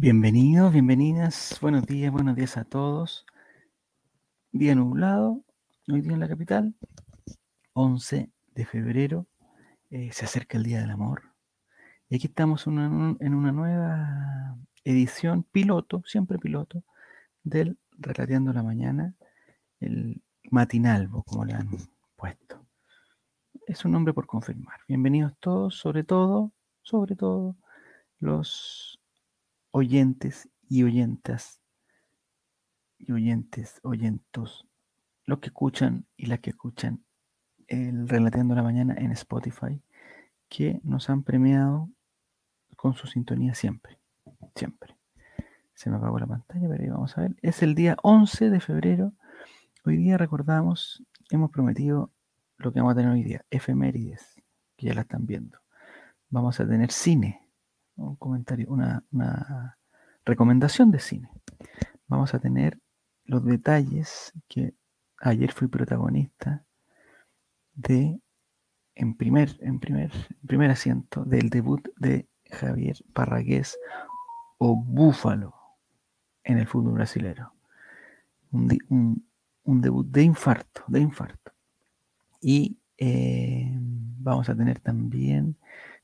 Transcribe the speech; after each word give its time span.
Bienvenidos, 0.00 0.72
bienvenidas, 0.72 1.58
buenos 1.60 1.84
días, 1.84 2.12
buenos 2.12 2.36
días 2.36 2.56
a 2.56 2.62
todos. 2.62 3.26
Día 4.52 4.76
nublado, 4.76 5.42
hoy 5.88 6.02
día 6.02 6.12
en 6.12 6.20
la 6.20 6.28
capital, 6.28 6.72
11 7.72 8.30
de 8.54 8.64
febrero, 8.64 9.26
eh, 9.90 10.10
se 10.12 10.24
acerca 10.24 10.56
el 10.56 10.62
Día 10.62 10.78
del 10.78 10.90
Amor. 10.90 11.22
Y 12.08 12.14
aquí 12.14 12.28
estamos 12.28 12.64
en 12.68 12.74
una 12.76 13.50
nueva 13.50 14.56
edición, 14.84 15.42
piloto, 15.42 16.04
siempre 16.06 16.38
piloto, 16.38 16.84
del 17.42 17.76
Relateando 17.98 18.52
la 18.52 18.62
Mañana, 18.62 19.16
el 19.80 20.22
matinalvo, 20.48 21.24
como 21.24 21.44
le 21.44 21.54
han 21.54 21.70
puesto. 22.14 22.64
Es 23.66 23.84
un 23.84 23.90
nombre 23.90 24.14
por 24.14 24.28
confirmar. 24.28 24.78
Bienvenidos 24.86 25.32
todos, 25.40 25.74
sobre 25.76 26.04
todo, 26.04 26.52
sobre 26.82 27.16
todo, 27.16 27.56
los 28.20 28.97
oyentes 29.70 30.48
y 30.68 30.82
oyentas 30.82 31.60
y 32.98 33.12
oyentes, 33.12 33.80
oyentos, 33.82 34.66
los 35.24 35.38
que 35.38 35.48
escuchan 35.48 36.06
y 36.16 36.26
las 36.26 36.40
que 36.40 36.50
escuchan 36.50 37.04
el 37.68 38.08
Relateando 38.08 38.54
la 38.54 38.62
Mañana 38.62 38.94
en 38.98 39.12
Spotify, 39.12 39.80
que 40.48 40.80
nos 40.82 41.10
han 41.10 41.22
premiado 41.22 41.90
con 42.76 42.94
su 42.94 43.06
sintonía 43.06 43.54
siempre, 43.54 43.98
siempre. 44.54 44.96
Se 45.74 45.90
me 45.90 45.96
apagó 45.96 46.18
la 46.18 46.26
pantalla, 46.26 46.68
pero 46.68 46.94
vamos 46.94 47.16
a 47.16 47.22
ver. 47.22 47.36
Es 47.42 47.62
el 47.62 47.74
día 47.74 47.96
11 48.02 48.50
de 48.50 48.60
febrero. 48.60 49.12
Hoy 49.84 49.96
día 49.96 50.18
recordamos, 50.18 51.04
hemos 51.30 51.50
prometido 51.50 52.10
lo 52.56 52.72
que 52.72 52.80
vamos 52.80 52.92
a 52.92 52.96
tener 52.96 53.12
hoy 53.12 53.22
día, 53.22 53.44
efemérides, 53.50 54.42
que 54.76 54.86
ya 54.86 54.94
la 54.94 55.02
están 55.02 55.26
viendo. 55.26 55.58
Vamos 56.30 56.58
a 56.58 56.66
tener 56.66 56.90
cine, 56.90 57.47
un 57.98 58.16
comentario, 58.16 58.68
una, 58.70 59.04
recomendación 60.24 60.90
de 60.90 61.00
cine. 61.00 61.30
Vamos 62.06 62.34
a 62.34 62.38
tener 62.38 62.78
los 63.24 63.44
detalles 63.44 64.32
que 64.46 64.74
ayer 65.20 65.52
fui 65.52 65.68
protagonista 65.68 66.64
de 67.74 68.20
en 68.94 69.16
primer, 69.16 69.56
en 69.60 69.78
primer, 69.78 70.12
primer 70.46 70.70
asiento 70.70 71.24
del 71.24 71.48
debut 71.50 71.88
de 71.96 72.28
Javier 72.50 72.96
Parragués 73.12 73.78
o 74.58 74.76
Búfalo 74.76 75.54
en 76.44 76.58
el 76.58 76.66
fútbol 76.66 76.94
brasilero. 76.94 77.52
Un- 78.50 79.22
un 79.68 79.82
debut 79.82 80.06
de 80.06 80.22
infarto, 80.22 80.82
de 80.88 81.00
infarto. 81.00 81.52
Y 82.40 82.78
eh, 82.96 83.70
vamos 84.18 84.48
a 84.48 84.56
tener 84.56 84.80
también, 84.80 85.57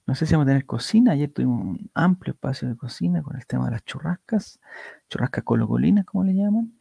no 0.07 0.15
sé 0.15 0.27
si 0.27 0.35
vamos 0.35 0.47
a 0.47 0.51
tener 0.51 0.67
cocina, 0.67 1.13
ayer 1.13 1.33
tuvimos 1.33 1.63
un 1.65 1.91
amplio 1.95 2.33
espacio 2.35 2.69
de 2.69 2.77
cocina 2.77 3.23
con 3.23 3.37
el 3.37 3.47
tema 3.47 3.67
de 3.67 3.73
las 3.73 3.85
churrascas, 3.85 4.61
churrascas 5.09 5.45
colocolinas, 5.45 6.05
como 6.05 6.25
le 6.25 6.35
llaman. 6.35 6.79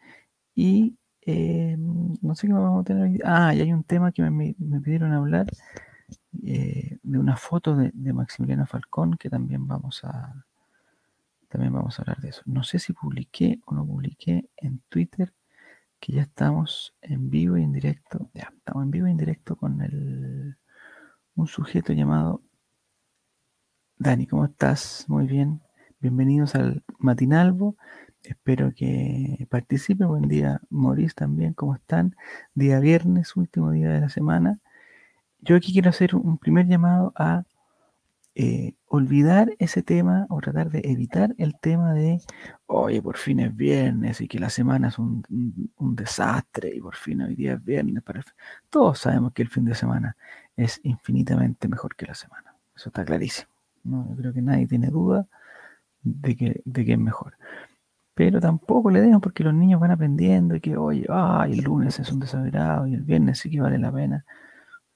Y 0.55 0.97
eh, 1.21 1.75
no 1.79 2.35
sé 2.35 2.47
qué 2.47 2.53
vamos 2.53 2.81
a 2.81 2.83
tener 2.85 3.03
hoy. 3.03 3.19
Ah, 3.25 3.55
y 3.55 3.61
hay 3.61 3.73
un 3.73 3.83
tema 3.85 4.11
que 4.11 4.23
me, 4.23 4.55
me- 4.59 4.81
pidieron 4.81 5.13
hablar 5.13 5.47
eh, 6.45 6.97
de 7.03 7.19
una 7.19 7.37
foto 7.37 7.75
de, 7.75 7.91
de 7.93 8.13
Maximiliano 8.13 8.65
Falcón 8.65 9.17
que 9.17 9.29
también 9.29 9.67
vamos 9.67 10.03
a 10.03 10.45
también 11.49 11.73
vamos 11.73 11.99
a 11.99 12.01
hablar 12.01 12.17
de 12.21 12.29
eso. 12.29 12.41
No 12.45 12.63
sé 12.63 12.79
si 12.79 12.93
publiqué 12.93 13.59
o 13.65 13.75
no 13.75 13.85
publiqué 13.85 14.49
en 14.57 14.79
Twitter 14.89 15.33
que 15.99 16.13
ya 16.13 16.23
estamos 16.23 16.95
en 17.01 17.29
vivo 17.29 17.57
y 17.57 17.63
en 17.63 17.73
directo. 17.73 18.29
Ya, 18.33 18.53
estamos 18.57 18.83
en 18.85 18.91
vivo 18.91 19.07
y 19.07 19.11
en 19.11 19.17
directo 19.17 19.55
con 19.55 19.81
el, 19.81 20.57
un 21.35 21.47
sujeto 21.47 21.93
llamado 21.93 22.43
Dani. 23.97 24.27
¿Cómo 24.27 24.45
estás? 24.45 25.05
Muy 25.07 25.25
bien. 25.27 25.61
Bienvenidos 25.99 26.55
al 26.55 26.83
Matinalvo. 26.99 27.77
Espero 28.23 28.73
que 28.75 29.47
participen. 29.49 30.07
Buen 30.07 30.27
día, 30.27 30.61
Maurice, 30.69 31.13
también. 31.15 31.53
¿Cómo 31.53 31.75
están? 31.75 32.15
Día 32.55 32.79
viernes, 32.79 33.35
último 33.35 33.71
día 33.71 33.89
de 33.89 34.01
la 34.01 34.09
semana. 34.09 34.59
Yo 35.41 35.55
aquí 35.57 35.73
quiero 35.73 35.89
hacer 35.91 36.15
un 36.15 36.37
primer 36.39 36.67
llamado 36.67 37.13
a 37.17 37.43
eh, 38.35 38.75
olvidar 38.87 39.51
ese 39.59 39.83
tema 39.83 40.27
o 40.29 40.41
tratar 40.41 40.71
de 40.71 40.81
evitar 40.85 41.35
el 41.39 41.59
tema 41.59 41.93
de, 41.93 42.21
oye, 42.67 43.01
por 43.01 43.17
fin 43.17 43.39
es 43.41 43.55
viernes 43.55 44.21
y 44.21 44.27
que 44.29 44.39
la 44.39 44.49
semana 44.51 44.89
es 44.89 44.99
un, 44.99 45.23
un- 45.77 45.95
desastre 45.95 46.71
y 46.75 46.81
por 46.81 46.95
fin 46.97 47.21
hoy 47.23 47.35
día 47.35 47.53
es 47.55 47.65
viernes. 47.65 48.03
Para 48.03 48.19
el 48.19 48.25
fin". 48.25 48.33
Todos 48.69 48.99
sabemos 48.99 49.33
que 49.33 49.43
el 49.43 49.49
fin 49.49 49.65
de 49.65 49.75
semana 49.75 50.17
es 50.57 50.81
infinitamente 50.83 51.67
mejor 51.69 51.95
que 51.95 52.07
la 52.07 52.15
semana. 52.15 52.55
Eso 52.75 52.89
está 52.89 53.05
clarísimo. 53.05 53.52
¿No? 53.83 54.07
Yo 54.09 54.15
creo 54.15 54.33
que 54.33 54.41
nadie 54.41 54.67
tiene 54.67 54.87
duda 54.87 55.27
de 56.03 56.35
que, 56.35 56.61
de 56.65 56.85
que 56.85 56.93
es 56.93 56.99
mejor. 56.99 57.35
Pero 58.15 58.39
tampoco 58.39 58.91
le 58.91 59.01
demos 59.01 59.21
porque 59.21 59.43
los 59.43 59.53
niños 59.53 59.79
van 59.81 59.91
aprendiendo 59.91 60.55
y 60.55 60.61
que, 60.61 60.77
oye, 60.77 61.05
ay, 61.09 61.53
el 61.53 61.63
lunes 61.63 61.99
es 61.99 62.11
un 62.11 62.19
desagrado 62.19 62.87
y 62.87 62.93
el 62.93 63.01
viernes 63.01 63.39
sí 63.39 63.49
que 63.49 63.61
vale 63.61 63.79
la 63.79 63.91
pena. 63.91 64.25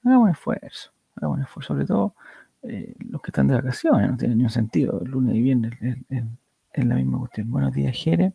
Hagamos 0.04 0.24
un 0.24 0.30
esfuerzo, 0.30 0.92
hagamos 1.16 1.38
un 1.38 1.44
esfuerzo, 1.44 1.74
sobre 1.74 1.86
todo 1.86 2.14
eh, 2.62 2.94
los 3.10 3.20
que 3.22 3.30
están 3.30 3.48
de 3.48 3.54
vacaciones, 3.54 4.10
no 4.10 4.16
tiene 4.16 4.34
ningún 4.36 4.50
sentido, 4.50 5.00
el 5.02 5.10
lunes 5.10 5.34
y 5.36 5.42
viernes 5.42 5.72
es, 6.08 6.84
la 6.84 6.94
misma 6.94 7.18
cuestión. 7.18 7.50
Buenos 7.50 7.72
días, 7.72 7.96
Jere. 7.96 8.34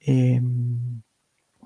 Eh, 0.00 0.40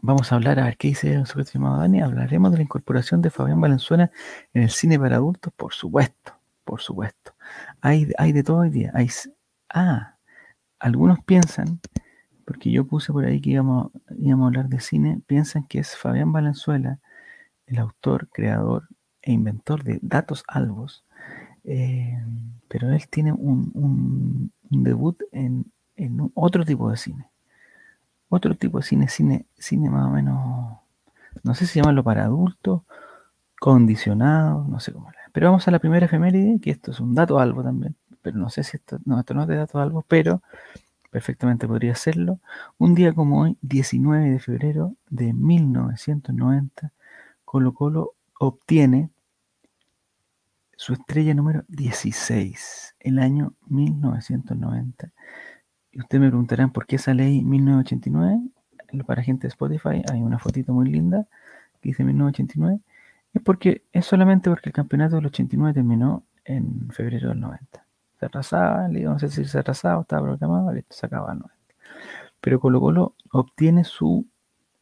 vamos 0.01 0.33
a 0.33 0.37
hablar, 0.37 0.59
a 0.59 0.65
ver 0.65 0.77
qué 0.78 0.89
dice 0.89 1.19
un 1.19 1.27
sujeto 1.27 1.53
llamado 1.55 1.78
Dani, 1.81 2.01
hablaremos 2.01 2.51
de 2.53 2.59
la 2.59 2.62
incorporación 2.62 3.21
de 3.21 3.31
Fabián 3.31 3.61
Valenzuela 3.61 4.11
en 4.55 4.62
el 4.62 4.71
cine 4.71 4.99
para 4.99 5.17
adultos, 5.17 5.53
por 5.55 5.75
supuesto, 5.75 6.33
por 6.65 6.81
supuesto. 6.81 7.34
Hay, 7.81 8.11
hay 8.19 8.33
de 8.33 8.43
todo 8.43 8.59
hoy 8.59 8.71
día. 8.71 8.91
Hay, 8.94 9.09
ah, 9.71 10.16
algunos 10.81 11.21
piensan, 11.25 11.81
porque 12.47 12.71
yo 12.72 12.87
puse 12.87 13.12
por 13.12 13.25
ahí 13.27 13.41
que 13.41 13.50
íbamos, 13.53 13.93
íbamos 14.19 14.47
a 14.47 14.49
hablar 14.49 14.69
de 14.69 14.81
cine, 14.81 15.22
piensan 15.27 15.66
que 15.66 15.81
es 15.81 15.97
Fabián 15.97 16.33
Valenzuela, 16.33 17.00
el 17.66 17.78
autor, 17.78 18.28
creador 18.31 18.89
e 19.22 19.33
inventor 19.33 19.84
de 19.84 19.99
Datos 20.03 20.44
Albos, 20.49 21.05
eh, 21.65 22.19
pero 22.69 22.91
él 22.93 23.09
tiene 23.11 23.33
un, 23.33 23.71
un- 23.75 24.53
un 24.71 24.84
debut 24.84 25.19
en, 25.33 25.72
en 25.97 26.31
otro 26.34 26.65
tipo 26.65 26.91
de 26.91 26.97
cine. 26.99 27.31
Otro 28.31 28.55
tipo 28.56 28.78
de 28.78 28.84
cine, 28.84 29.09
cine, 29.09 29.47
cine 29.59 29.91
más 29.91 30.06
o 30.06 30.10
menos, 30.10 30.78
no 31.45 31.55
sé 31.55 31.66
si 31.66 31.78
llamarlo 31.81 32.05
para 32.05 32.25
adultos, 32.25 32.83
condicionado, 33.60 34.66
no 34.69 34.81
sé 34.81 34.93
cómo. 34.93 35.10
le- 35.12 35.18
Pero 35.38 35.50
vamos 35.50 35.69
a 35.69 35.71
la 35.71 35.78
primera 35.78 36.06
efeméride, 36.06 36.59
que 36.60 36.72
esto 36.72 36.91
es 36.91 36.99
un 36.99 37.15
dato 37.15 37.38
algo 37.38 37.62
también, 37.62 37.94
pero 38.22 38.37
no 38.37 38.50
sé 38.50 38.65
si 38.65 38.76
esto, 38.76 38.99
no, 39.04 39.21
esto 39.21 39.34
no 39.34 39.43
es 39.43 39.47
de 39.47 39.54
datos 39.54 39.81
algo, 39.81 40.03
pero 40.09 40.43
perfectamente 41.12 41.69
podría 41.69 41.94
serlo. 41.94 42.41
Un 42.76 42.97
día 42.97 43.12
como 43.12 43.43
hoy, 43.43 43.56
19 43.60 44.31
de 44.31 44.41
febrero 44.41 44.97
de 45.09 45.32
1990, 45.32 46.93
Colo 47.44 47.72
Colo 47.72 48.15
obtiene 48.41 49.10
su 50.75 50.94
estrella 50.94 51.34
número 51.34 51.62
16, 51.69 52.97
el 52.98 53.21
año 53.21 53.53
1990. 53.69 55.12
Y 55.93 56.00
ustedes 56.00 56.21
me 56.21 56.31
preguntarán 56.31 56.72
por 56.72 56.84
qué 56.84 56.97
esa 56.97 57.15
ley 57.15 57.44
1989, 57.44 59.04
para 59.06 59.22
gente 59.22 59.47
de 59.47 59.50
Spotify 59.50 60.03
hay 60.10 60.21
una 60.21 60.41
fotito 60.41 60.72
muy 60.72 60.91
linda 60.91 61.28
que 61.81 61.91
dice 61.91 62.03
1989, 62.03 62.81
es 63.38 63.44
porque 63.44 63.84
es 63.93 64.04
solamente 64.04 64.50
porque 64.50 64.69
el 64.69 64.72
campeonato 64.72 65.16
del 65.16 65.26
89 65.26 65.75
terminó 65.75 66.25
en 66.44 66.91
febrero 66.91 67.31
del 67.31 67.41
90. 67.41 67.87
Se 68.19 68.26
atrasaba, 68.26 68.88
le 68.88 69.03
no 69.03 69.19
sé 69.19 69.28
si 69.28 69.44
se 69.44 69.59
atrasaba, 69.59 70.03
estaba 70.03 70.22
programado, 70.22 70.72
listo, 70.72 70.94
se 70.94 71.06
acababa 71.06 71.32
el 71.32 71.38
90. 71.38 71.56
Pero 72.41 72.60
Colo 72.60 72.81
Colo 72.81 73.15
obtiene 73.32 73.84
su 73.84 74.27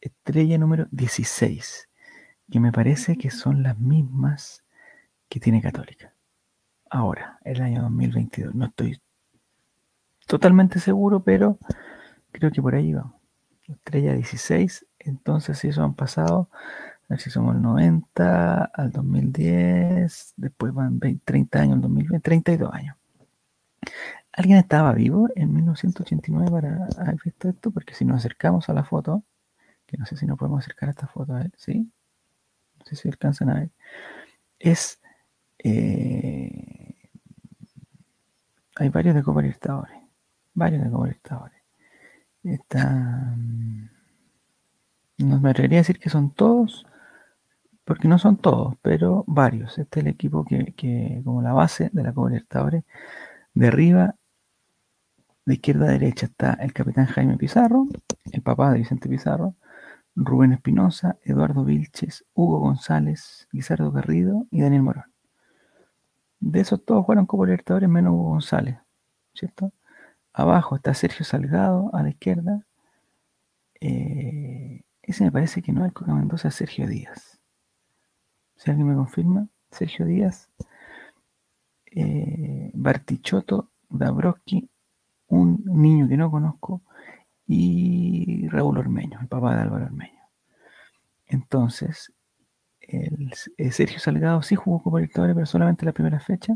estrella 0.01 0.57
número 0.57 0.87
16, 0.91 1.89
que 2.51 2.59
me 2.59 2.71
parece 2.71 3.17
que 3.17 3.29
son 3.29 3.63
las 3.63 3.77
mismas 3.77 4.63
que 5.29 5.39
tiene 5.39 5.61
Católica. 5.61 6.13
Ahora, 6.89 7.39
el 7.43 7.61
año 7.61 7.81
2022. 7.83 8.55
No 8.55 8.65
estoy 8.65 8.99
totalmente 10.25 10.79
seguro, 10.79 11.21
pero 11.21 11.59
creo 12.31 12.51
que 12.51 12.61
por 12.61 12.75
ahí 12.75 12.93
va. 12.93 13.13
Estrella 13.67 14.13
16, 14.13 14.85
entonces 14.99 15.59
si 15.59 15.67
eso 15.67 15.83
han 15.83 15.93
pasado, 15.93 16.49
a 17.09 17.13
ver 17.13 17.19
si 17.21 17.29
somos 17.29 17.55
el 17.55 17.61
90 17.61 18.65
al 18.65 18.91
2010, 18.91 20.33
después 20.37 20.73
van 20.73 20.99
20, 20.99 21.21
30 21.25 21.59
años, 21.61 21.75
el 21.75 21.81
2020, 21.81 22.23
32 22.23 22.73
años. 22.73 22.95
¿Alguien 24.33 24.57
estaba 24.59 24.93
vivo 24.93 25.29
en 25.35 25.53
1989 25.53 26.51
para 26.51 26.87
haber 26.99 27.17
visto 27.23 27.49
esto? 27.49 27.71
Porque 27.71 27.93
si 27.95 28.05
nos 28.05 28.17
acercamos 28.17 28.69
a 28.69 28.73
la 28.73 28.83
foto, 28.83 29.23
que 29.87 29.97
no 29.97 30.05
sé 30.05 30.17
si 30.17 30.25
nos 30.27 30.37
podemos 30.37 30.59
acercar 30.59 30.89
a 30.89 30.91
esta 30.91 31.07
foto 31.07 31.33
a 31.33 31.39
ver, 31.39 31.51
¿sí? 31.57 31.91
No 32.79 32.85
sé 32.85 32.95
si 32.95 33.07
alcanzan 33.09 33.49
a 33.49 33.55
ver. 33.55 33.71
Es 34.59 35.01
eh, 35.59 36.95
hay 38.75 38.89
varios 38.89 39.15
de 39.15 39.23
Copa 39.23 39.41
Libertadores. 39.41 39.97
Varios 40.53 40.83
de 40.83 40.89
Copa 40.91 41.05
Libertadores. 41.05 41.61
Está. 42.43 42.85
mm, 43.35 43.89
No 45.19 45.39
me 45.39 45.49
atrevería 45.49 45.79
a 45.79 45.81
decir 45.81 45.99
que 45.99 46.09
son 46.09 46.31
todos, 46.31 46.85
porque 47.87 48.09
no 48.09 48.19
son 48.19 48.35
todos, 48.35 48.75
pero 48.81 49.23
varios. 49.27 49.77
Este 49.77 50.01
es 50.01 50.05
el 50.05 50.11
equipo 50.11 50.43
que, 50.43 51.21
como 51.23 51.41
la 51.41 51.53
base 51.53 51.89
de 51.93 52.03
la 52.03 52.13
Copa 52.13 52.29
Libertadores, 52.29 52.83
derriba 53.53 54.15
de 55.45 55.53
izquierda 55.53 55.85
a 55.85 55.91
derecha 55.91 56.25
está 56.25 56.53
el 56.55 56.73
capitán 56.73 57.05
Jaime 57.05 57.37
Pizarro, 57.37 57.87
el 58.33 58.41
papá 58.41 58.71
de 58.73 58.79
Vicente 58.79 59.07
Pizarro, 59.07 59.55
Rubén 60.15 60.51
Espinosa, 60.51 61.17
Eduardo 61.23 61.63
Vilches, 61.63 62.25
Hugo 62.33 62.59
González, 62.59 63.47
Guisardo 63.53 63.89
Garrido 63.93 64.45
y 64.51 64.61
Daniel 64.61 64.83
Morón. 64.83 65.05
De 66.41 66.59
esos 66.59 66.83
todos 66.83 67.05
jugaron 67.05 67.25
Copa 67.25 67.45
Libertadores 67.45 67.87
menos 67.87 68.13
Hugo 68.13 68.31
González, 68.31 68.77
¿cierto? 69.33 69.71
Abajo 70.33 70.75
está 70.75 70.93
Sergio 70.93 71.23
Salgado 71.25 71.89
a 71.93 72.03
la 72.03 72.09
izquierda. 72.09 72.65
Eh, 73.79 74.81
ese 75.03 75.23
me 75.23 75.31
parece 75.31 75.61
que 75.61 75.71
no 75.71 75.85
es 75.85 75.93
Coca 75.93 76.13
Mendoza, 76.13 76.51
Sergio 76.51 76.85
Díaz. 76.85 77.36
Si 78.57 78.69
alguien 78.69 78.87
me 78.87 78.95
confirma, 78.95 79.47
Sergio 79.71 80.05
Díaz, 80.05 80.49
eh, 81.85 82.71
Bartichotto, 82.73 83.71
Dabrowski, 83.89 84.69
un 85.27 85.63
niño 85.65 86.07
que 86.07 86.17
no 86.17 86.29
conozco, 86.29 86.81
y 87.47 88.47
Raúl 88.49 88.77
Ormeño, 88.77 89.19
el 89.21 89.27
papá 89.27 89.55
de 89.55 89.61
Álvaro 89.61 89.85
Ormeño. 89.85 90.19
Entonces, 91.27 92.13
eh, 92.81 93.09
Sergio 93.71 93.99
Salgado 93.99 94.41
sí 94.41 94.55
jugó 94.55 94.81
Copa 94.81 94.99
Libertadores, 94.99 95.35
pero 95.35 95.45
solamente 95.45 95.85
la 95.85 95.91
primera 95.93 96.19
fecha. 96.19 96.53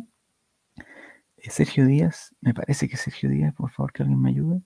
Eh, 1.37 1.49
Sergio 1.49 1.85
Díaz, 1.85 2.35
me 2.41 2.53
parece 2.53 2.87
que 2.87 2.97
Sergio 2.97 3.29
Díaz, 3.29 3.53
por 3.53 3.71
favor 3.71 3.91
que 3.93 4.03
alguien 4.03 4.21
me 4.21 4.29
ayude. 4.29 4.61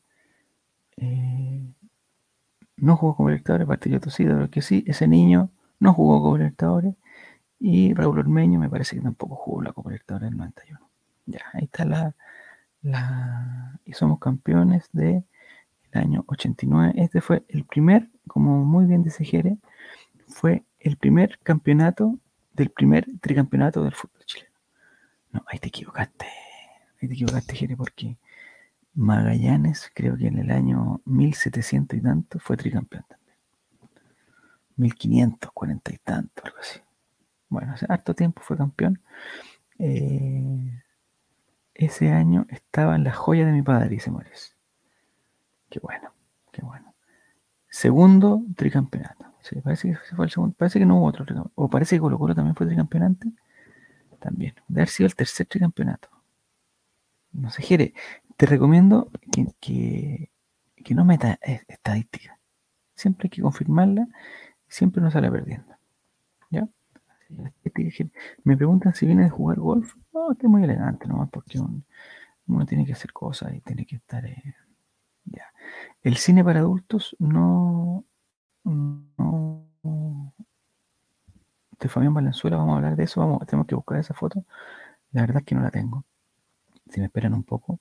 Eh, 0.97 1.73
no 2.77 2.97
jugó 2.97 3.15
Copa 3.15 3.29
Libertadores, 3.31 3.67
yo 3.85 3.99
sí, 4.11 4.25
que 4.51 4.61
sí, 4.61 4.83
ese 4.87 5.07
niño 5.07 5.51
no 5.79 5.93
jugó 5.93 6.21
Copa 6.21 6.37
Libertadores. 6.37 6.95
Y 7.59 7.93
Raúl 7.93 8.19
Ormeño 8.19 8.59
me 8.59 8.69
parece 8.69 8.95
que 8.95 9.01
tampoco 9.01 9.35
jugó 9.35 9.61
la 9.61 9.73
Copa 9.73 9.89
Libertadores 9.89 10.29
del 10.29 10.37
91. 10.37 10.89
Ya, 11.25 11.41
ahí 11.53 11.65
está 11.65 11.85
la, 11.85 12.15
la... 12.81 13.79
Y 13.85 13.93
somos 13.93 14.19
campeones 14.19 14.89
de 14.91 15.23
el 15.91 16.01
año 16.01 16.23
89. 16.27 16.93
Este 16.97 17.21
fue 17.21 17.43
el 17.47 17.65
primer, 17.65 18.09
como 18.27 18.63
muy 18.65 18.85
bien 18.85 19.03
dice 19.03 19.23
Jere, 19.23 19.57
fue 20.27 20.63
el 20.79 20.97
primer 20.97 21.39
campeonato 21.39 22.19
del 22.53 22.69
primer 22.69 23.05
tricampeonato 23.21 23.83
del 23.83 23.93
fútbol 23.93 24.23
chileno. 24.25 24.55
No, 25.31 25.43
ahí 25.47 25.59
te 25.59 25.67
equivocaste. 25.67 26.25
Ahí 27.01 27.07
te 27.07 27.13
equivocaste, 27.13 27.55
Jere, 27.55 27.75
porque 27.75 28.17
Magallanes, 28.93 29.91
creo 29.93 30.15
que 30.15 30.27
en 30.27 30.37
el 30.37 30.51
año 30.51 31.01
1700 31.05 31.97
y 31.97 32.01
tanto, 32.01 32.39
fue 32.39 32.55
tricampeón 32.55 33.03
también. 33.09 33.37
1540 34.77 35.93
y 35.93 35.97
tanto, 35.97 36.41
algo 36.45 36.57
así. 36.59 36.79
Bueno, 37.55 37.71
hace 37.71 37.85
harto 37.87 38.13
tiempo 38.13 38.41
fue 38.41 38.57
campeón. 38.57 39.01
Eh, 39.79 40.81
ese 41.73 42.11
año 42.11 42.45
estaba 42.49 42.97
en 42.97 43.05
la 43.05 43.13
joya 43.13 43.45
de 43.45 43.53
mi 43.53 43.61
padre, 43.61 43.87
dice 43.87 44.11
Morris. 44.11 44.57
Qué 45.69 45.79
bueno, 45.79 46.11
qué 46.51 46.61
bueno. 46.63 46.93
Segundo 47.69 48.43
tricampeonato. 48.57 49.23
Sí, 49.39 49.61
parece 49.61 49.91
que 49.91 50.15
fue 50.17 50.25
el 50.25 50.31
segundo. 50.31 50.53
Parece 50.57 50.79
que 50.79 50.85
no 50.85 50.97
hubo 50.97 51.05
otro 51.05 51.23
tricampeonato. 51.23 51.53
O 51.55 51.69
parece 51.69 51.95
que 51.95 52.01
Colo 52.01 52.19
Colo 52.19 52.35
también 52.35 52.55
fue 52.55 52.65
tricampeonante. 52.65 53.31
También. 54.19 54.55
De 54.67 54.81
haber 54.81 54.89
sido 54.89 55.07
el 55.07 55.15
tercer 55.15 55.45
tricampeonato. 55.45 56.09
No 57.31 57.51
sé, 57.51 57.61
Jere, 57.61 57.93
te 58.35 58.47
recomiendo 58.47 59.09
que, 59.61 60.29
que, 60.83 60.93
no 60.93 61.05
meta 61.05 61.39
estadística. 61.69 62.37
Siempre 62.95 63.27
hay 63.27 63.29
que 63.29 63.41
confirmarla. 63.41 64.09
Siempre 64.67 65.01
no 65.01 65.09
sale 65.09 65.31
perdiendo. 65.31 65.73
¿Ya? 66.49 66.67
Me 68.43 68.57
preguntan 68.57 68.93
si 68.93 69.05
viene 69.05 69.23
de 69.23 69.29
jugar 69.29 69.59
golf. 69.59 69.95
No, 70.13 70.31
es 70.31 70.43
muy 70.43 70.63
elegante 70.63 71.07
nomás 71.07 71.29
porque 71.29 71.59
uno 72.47 72.65
tiene 72.65 72.85
que 72.85 72.93
hacer 72.93 73.11
cosas 73.13 73.53
y 73.53 73.61
tiene 73.61 73.85
que 73.85 73.97
estar... 73.97 74.25
Eh, 74.25 74.55
ya. 75.25 75.45
El 76.01 76.17
cine 76.17 76.43
para 76.43 76.59
adultos 76.59 77.15
no... 77.19 78.05
no 78.63 79.65
de 81.79 81.89
Fabián 81.89 82.13
Valenzuela, 82.13 82.57
vamos 82.57 82.73
a 82.73 82.75
hablar 82.77 82.95
de 82.95 83.03
eso, 83.03 83.19
vamos, 83.19 83.45
tenemos 83.45 83.67
que 83.67 83.75
buscar 83.75 83.99
esa 83.99 84.13
foto. 84.13 84.45
La 85.11 85.21
verdad 85.21 85.37
es 85.37 85.45
que 85.45 85.55
no 85.55 85.61
la 85.61 85.71
tengo. 85.71 86.05
Si 86.89 86.99
me 86.99 87.07
esperan 87.07 87.33
un 87.33 87.43
poco, 87.43 87.79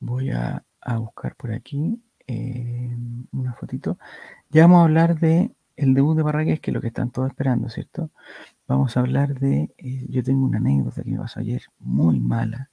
voy 0.00 0.30
a, 0.30 0.64
buscar 0.98 1.34
por 1.36 1.52
aquí 1.52 2.02
eh, 2.26 2.96
una 3.32 3.54
fotito. 3.54 3.98
Ya 4.50 4.62
vamos 4.62 4.80
a 4.80 4.84
hablar 4.84 5.18
de 5.18 5.54
el 5.76 5.94
debut 5.94 6.16
de 6.16 6.22
Barragués, 6.22 6.60
que 6.60 6.70
es 6.70 6.74
lo 6.74 6.80
que 6.80 6.88
están 6.88 7.10
todos 7.10 7.28
esperando, 7.28 7.68
¿cierto? 7.68 8.10
Vamos 8.66 8.96
a 8.96 9.00
hablar 9.00 9.38
de, 9.38 9.74
eh, 9.78 10.06
yo 10.08 10.22
tengo 10.22 10.44
una 10.44 10.58
anécdota 10.58 11.02
que 11.02 11.10
me 11.10 11.18
pasó 11.18 11.40
ayer, 11.40 11.62
muy 11.78 12.20
mala. 12.20 12.70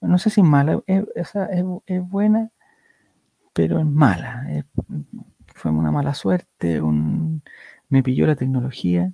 No 0.00 0.18
sé 0.18 0.30
si 0.30 0.42
mala, 0.42 0.82
es, 0.86 1.04
es, 1.86 2.08
buena, 2.08 2.50
pero 3.52 3.78
es 3.78 3.86
mala. 3.86 4.64
fue 5.54 5.70
una 5.70 5.90
mala 5.90 6.14
suerte, 6.14 6.80
un, 6.80 7.42
me 7.88 8.02
pilló 8.02 8.26
la 8.26 8.36
tecnología, 8.36 9.12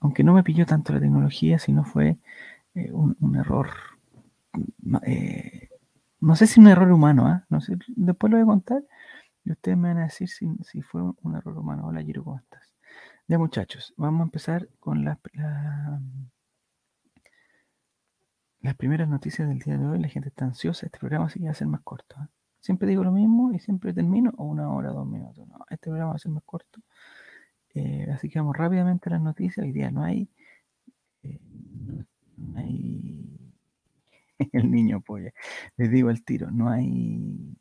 aunque 0.00 0.24
no 0.24 0.34
me 0.34 0.42
pilló 0.42 0.66
tanto 0.66 0.92
la 0.92 1.00
tecnología, 1.00 1.58
sino 1.58 1.84
fue 1.84 2.18
eh, 2.74 2.90
un, 2.92 3.36
error, 3.36 3.68
eh, 5.02 5.68
no 6.20 6.36
sé 6.36 6.46
si 6.46 6.60
un 6.60 6.68
error 6.68 6.90
humano, 6.90 7.26
¿ah? 7.26 7.44
no 7.50 7.60
sé, 7.60 7.76
después 7.88 8.30
lo 8.30 8.38
voy 8.38 8.44
a 8.44 8.46
contar 8.46 8.82
y 9.44 9.52
ustedes 9.52 9.76
me 9.76 9.88
van 9.88 9.98
a 9.98 10.04
decir 10.04 10.28
si, 10.28 10.46
si 10.62 10.82
fue 10.82 11.02
un 11.02 11.36
error 11.36 11.58
humano. 11.58 11.86
Hola, 11.86 12.02
Giro, 12.02 12.24
¿cómo 12.24 12.38
estás? 12.38 12.72
Ya 13.28 13.38
muchachos, 13.38 13.94
vamos 13.96 14.20
a 14.20 14.24
empezar 14.24 14.68
con 14.80 15.04
las 15.04 15.18
primeras 18.76 19.08
noticias 19.08 19.48
del 19.48 19.58
día 19.58 19.78
de 19.78 19.86
hoy. 19.86 19.98
La 19.98 20.08
gente 20.08 20.28
está 20.28 20.44
ansiosa. 20.44 20.86
Este 20.86 20.98
programa 20.98 21.28
sí 21.28 21.40
va 21.40 21.50
a 21.50 21.54
ser 21.54 21.66
más 21.66 21.82
corto. 21.82 22.16
¿eh? 22.20 22.26
Siempre 22.60 22.88
digo 22.88 23.04
lo 23.04 23.12
mismo 23.12 23.52
y 23.52 23.58
siempre 23.58 23.92
termino 23.92 24.32
o 24.36 24.44
una 24.44 24.70
hora, 24.70 24.90
dos 24.90 25.06
minutos. 25.06 25.46
No, 25.48 25.64
este 25.70 25.90
programa 25.90 26.10
va 26.10 26.16
a 26.16 26.18
ser 26.18 26.32
más 26.32 26.44
corto. 26.44 26.80
Eh, 27.74 28.08
así 28.12 28.28
que 28.28 28.38
vamos 28.38 28.56
rápidamente 28.56 29.08
a 29.08 29.12
las 29.12 29.22
noticias. 29.22 29.64
Hoy 29.64 29.72
día 29.72 29.90
no 29.90 30.02
hay. 30.02 30.30
Eh, 31.22 31.40
no 32.36 32.58
hay. 32.58 33.54
el 34.52 34.70
niño 34.70 35.00
polla. 35.00 35.32
Les 35.76 35.90
digo 35.90 36.10
el 36.10 36.24
tiro. 36.24 36.50
No 36.50 36.68
hay 36.68 37.56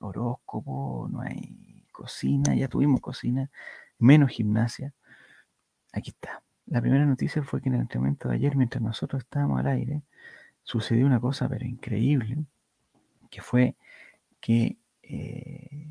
horóscopo, 0.00 1.08
no 1.10 1.20
hay 1.20 1.86
cocina. 1.92 2.54
Ya 2.54 2.68
tuvimos 2.68 3.00
cocina 3.00 3.50
menos 3.98 4.30
gimnasia. 4.30 4.94
Aquí 5.92 6.10
está. 6.10 6.42
La 6.66 6.80
primera 6.80 7.04
noticia 7.04 7.42
fue 7.42 7.60
que 7.60 7.68
en 7.68 7.76
el 7.76 7.80
entrenamiento 7.82 8.28
de 8.28 8.36
ayer, 8.36 8.56
mientras 8.56 8.82
nosotros 8.82 9.22
estábamos 9.22 9.60
al 9.60 9.66
aire, 9.66 10.02
sucedió 10.62 11.06
una 11.06 11.20
cosa 11.20 11.48
pero 11.48 11.66
increíble, 11.66 12.44
que 13.30 13.42
fue 13.42 13.76
que 14.40 14.78
eh, 15.02 15.88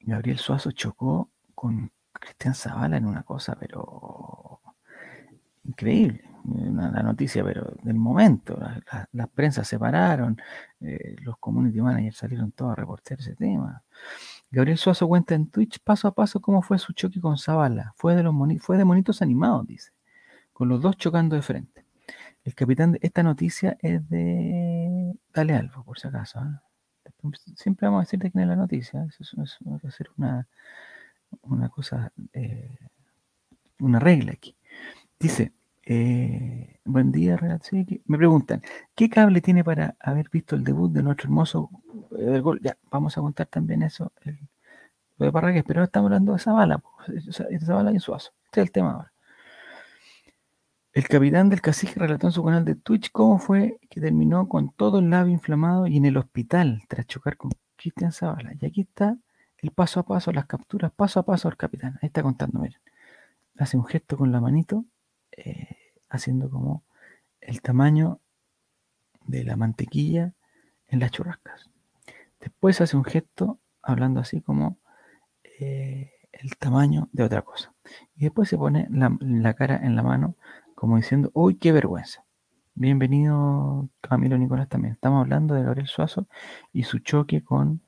Gabriel 0.00 0.38
Suazo 0.38 0.70
chocó 0.72 1.30
con 1.54 1.90
Cristian 2.12 2.54
Zavala 2.54 2.96
en 2.96 3.06
una 3.06 3.22
cosa 3.22 3.56
pero 3.58 4.60
increíble, 5.66 6.22
la 6.44 7.02
noticia 7.02 7.42
pero 7.44 7.74
del 7.82 7.96
momento, 7.96 8.58
las 9.12 9.28
prensas 9.28 9.66
se 9.66 9.78
pararon, 9.78 10.40
eh, 10.80 11.16
los 11.22 11.38
community 11.38 11.80
managers 11.80 12.16
salieron 12.16 12.52
todos 12.52 12.72
a 12.72 12.74
reportar 12.76 13.18
ese 13.18 13.34
tema. 13.34 13.82
Gabriel 14.50 14.78
Suazo 14.78 15.08
cuenta 15.08 15.34
en 15.34 15.48
Twitch 15.50 15.80
paso 15.80 16.06
a 16.08 16.14
paso 16.14 16.40
cómo 16.40 16.62
fue 16.62 16.78
su 16.78 16.92
choque 16.92 17.20
con 17.20 17.36
Zavala. 17.36 17.94
Fue 17.96 18.14
de, 18.14 18.22
los 18.22 18.34
fue 18.60 18.78
de 18.78 18.84
monitos 18.84 19.22
animados, 19.22 19.66
dice. 19.66 19.90
Con 20.52 20.68
los 20.68 20.80
dos 20.80 20.96
chocando 20.96 21.36
de 21.36 21.42
frente. 21.42 21.84
El 22.44 22.54
capitán 22.54 22.92
de 22.92 23.00
esta 23.02 23.22
noticia 23.22 23.76
es 23.80 24.08
de 24.08 25.12
Dale 25.34 25.54
Albo, 25.54 25.82
por 25.82 25.98
si 25.98 26.06
acaso. 26.06 26.38
¿ah? 26.38 26.62
Siempre 27.56 27.88
vamos 27.88 27.98
a 27.98 28.02
decir 28.04 28.20
de 28.20 28.30
quién 28.30 28.42
es 28.42 28.48
la 28.48 28.56
noticia. 28.56 29.04
Eso, 29.18 29.42
es, 29.42 29.58
a 29.84 29.90
ser 29.90 30.10
una, 30.16 30.46
una 31.42 31.68
cosa, 31.68 32.12
eh, 32.32 32.78
una 33.80 33.98
regla 33.98 34.32
aquí. 34.32 34.55
Dice, 35.18 35.52
eh, 35.84 36.78
buen 36.84 37.12
día, 37.12 37.38
Me 38.06 38.18
preguntan, 38.18 38.62
¿qué 38.94 39.08
cable 39.08 39.40
tiene 39.40 39.64
para 39.64 39.96
haber 40.00 40.28
visto 40.30 40.56
el 40.56 40.64
debut 40.64 40.92
de 40.92 41.02
nuestro 41.02 41.28
hermoso 41.28 41.70
del 42.10 42.42
gol. 42.42 42.60
Ya, 42.62 42.76
vamos 42.90 43.16
a 43.16 43.20
contar 43.20 43.46
también 43.46 43.82
eso, 43.82 44.12
lo 45.18 45.26
de 45.26 45.32
Parragués, 45.32 45.64
pero 45.66 45.82
estamos 45.84 46.08
hablando 46.08 46.32
de 46.32 46.38
esa 46.38 46.52
bala, 46.52 46.82
esa 47.50 47.74
bala 47.74 47.92
y 47.92 48.00
Suazo. 48.00 48.32
Este 48.44 48.60
es 48.60 48.66
el 48.66 48.72
tema 48.72 48.92
ahora. 48.92 49.12
El 50.92 51.08
capitán 51.08 51.50
del 51.50 51.60
cacique 51.60 52.00
relató 52.00 52.26
en 52.28 52.32
su 52.32 52.42
canal 52.42 52.64
de 52.64 52.74
Twitch 52.74 53.10
cómo 53.12 53.38
fue 53.38 53.78
que 53.90 54.00
terminó 54.00 54.48
con 54.48 54.70
todo 54.70 55.00
el 55.00 55.10
labio 55.10 55.32
inflamado 55.32 55.86
y 55.86 55.98
en 55.98 56.06
el 56.06 56.16
hospital 56.16 56.82
tras 56.88 57.06
chocar 57.06 57.36
con 57.36 57.50
Cristian 57.76 58.12
Zavala. 58.12 58.52
Y 58.58 58.64
aquí 58.64 58.82
está 58.82 59.16
el 59.58 59.72
paso 59.72 60.00
a 60.00 60.04
paso, 60.04 60.32
las 60.32 60.46
capturas 60.46 60.92
paso 60.92 61.20
a 61.20 61.22
paso 61.24 61.48
del 61.48 61.58
capitán. 61.58 61.98
Ahí 62.00 62.06
está 62.06 62.22
contando, 62.22 62.60
miren. 62.60 62.80
Hace 63.58 63.76
un 63.76 63.84
gesto 63.84 64.16
con 64.16 64.32
la 64.32 64.40
manito, 64.40 64.84
eh, 65.36 65.76
haciendo 66.08 66.50
como 66.50 66.84
el 67.40 67.60
tamaño 67.62 68.20
de 69.26 69.44
la 69.44 69.56
mantequilla 69.56 70.32
en 70.88 71.00
las 71.00 71.10
churrascas. 71.10 71.70
Después 72.40 72.80
hace 72.80 72.96
un 72.96 73.04
gesto 73.04 73.58
hablando 73.82 74.20
así 74.20 74.40
como 74.40 74.78
eh, 75.58 76.12
el 76.32 76.56
tamaño 76.56 77.08
de 77.12 77.24
otra 77.24 77.42
cosa. 77.42 77.72
Y 78.14 78.24
después 78.24 78.48
se 78.48 78.58
pone 78.58 78.88
la, 78.90 79.54
cara 79.54 79.76
en 79.76 79.96
la 79.96 80.02
mano 80.02 80.36
como 80.74 80.96
diciendo, 80.96 81.30
uy, 81.34 81.56
qué 81.56 81.72
vergüenza. 81.72 82.24
Bienvenido 82.74 83.88
Camilo 84.00 84.36
Nicolás 84.36 84.68
también. 84.68 84.94
Estamos 84.94 85.22
hablando 85.22 85.54
de 85.54 85.62
Gabriel 85.62 85.88
Suazo 85.88 86.26
y 86.72 86.82
su 86.82 86.98
choque 86.98 87.42
con 87.42 87.80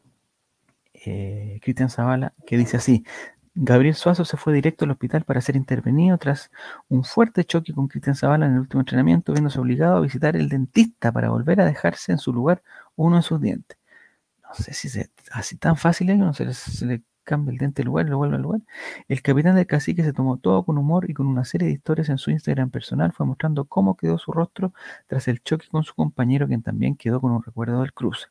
eh, 0.94 1.60
Cristian 1.62 1.90
Zavala, 1.90 2.34
que 2.46 2.56
dice 2.56 2.78
así, 2.78 3.04
Gabriel 3.54 3.94
Suazo 3.94 4.24
se 4.24 4.36
fue 4.36 4.52
directo 4.52 4.84
al 4.84 4.90
hospital 4.92 5.24
para 5.24 5.40
ser 5.40 5.56
intervenido 5.56 6.18
tras 6.18 6.50
un 6.88 7.04
fuerte 7.04 7.44
choque 7.44 7.72
con 7.72 7.88
Cristian 7.88 8.16
Zavala 8.16 8.46
en 8.46 8.54
el 8.54 8.60
último 8.60 8.80
entrenamiento, 8.80 9.32
viéndose 9.32 9.60
obligado 9.60 9.96
a 9.96 10.00
visitar 10.00 10.36
el 10.36 10.48
dentista 10.48 11.12
para 11.12 11.30
volver 11.30 11.60
a 11.60 11.64
dejarse 11.66 12.12
en 12.12 12.18
su 12.18 12.32
lugar 12.32 12.62
uno 12.96 13.16
de 13.16 13.22
sus 13.22 13.40
dientes. 13.40 13.78
No 14.42 14.54
sé 14.54 14.74
si 14.74 14.88
es 14.88 15.10
así 15.32 15.56
tan 15.56 15.76
fácil 15.76 16.10
es, 16.10 16.18
no 16.18 16.34
se 16.34 16.44
le, 16.46 16.54
se 16.54 16.86
le 16.86 17.02
cambia 17.24 17.52
el 17.52 17.58
diente 17.58 17.82
del 17.82 17.86
lugar 17.88 18.08
lo 18.08 18.18
vuelve 18.18 18.36
al 18.36 18.42
lugar. 18.42 18.60
El 19.08 19.22
capitán 19.22 19.56
del 19.56 19.66
cacique 19.66 20.02
se 20.02 20.12
tomó 20.12 20.38
todo 20.38 20.64
con 20.64 20.78
humor 20.78 21.10
y 21.10 21.14
con 21.14 21.26
una 21.26 21.44
serie 21.44 21.68
de 21.68 21.74
historias 21.74 22.08
en 22.08 22.18
su 22.18 22.30
Instagram 22.30 22.70
personal 22.70 23.12
fue 23.12 23.26
mostrando 23.26 23.66
cómo 23.66 23.96
quedó 23.96 24.18
su 24.18 24.32
rostro 24.32 24.72
tras 25.06 25.28
el 25.28 25.42
choque 25.42 25.68
con 25.70 25.84
su 25.84 25.94
compañero, 25.94 26.46
quien 26.48 26.62
también 26.62 26.96
quedó 26.96 27.20
con 27.20 27.32
un 27.32 27.42
recuerdo 27.42 27.82
del 27.82 27.92
cruce 27.92 28.28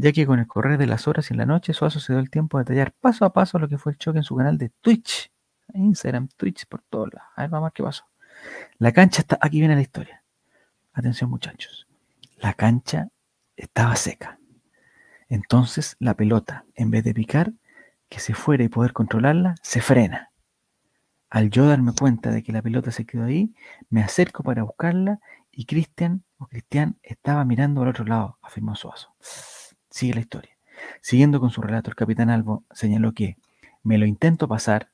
ya 0.00 0.12
que 0.12 0.26
con 0.26 0.38
el 0.38 0.46
correr 0.46 0.78
de 0.78 0.86
las 0.86 1.08
horas 1.08 1.28
y 1.28 1.34
en 1.34 1.38
la 1.38 1.46
noche, 1.46 1.74
Suazo 1.74 1.98
se 1.98 2.12
dio 2.12 2.20
el 2.20 2.30
tiempo 2.30 2.56
de 2.56 2.62
detallar 2.62 2.92
paso 2.92 3.24
a 3.24 3.32
paso 3.32 3.58
lo 3.58 3.68
que 3.68 3.78
fue 3.78 3.90
el 3.90 3.98
choque 3.98 4.18
en 4.18 4.24
su 4.24 4.36
canal 4.36 4.56
de 4.56 4.70
Twitch, 4.80 5.32
Instagram, 5.74 6.28
Twitch, 6.36 6.66
por 6.66 6.82
todos 6.82 7.12
lados. 7.12 7.28
A 7.34 7.42
ver, 7.42 7.50
vamos 7.50 7.66
a 7.66 7.68
ver 7.70 7.72
qué 7.72 7.82
pasó. 7.82 8.04
La 8.78 8.92
cancha 8.92 9.22
está, 9.22 9.38
aquí 9.40 9.58
viene 9.58 9.74
la 9.74 9.80
historia. 9.80 10.22
Atención 10.92 11.28
muchachos. 11.28 11.88
La 12.36 12.54
cancha 12.54 13.08
estaba 13.56 13.96
seca. 13.96 14.38
Entonces 15.28 15.96
la 15.98 16.14
pelota, 16.14 16.64
en 16.76 16.92
vez 16.92 17.02
de 17.02 17.12
picar, 17.12 17.52
que 18.08 18.20
se 18.20 18.34
fuera 18.34 18.62
y 18.62 18.68
poder 18.68 18.92
controlarla, 18.92 19.56
se 19.62 19.80
frena. 19.80 20.30
Al 21.28 21.50
yo 21.50 21.66
darme 21.66 21.92
cuenta 21.98 22.30
de 22.30 22.44
que 22.44 22.52
la 22.52 22.62
pelota 22.62 22.92
se 22.92 23.04
quedó 23.04 23.24
ahí, 23.24 23.52
me 23.90 24.04
acerco 24.04 24.44
para 24.44 24.62
buscarla 24.62 25.18
y 25.50 25.64
Cristian 25.64 26.22
o 26.38 26.46
Cristian 26.46 27.00
estaba 27.02 27.44
mirando 27.44 27.82
al 27.82 27.88
otro 27.88 28.04
lado, 28.04 28.38
afirmó 28.42 28.76
Suazo. 28.76 29.12
Sigue 29.90 30.14
la 30.14 30.20
historia. 30.20 30.52
Siguiendo 31.00 31.40
con 31.40 31.50
su 31.50 31.60
relato, 31.60 31.90
el 31.90 31.96
capitán 31.96 32.30
Albo 32.30 32.64
señaló 32.70 33.12
que 33.12 33.36
me 33.82 33.98
lo 33.98 34.06
intento 34.06 34.48
pasar 34.48 34.90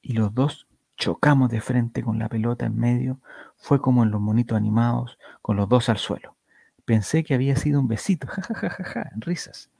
y 0.00 0.14
los 0.14 0.34
dos 0.34 0.66
chocamos 0.96 1.50
de 1.50 1.60
frente 1.60 2.02
con 2.02 2.18
la 2.18 2.28
pelota 2.28 2.66
en 2.66 2.76
medio. 2.76 3.20
Fue 3.56 3.80
como 3.80 4.02
en 4.02 4.10
los 4.10 4.20
monitos 4.20 4.56
animados, 4.56 5.18
con 5.40 5.56
los 5.56 5.68
dos 5.68 5.88
al 5.88 5.98
suelo. 5.98 6.36
Pensé 6.84 7.22
que 7.22 7.34
había 7.34 7.56
sido 7.56 7.80
un 7.80 7.88
besito, 7.88 8.26
jajajaja, 8.30 9.10
en 9.14 9.20
risas. 9.20 9.70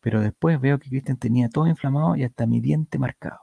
Pero 0.00 0.20
después 0.20 0.60
veo 0.60 0.78
que 0.78 0.88
Cristian 0.88 1.16
tenía 1.16 1.48
todo 1.48 1.66
inflamado 1.66 2.16
y 2.16 2.24
hasta 2.24 2.46
mi 2.46 2.60
diente 2.60 2.98
marcado. 2.98 3.40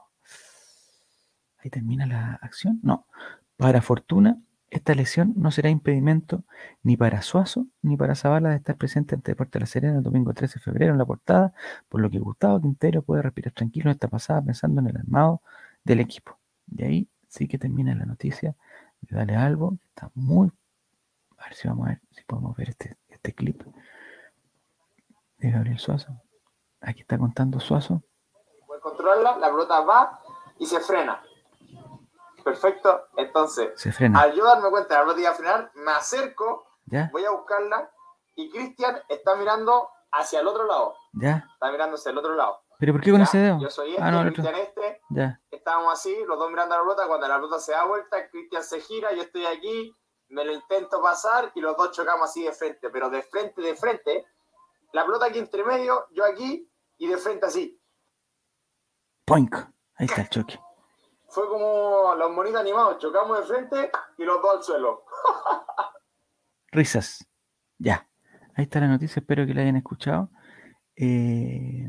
Ahí 1.58 1.70
termina 1.70 2.06
la 2.06 2.38
acción. 2.42 2.80
No, 2.82 3.06
para 3.56 3.82
fortuna 3.82 4.38
esta 4.72 4.94
lesión 4.94 5.34
no 5.36 5.50
será 5.50 5.68
impedimento 5.68 6.44
ni 6.82 6.96
para 6.96 7.20
Suazo 7.20 7.66
ni 7.82 7.98
para 7.98 8.14
Zavala 8.14 8.48
de 8.48 8.56
estar 8.56 8.74
presente 8.76 9.14
ante 9.14 9.32
Deportes 9.32 9.52
de 9.52 9.60
la 9.60 9.66
Serena 9.66 9.98
el 9.98 10.02
domingo 10.02 10.32
13 10.32 10.54
de 10.54 10.60
febrero 10.60 10.92
en 10.92 10.98
la 10.98 11.04
portada, 11.04 11.52
por 11.90 12.00
lo 12.00 12.08
que 12.08 12.18
Gustavo 12.18 12.58
Quintero 12.58 13.02
puede 13.02 13.20
respirar 13.20 13.52
tranquilo 13.52 13.90
en 13.90 13.96
esta 13.96 14.08
pasada 14.08 14.40
pensando 14.40 14.80
en 14.80 14.86
el 14.86 14.96
armado 14.96 15.42
del 15.84 16.00
equipo. 16.00 16.38
Y 16.74 16.84
ahí 16.84 17.08
sí 17.28 17.48
que 17.48 17.58
termina 17.58 17.94
la 17.94 18.06
noticia 18.06 18.56
de 19.02 19.14
Dale 19.14 19.36
Algo, 19.36 19.76
está 19.88 20.10
muy... 20.14 20.50
A 21.36 21.44
ver 21.44 21.54
si 21.54 21.68
vamos 21.68 21.88
a 21.88 21.90
ver 21.90 22.00
si 22.10 22.24
podemos 22.24 22.56
ver 22.56 22.70
este, 22.70 22.96
este 23.08 23.34
clip 23.34 23.62
de 25.36 25.50
Gabriel 25.50 25.78
Suazo. 25.80 26.18
Aquí 26.80 27.02
está 27.02 27.18
contando 27.18 27.60
Suazo. 27.60 28.02
La 29.40 29.50
pelota 29.50 29.80
va 29.80 30.18
y 30.58 30.64
se 30.64 30.80
frena 30.80 31.22
Perfecto. 32.42 33.08
Entonces, 33.16 33.72
al 34.14 34.34
yo 34.34 34.44
darme 34.44 34.70
cuenta 34.70 34.94
de 34.94 35.00
la 35.00 35.12
pelota 35.12 35.30
a 35.30 35.34
frenar, 35.34 35.70
me 35.74 35.92
acerco, 35.92 36.66
voy 37.12 37.24
a 37.24 37.30
buscarla 37.30 37.90
y 38.34 38.50
Cristian 38.50 39.00
está 39.08 39.34
mirando 39.36 39.88
hacia 40.10 40.40
el 40.40 40.46
otro 40.46 40.66
lado. 40.66 40.94
Ya. 41.12 41.46
Está 41.52 41.70
mirando 41.70 41.96
hacia 41.96 42.10
el 42.10 42.18
otro 42.18 42.34
lado. 42.34 42.60
¿Pero 42.78 42.92
por 42.94 43.02
qué 43.02 43.12
con 43.12 43.20
ese 43.20 43.38
dedo? 43.38 43.60
Yo 43.60 43.70
soy 43.70 43.90
este, 43.90 44.02
ah, 44.02 44.24
Cristian 44.24 44.54
este. 44.56 45.00
Ya. 45.10 45.40
Estábamos 45.50 45.92
así, 45.92 46.14
los 46.26 46.38
dos 46.38 46.50
mirando 46.50 46.74
la 46.74 46.82
pelota. 46.82 47.06
Cuando 47.06 47.28
la 47.28 47.36
pelota 47.36 47.60
se 47.60 47.72
da 47.72 47.84
vuelta, 47.84 48.28
Cristian 48.28 48.64
se 48.64 48.80
gira, 48.80 49.12
yo 49.12 49.22
estoy 49.22 49.46
aquí, 49.46 49.94
me 50.28 50.44
lo 50.44 50.52
intento 50.52 51.00
pasar 51.00 51.52
y 51.54 51.60
los 51.60 51.76
dos 51.76 51.92
chocamos 51.92 52.28
así 52.28 52.44
de 52.44 52.52
frente, 52.52 52.90
pero 52.90 53.08
de 53.08 53.22
frente, 53.22 53.60
de 53.62 53.76
frente. 53.76 54.26
La 54.92 55.04
pelota 55.04 55.26
aquí 55.26 55.38
entre 55.38 55.64
medio, 55.64 56.06
yo 56.10 56.24
aquí 56.24 56.68
y 56.98 57.06
de 57.06 57.16
frente 57.18 57.46
así. 57.46 57.80
Poink. 59.24 59.54
Ahí 59.96 60.06
está 60.06 60.22
el 60.22 60.28
choque 60.28 60.58
fue 61.32 61.48
como 61.48 62.14
los 62.14 62.30
monitos 62.30 62.60
animados, 62.60 62.98
chocamos 62.98 63.38
de 63.38 63.44
frente 63.44 63.90
y 64.18 64.24
los 64.24 64.42
dos 64.42 64.56
al 64.56 64.62
suelo. 64.62 65.04
Risas. 66.72 67.26
Ya. 67.78 68.06
Ahí 68.54 68.64
está 68.64 68.80
la 68.80 68.88
noticia, 68.88 69.20
espero 69.20 69.46
que 69.46 69.54
la 69.54 69.62
hayan 69.62 69.76
escuchado. 69.76 70.30
Eh, 70.94 71.88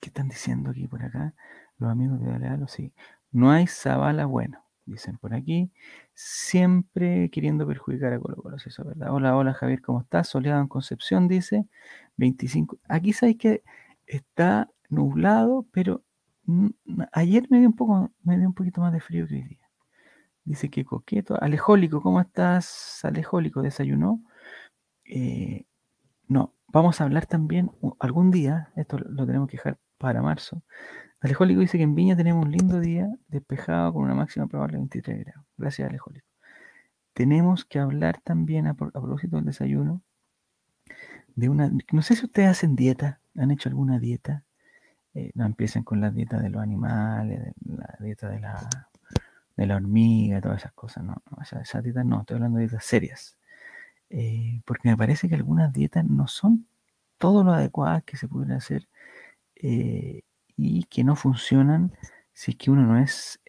¿Qué 0.00 0.08
están 0.08 0.28
diciendo 0.28 0.70
aquí 0.70 0.88
por 0.88 1.04
acá? 1.04 1.34
Los 1.78 1.88
amigos 1.88 2.20
de 2.20 2.36
Dale 2.36 2.66
sí. 2.66 2.92
No 3.30 3.52
hay 3.52 3.68
Zabala 3.68 4.26
bueno, 4.26 4.64
dicen 4.86 5.16
por 5.18 5.32
aquí. 5.32 5.70
Siempre 6.12 7.30
queriendo 7.30 7.64
perjudicar 7.64 8.12
a 8.12 8.18
Colo 8.18 8.42
Colo, 8.42 8.56
eso 8.56 8.70
es 8.70 8.88
verdad. 8.88 9.14
Hola, 9.14 9.36
hola 9.36 9.54
Javier, 9.54 9.82
¿cómo 9.82 10.00
estás? 10.00 10.28
Soleado 10.28 10.60
en 10.60 10.66
Concepción, 10.66 11.28
dice. 11.28 11.68
25. 12.16 12.80
Aquí 12.88 13.12
sabéis 13.12 13.38
que 13.38 13.62
está 14.06 14.68
nublado, 14.88 15.64
pero 15.70 16.02
Ayer 17.12 17.46
me 17.50 17.58
dio 17.58 17.68
un 17.68 17.76
poco, 17.76 18.10
me 18.22 18.38
dio 18.38 18.48
un 18.48 18.54
poquito 18.54 18.80
más 18.80 18.92
de 18.92 19.00
frío 19.00 19.26
que 19.26 19.34
hoy 19.34 19.42
día. 19.42 19.70
Dice 20.44 20.70
que 20.70 20.84
coqueto. 20.84 21.40
Alejólico, 21.40 22.02
¿cómo 22.02 22.20
estás? 22.20 23.00
Alejólico, 23.04 23.62
¿desayunó? 23.62 24.22
Eh, 25.04 25.66
no, 26.28 26.54
vamos 26.68 27.00
a 27.00 27.04
hablar 27.04 27.26
también 27.26 27.70
algún 27.98 28.30
día, 28.30 28.72
esto 28.76 28.98
lo 28.98 29.26
tenemos 29.26 29.48
que 29.48 29.56
dejar 29.56 29.78
para 29.98 30.22
marzo. 30.22 30.62
Alejólico 31.20 31.60
dice 31.60 31.76
que 31.76 31.84
en 31.84 31.94
Viña 31.94 32.16
tenemos 32.16 32.44
un 32.44 32.52
lindo 32.52 32.80
día 32.80 33.08
despejado 33.28 33.92
con 33.92 34.04
una 34.04 34.14
máxima 34.14 34.46
probable 34.46 34.74
de 34.74 34.78
23 34.80 35.24
grados. 35.24 35.46
Gracias, 35.58 35.88
Alejólico. 35.88 36.26
Tenemos 37.12 37.64
que 37.64 37.78
hablar 37.78 38.20
también, 38.22 38.66
a, 38.66 38.74
propósito 38.74 39.36
del 39.36 39.44
desayuno, 39.44 40.02
de 41.34 41.48
una. 41.48 41.70
No 41.92 42.02
sé 42.02 42.16
si 42.16 42.24
ustedes 42.24 42.48
hacen 42.48 42.76
dieta, 42.76 43.20
han 43.36 43.50
hecho 43.50 43.68
alguna 43.68 43.98
dieta. 43.98 44.44
Eh, 45.14 45.32
no 45.34 45.44
empiecen 45.44 45.82
con 45.82 46.00
la 46.00 46.10
dieta 46.10 46.38
de 46.38 46.50
los 46.50 46.62
animales, 46.62 47.52
la 47.66 47.96
dieta 47.98 48.28
de 48.28 48.40
la, 48.40 48.68
de 49.56 49.66
la 49.66 49.76
hormiga, 49.76 50.40
todas 50.40 50.58
esas 50.58 50.72
cosas, 50.72 51.02
no, 51.04 51.22
esas, 51.42 51.82
dietas 51.82 52.06
no, 52.06 52.20
estoy 52.20 52.36
hablando 52.36 52.58
de 52.58 52.66
dietas 52.66 52.84
serias. 52.84 53.36
Eh, 54.08 54.60
porque 54.64 54.88
me 54.88 54.96
parece 54.96 55.28
que 55.28 55.34
algunas 55.34 55.72
dietas 55.72 56.04
no 56.04 56.26
son 56.28 56.66
todo 57.18 57.44
lo 57.44 57.52
adecuadas 57.52 58.02
que 58.04 58.16
se 58.16 58.28
pueden 58.28 58.52
hacer 58.52 58.88
eh, 59.56 60.22
y 60.56 60.84
que 60.84 61.04
no 61.04 61.16
funcionan 61.16 61.92
si 62.32 62.52
es 62.52 62.56
que 62.56 62.70
uno 62.70 62.82
no 62.82 62.98
es 62.98 63.40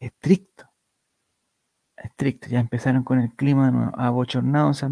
estricto. 0.00 0.68
Estricto, 1.96 2.48
ya 2.48 2.60
empezaron 2.60 3.04
con 3.04 3.20
el 3.20 3.32
clima 3.34 3.66
de 3.66 3.72
nuevo, 3.72 3.92
abochornados 3.98 4.84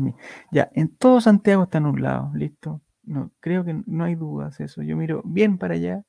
Ya, 0.50 0.71
en 0.73 0.88
todo 0.88 1.21
Santiago 1.21 1.64
está 1.64 1.80
nublado, 1.80 2.30
listo. 2.35 2.80
No, 3.07 3.31
creo 3.41 3.65
que 3.65 3.83
no 3.87 4.05
hay 4.05 4.15
dudas 4.15 4.61
eso. 4.61 4.83
Yo 4.83 4.97
miro 4.97 5.23
bien 5.25 5.59
para 5.59 5.75
allá 5.75 6.05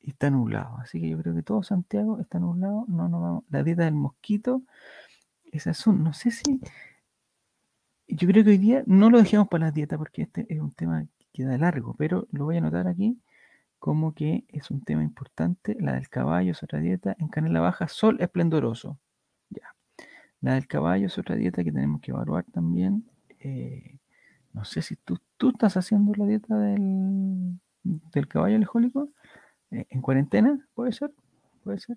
y 0.00 0.10
está 0.10 0.30
nublado. 0.30 0.78
Así 0.78 1.00
que 1.00 1.08
yo 1.08 1.18
creo 1.20 1.34
que 1.34 1.42
todo 1.42 1.62
Santiago 1.62 2.20
está 2.20 2.38
nublado. 2.38 2.84
No, 2.88 3.08
no 3.08 3.20
vamos. 3.20 3.44
La 3.50 3.62
dieta 3.62 3.84
del 3.84 3.94
mosquito, 3.94 4.62
es 5.52 5.86
un, 5.86 6.02
no 6.04 6.12
sé 6.12 6.30
si. 6.30 6.60
Yo 8.08 8.26
creo 8.28 8.44
que 8.44 8.50
hoy 8.50 8.58
día 8.58 8.82
no 8.86 9.10
lo 9.10 9.18
dejemos 9.18 9.48
para 9.48 9.66
la 9.66 9.72
dieta 9.72 9.96
porque 9.96 10.22
este 10.22 10.46
es 10.52 10.60
un 10.60 10.72
tema 10.72 11.06
que 11.18 11.26
queda 11.32 11.56
largo, 11.58 11.94
pero 11.94 12.26
lo 12.32 12.44
voy 12.44 12.56
a 12.56 12.58
anotar 12.58 12.88
aquí 12.88 13.20
como 13.80 14.14
que 14.14 14.44
es 14.48 14.70
un 14.70 14.84
tema 14.84 15.02
importante. 15.02 15.76
La 15.80 15.94
del 15.94 16.08
caballo 16.08 16.52
es 16.52 16.62
otra 16.62 16.78
dieta. 16.80 17.16
En 17.18 17.28
Canela 17.28 17.60
Baja, 17.60 17.88
sol 17.88 18.18
esplendoroso. 18.20 18.98
Ya. 19.48 19.74
La 20.40 20.54
del 20.54 20.68
caballo 20.68 21.06
es 21.06 21.18
otra 21.18 21.34
dieta 21.34 21.64
que 21.64 21.72
tenemos 21.72 22.00
que 22.02 22.12
evaluar 22.12 22.44
también. 22.52 23.10
Eh, 23.40 23.98
no 24.52 24.64
sé 24.64 24.82
si 24.82 24.96
tú, 24.96 25.18
tú 25.40 25.48
estás 25.48 25.78
haciendo 25.78 26.12
la 26.16 26.26
dieta 26.26 26.54
del, 26.58 27.58
del 27.82 28.28
caballo 28.28 28.56
alcohólico 28.56 29.08
eh, 29.70 29.86
en 29.88 30.02
cuarentena, 30.02 30.68
puede 30.74 30.92
ser, 30.92 31.12
puede 31.64 31.78
ser. 31.78 31.96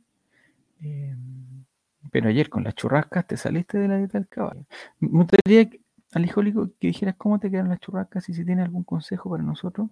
Em, 0.80 1.66
pero 2.10 2.30
ayer 2.30 2.50
con 2.50 2.64
las 2.64 2.74
churrascas 2.74 3.28
te 3.28 3.36
saliste 3.36 3.78
de 3.80 3.90
la 3.90 3.98
dieta 3.98 4.18
del 4.18 4.30
caballo. 4.30 4.66
Me 5.00 5.10
gustaría 5.10 5.70
al 6.14 6.24
alcohólico 6.24 6.70
que 6.80 6.88
dijeras 6.88 7.16
cómo 7.18 7.38
te 7.38 7.52
quedan 7.52 7.68
las 7.68 7.82
churrascas 7.82 8.30
y 8.30 8.34
si 8.34 8.46
tienes 8.46 8.64
algún 8.66 8.86
consejo 8.86 9.30
para 9.30 9.44
nosotros 9.44 9.90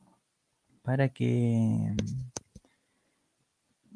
para 0.81 1.09
que 1.09 1.87
em, 1.87 1.97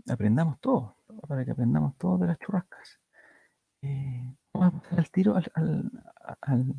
aprendamos 0.09 0.59
todo, 0.59 0.97
para 1.29 1.45
que 1.45 1.51
aprendamos 1.51 1.97
todo 1.97 2.17
de 2.17 2.27
las 2.27 2.39
churrascas. 2.39 3.00
Eh, 3.81 4.35
vamos 4.53 4.74
a 4.75 4.79
pasar 4.81 5.00
al 5.00 5.09
tiro 5.12 5.35
al 5.35 5.91
al 6.41 6.75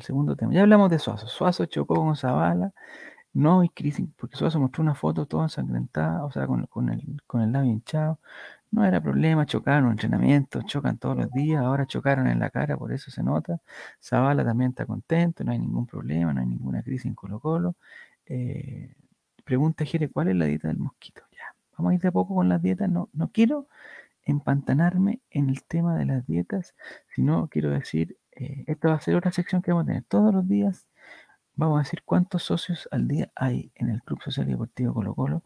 segundo 0.00 0.36
tema. 0.36 0.52
Ya 0.52 0.62
hablamos 0.62 0.90
de 0.90 0.98
Suazo. 0.98 1.26
Suazo 1.28 1.66
chocó 1.66 1.94
con 1.96 2.16
Zavala. 2.16 2.72
No 3.34 3.60
hay 3.60 3.70
crisis, 3.70 4.08
porque 4.16 4.36
Suazo 4.36 4.60
mostró 4.60 4.82
una 4.82 4.94
foto 4.94 5.26
toda 5.26 5.44
ensangrentada, 5.44 6.24
o 6.24 6.30
sea, 6.32 6.46
con, 6.46 6.60
el, 6.90 7.22
con 7.26 7.40
el 7.42 7.52
labio 7.52 7.70
hinchado. 7.72 8.20
No 8.70 8.84
era 8.84 9.02
problema, 9.02 9.46
chocaron 9.46 9.86
en 9.86 9.92
entrenamiento, 9.92 10.62
chocan 10.62 10.98
todos 10.98 11.16
los 11.16 11.30
días, 11.32 11.62
ahora 11.62 11.86
chocaron 11.86 12.26
en 12.26 12.38
la 12.40 12.50
cara, 12.50 12.76
por 12.76 12.92
eso 12.92 13.10
se 13.10 13.22
nota. 13.22 13.60
Zavala 14.02 14.44
también 14.44 14.70
está 14.70 14.86
contento, 14.86 15.44
no 15.44 15.52
hay 15.52 15.58
ningún 15.58 15.86
problema, 15.86 16.32
no 16.32 16.40
hay 16.40 16.46
ninguna 16.46 16.82
crisis 16.82 17.06
en 17.06 17.14
Colo 17.14 17.40
Colo. 17.40 17.76
Eh, 18.26 18.94
pregunta 19.44 19.84
Jere, 19.84 20.08
¿cuál 20.10 20.28
es 20.28 20.36
la 20.36 20.46
dieta 20.46 20.68
del 20.68 20.78
mosquito? 20.78 21.22
Ya, 21.32 21.54
vamos 21.76 21.92
a 21.92 21.94
ir 21.94 22.00
de 22.00 22.08
a 22.08 22.12
poco 22.12 22.34
con 22.34 22.48
las 22.48 22.62
dietas. 22.62 22.88
No, 22.88 23.10
no 23.12 23.30
quiero 23.30 23.68
empantanarme 24.24 25.20
en 25.30 25.50
el 25.50 25.64
tema 25.64 25.96
de 25.96 26.06
las 26.06 26.26
dietas, 26.26 26.74
sino 27.14 27.48
quiero 27.48 27.70
decir, 27.70 28.16
eh, 28.34 28.64
esta 28.66 28.88
va 28.88 28.94
a 28.94 29.00
ser 29.00 29.14
otra 29.16 29.32
sección 29.32 29.60
que 29.62 29.72
vamos 29.72 29.84
a 29.84 29.88
tener 29.88 30.04
todos 30.04 30.32
los 30.34 30.48
días. 30.48 30.86
Vamos 31.54 31.78
a 31.78 31.82
decir 31.82 32.02
cuántos 32.04 32.44
socios 32.44 32.88
al 32.90 33.06
día 33.08 33.30
hay 33.34 33.72
en 33.74 33.90
el 33.90 34.02
Club 34.02 34.22
Social 34.22 34.48
y 34.48 34.52
Deportivo 34.52 34.94
Colo 34.94 35.14
Colo. 35.14 35.42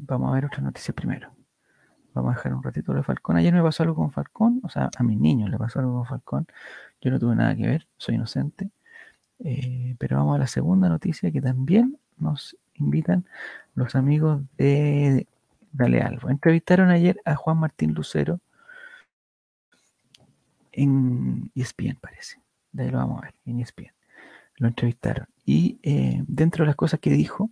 vamos 0.06 0.30
a 0.30 0.34
ver 0.34 0.46
otra 0.46 0.62
noticia 0.62 0.94
primero. 0.94 1.32
Vamos 2.14 2.32
a 2.32 2.36
dejar 2.36 2.54
un 2.54 2.62
ratito 2.62 2.92
lo 2.92 2.98
de 3.00 3.04
Falcón. 3.04 3.36
Ayer 3.36 3.52
me 3.52 3.62
pasó 3.62 3.82
algo 3.82 3.96
con 3.96 4.10
Falcón, 4.10 4.60
o 4.62 4.70
sea, 4.70 4.88
a 4.96 5.02
mis 5.02 5.18
niños 5.18 5.50
le 5.50 5.58
pasó 5.58 5.80
algo 5.80 5.96
con 5.96 6.06
Falcón. 6.06 6.46
Yo 7.02 7.10
no 7.10 7.18
tuve 7.18 7.36
nada 7.36 7.54
que 7.54 7.66
ver, 7.66 7.88
soy 7.98 8.14
inocente. 8.14 8.70
pero 9.98 10.16
vamos 10.16 10.36
a 10.36 10.38
la 10.38 10.46
segunda 10.46 10.88
noticia 10.88 11.30
que 11.30 11.42
también 11.42 11.98
nos 12.16 12.56
invitan 12.74 13.26
los 13.74 13.94
amigos 13.94 14.42
de 14.56 15.26
Dale 15.72 16.00
Algo. 16.00 16.30
Entrevistaron 16.30 16.88
ayer 16.88 17.20
a 17.26 17.36
Juan 17.36 17.58
Martín 17.58 17.92
Lucero 17.92 18.40
en 20.76 21.50
ESPN, 21.54 21.98
parece. 22.00 22.40
De 22.72 22.84
ahí 22.84 22.90
lo 22.90 22.98
vamos 22.98 23.18
a 23.18 23.26
ver, 23.26 23.34
en 23.46 23.60
ESPN. 23.60 23.92
Lo 24.56 24.68
entrevistaron. 24.68 25.26
Y 25.44 25.78
eh, 25.82 26.22
dentro 26.26 26.64
de 26.64 26.68
las 26.68 26.76
cosas 26.76 27.00
que 27.00 27.10
dijo 27.10 27.50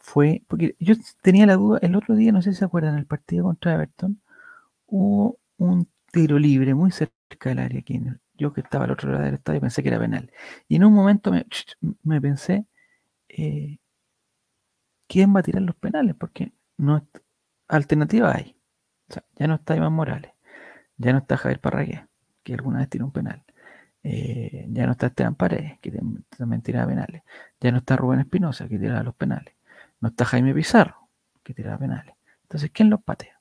fue, 0.00 0.42
porque 0.48 0.76
yo 0.80 0.94
tenía 1.22 1.46
la 1.46 1.56
duda, 1.56 1.78
el 1.82 1.94
otro 1.94 2.16
día, 2.16 2.32
no 2.32 2.42
sé 2.42 2.52
si 2.52 2.58
se 2.58 2.64
acuerdan, 2.64 2.98
el 2.98 3.06
partido 3.06 3.44
contra 3.44 3.74
Everton, 3.74 4.20
hubo 4.86 5.38
un 5.58 5.88
tiro 6.12 6.38
libre 6.38 6.74
muy 6.74 6.90
cerca 6.90 7.50
del 7.50 7.60
área. 7.60 7.80
Aquí 7.80 8.00
yo 8.36 8.52
que 8.52 8.62
estaba 8.62 8.86
al 8.86 8.92
otro 8.92 9.12
lado 9.12 9.24
del 9.24 9.34
estadio 9.34 9.60
pensé 9.60 9.82
que 9.82 9.90
era 9.90 9.98
penal. 9.98 10.32
Y 10.68 10.76
en 10.76 10.84
un 10.84 10.94
momento 10.94 11.30
me, 12.02 12.20
pensé, 12.20 12.66
eh, 13.28 13.78
¿quién 15.06 15.34
va 15.34 15.40
a 15.40 15.42
tirar 15.42 15.62
los 15.62 15.76
penales? 15.76 16.16
Porque 16.16 16.52
no 16.78 17.06
alternativa 17.68 18.34
hay. 18.34 18.56
ya 19.36 19.46
no 19.46 19.56
está 19.56 19.76
Iván 19.76 19.92
Morales, 19.92 20.32
ya 20.96 21.12
no 21.12 21.18
está 21.18 21.36
Javier 21.36 21.60
Parragué, 21.60 22.06
que 22.50 22.54
alguna 22.56 22.80
vez 22.80 22.88
tiró 22.88 23.04
un 23.06 23.12
penal. 23.12 23.44
Eh, 24.02 24.66
ya 24.70 24.86
no 24.86 24.92
está 24.92 25.06
Esteban 25.06 25.34
Paredes, 25.34 25.78
que 25.80 25.92
también 26.36 26.62
tiraba 26.62 26.88
penales. 26.88 27.22
Ya 27.60 27.70
no 27.70 27.78
está 27.78 27.96
Rubén 27.96 28.20
Espinosa, 28.20 28.68
que 28.68 28.78
tiraba 28.78 29.02
los 29.02 29.14
penales. 29.14 29.54
No 30.00 30.08
está 30.08 30.24
Jaime 30.24 30.54
Pizarro, 30.54 31.08
que 31.42 31.54
tiraba 31.54 31.78
penales. 31.78 32.14
Entonces, 32.42 32.70
¿quién 32.72 32.90
los 32.90 33.02
patea? 33.02 33.40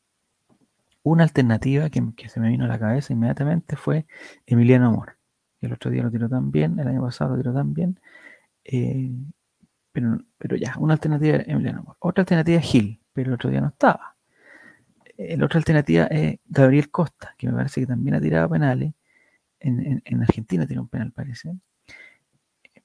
Una 1.02 1.24
alternativa 1.24 1.90
que, 1.90 2.30
se 2.30 2.40
me 2.40 2.50
vino 2.50 2.66
a 2.66 2.68
la 2.68 2.78
cabeza 2.78 3.14
inmediatamente 3.14 3.76
fue 3.78 4.06
Emiliano 4.46 4.88
Amor. 4.88 5.18
El 5.62 5.74
otro 5.74 5.90
día 5.90 6.04
lo 6.04 6.12
tiró 6.12 6.30
también, 6.30 6.78
el 6.80 6.88
año 6.88 7.02
pasado 7.02 7.32
lo 7.32 7.38
tiró 7.38 7.54
también. 7.54 8.00
Eh, 8.64 9.12
pero, 9.92 10.56
ya, 10.56 10.76
una 10.78 10.94
alternativa 10.94 11.38
era 11.38 11.52
Emiliano 11.52 11.80
Amor. 11.80 11.96
Otra 12.00 12.22
alternativa 12.22 12.60
es 12.60 12.66
Gil, 12.66 13.02
pero 13.14 13.30
el 13.30 13.34
otro 13.36 13.50
día 13.50 13.62
no 13.62 13.70
estaba. 13.70 14.16
La 15.18 15.46
otra 15.46 15.58
alternativa 15.58 16.06
es 16.06 16.40
Gabriel 16.46 16.90
Costa, 16.92 17.36
que 17.38 17.48
me 17.48 17.54
parece 17.54 17.82
que 17.82 17.88
también 17.88 18.16
ha 18.16 18.22
tirado 18.22 18.50
penales. 18.50 18.94
En, 19.60 20.02
en 20.06 20.22
Argentina 20.22 20.66
tiene 20.66 20.82
un 20.82 20.88
penal, 20.88 21.12
parece 21.12 21.52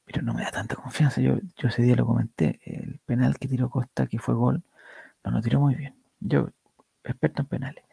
pero 0.04 0.22
no 0.22 0.34
me 0.34 0.42
da 0.42 0.50
tanta 0.50 0.76
confianza. 0.76 1.20
Yo, 1.20 1.38
ese 1.62 1.82
día 1.82 1.96
lo 1.96 2.06
comenté, 2.06 2.60
el 2.64 3.00
penal 3.04 3.38
que 3.38 3.48
tiró 3.48 3.70
Costa, 3.70 4.06
que 4.06 4.18
fue 4.18 4.34
gol, 4.34 4.62
no 5.24 5.30
lo 5.32 5.42
tiró 5.42 5.60
muy 5.60 5.74
bien. 5.74 5.96
Yo, 6.20 6.50
experto 7.04 7.42
en 7.42 7.48
penales. 7.48 7.84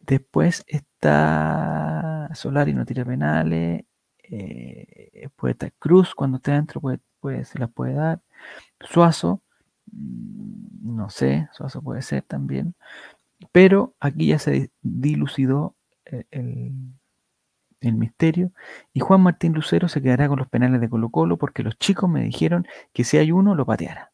Después 0.00 0.64
está 0.66 2.30
Solari, 2.34 2.74
no 2.74 2.84
tira 2.84 3.04
penales. 3.04 3.84
Eh, 4.24 5.28
puede 5.36 5.72
Cruz, 5.78 6.14
cuando 6.14 6.38
esté 6.38 6.52
adentro, 6.52 6.80
puede, 6.80 7.00
puede, 7.20 7.44
se 7.44 7.58
las 7.58 7.70
puede 7.70 7.94
dar. 7.94 8.20
Suazo, 8.80 9.42
mm, 9.92 10.96
no 10.96 11.10
sé, 11.10 11.48
Suazo 11.52 11.82
puede 11.82 12.02
ser 12.02 12.22
también. 12.22 12.74
Pero 13.52 13.94
aquí 14.00 14.28
ya 14.28 14.38
se 14.38 14.70
dilucidó 14.82 15.76
el 16.04 16.26
el 16.30 16.72
misterio, 17.92 18.52
y 18.94 19.00
Juan 19.00 19.20
Martín 19.20 19.52
Lucero 19.52 19.88
se 19.88 20.00
quedará 20.00 20.28
con 20.28 20.38
los 20.38 20.48
penales 20.48 20.80
de 20.80 20.88
Colo 20.88 21.10
Colo 21.10 21.36
porque 21.36 21.62
los 21.62 21.78
chicos 21.78 22.08
me 22.08 22.22
dijeron 22.22 22.66
que 22.94 23.04
si 23.04 23.18
hay 23.18 23.30
uno 23.30 23.54
lo 23.54 23.66
pateara. 23.66 24.12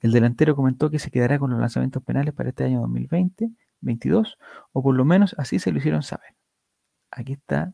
El 0.00 0.12
delantero 0.12 0.54
comentó 0.54 0.90
que 0.90 0.98
se 0.98 1.10
quedará 1.10 1.38
con 1.38 1.50
los 1.50 1.58
lanzamientos 1.58 2.02
penales 2.02 2.34
para 2.34 2.50
este 2.50 2.64
año 2.64 2.80
2020, 2.80 3.50
22, 3.80 4.38
o 4.72 4.82
por 4.82 4.94
lo 4.94 5.04
menos 5.04 5.34
así 5.38 5.58
se 5.58 5.72
lo 5.72 5.78
hicieron 5.78 6.02
saber. 6.02 6.34
Aquí 7.10 7.32
está 7.32 7.72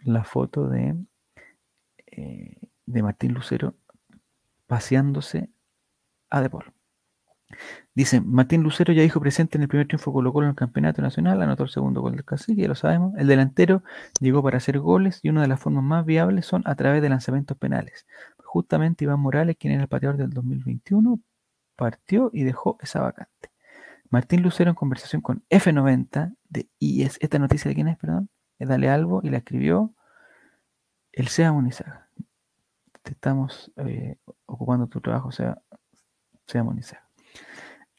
la 0.00 0.24
foto 0.24 0.68
de, 0.68 0.94
eh, 2.06 2.56
de 2.86 3.02
Martín 3.02 3.34
Lucero 3.34 3.74
paseándose 4.66 5.50
a 6.30 6.40
De 6.40 6.50
Dice, 7.94 8.20
Martín 8.20 8.62
Lucero 8.62 8.92
ya 8.92 9.02
dijo 9.02 9.20
presente 9.20 9.56
en 9.56 9.62
el 9.62 9.68
primer 9.68 9.86
triunfo 9.86 10.12
Colo 10.12 10.32
Colo 10.32 10.46
en 10.46 10.50
el 10.50 10.56
campeonato 10.56 11.00
nacional, 11.00 11.40
anotó 11.42 11.62
el 11.62 11.70
segundo 11.70 12.02
gol 12.02 12.12
del 12.12 12.24
cacique, 12.24 12.62
ya 12.62 12.68
lo 12.68 12.74
sabemos. 12.74 13.14
El 13.16 13.26
delantero 13.26 13.82
llegó 14.20 14.42
para 14.42 14.58
hacer 14.58 14.78
goles 14.78 15.20
y 15.22 15.30
una 15.30 15.42
de 15.42 15.48
las 15.48 15.60
formas 15.60 15.84
más 15.84 16.04
viables 16.04 16.46
son 16.46 16.62
a 16.66 16.74
través 16.74 17.02
de 17.02 17.08
lanzamientos 17.08 17.56
penales. 17.56 18.06
Justamente 18.44 19.04
Iván 19.04 19.20
Morales, 19.20 19.56
quien 19.58 19.72
era 19.72 19.82
el 19.82 19.88
pateador 19.88 20.18
del 20.18 20.30
2021, 20.30 21.20
partió 21.76 22.30
y 22.32 22.44
dejó 22.44 22.78
esa 22.80 23.00
vacante. 23.00 23.50
Martín 24.10 24.42
Lucero 24.42 24.70
en 24.70 24.76
conversación 24.76 25.22
con 25.22 25.44
F90 25.50 26.34
de 26.48 26.68
IES, 26.78 27.18
esta 27.20 27.38
noticia 27.38 27.68
de 27.68 27.74
quién 27.74 27.88
es, 27.88 27.96
perdón, 27.98 28.28
es 28.58 28.68
Dale 28.68 28.88
Albo 28.88 29.20
y 29.22 29.30
la 29.30 29.38
escribió 29.38 29.94
el 31.12 31.28
SEA 31.28 31.52
Munizaga. 31.52 32.08
Te 33.02 33.12
estamos 33.12 33.72
eh, 33.76 34.16
ocupando 34.46 34.86
tu 34.88 35.00
trabajo, 35.00 35.32
sea, 35.32 35.60
sea. 36.46 37.05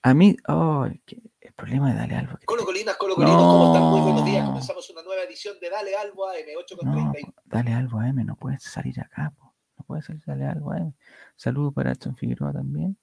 A 0.04 0.13
mí, 0.13 0.38
oh, 0.47 0.86
el 0.86 1.54
problema 1.54 1.91
de 1.91 2.00
Dale 2.00 2.15
Albo. 2.15 2.38
Colo 2.45 2.63
Colinas, 2.63 2.95
Colo 2.97 3.15
Colinos, 3.15 3.41
¿cómo 3.41 3.73
están? 3.73 3.89
Muy 3.89 4.02
buenos 4.02 4.26
días. 4.26 4.45
Comenzamos 4.45 4.89
una 4.89 5.02
nueva 5.02 5.23
edición 5.23 5.56
de 5.60 5.69
Dale 5.69 5.95
Albo 5.95 6.30
AM, 6.30 6.36
8 6.58 6.78
con 6.78 6.91
no, 6.91 7.13
Dale 7.45 7.73
Albo 7.73 8.00
AM, 8.00 8.26
no 8.26 8.36
puedes 8.36 8.63
salir 8.63 9.00
acá, 9.00 9.34
no 9.39 9.86
puedes 9.86 10.06
salir 10.06 10.23
Dale 10.26 10.45
Albo 10.45 10.71
AM. 10.71 10.93
Saludos 11.36 11.73
para 11.73 11.91
Edson 11.91 12.15
Figueroa 12.15 12.54
también. 12.54 12.97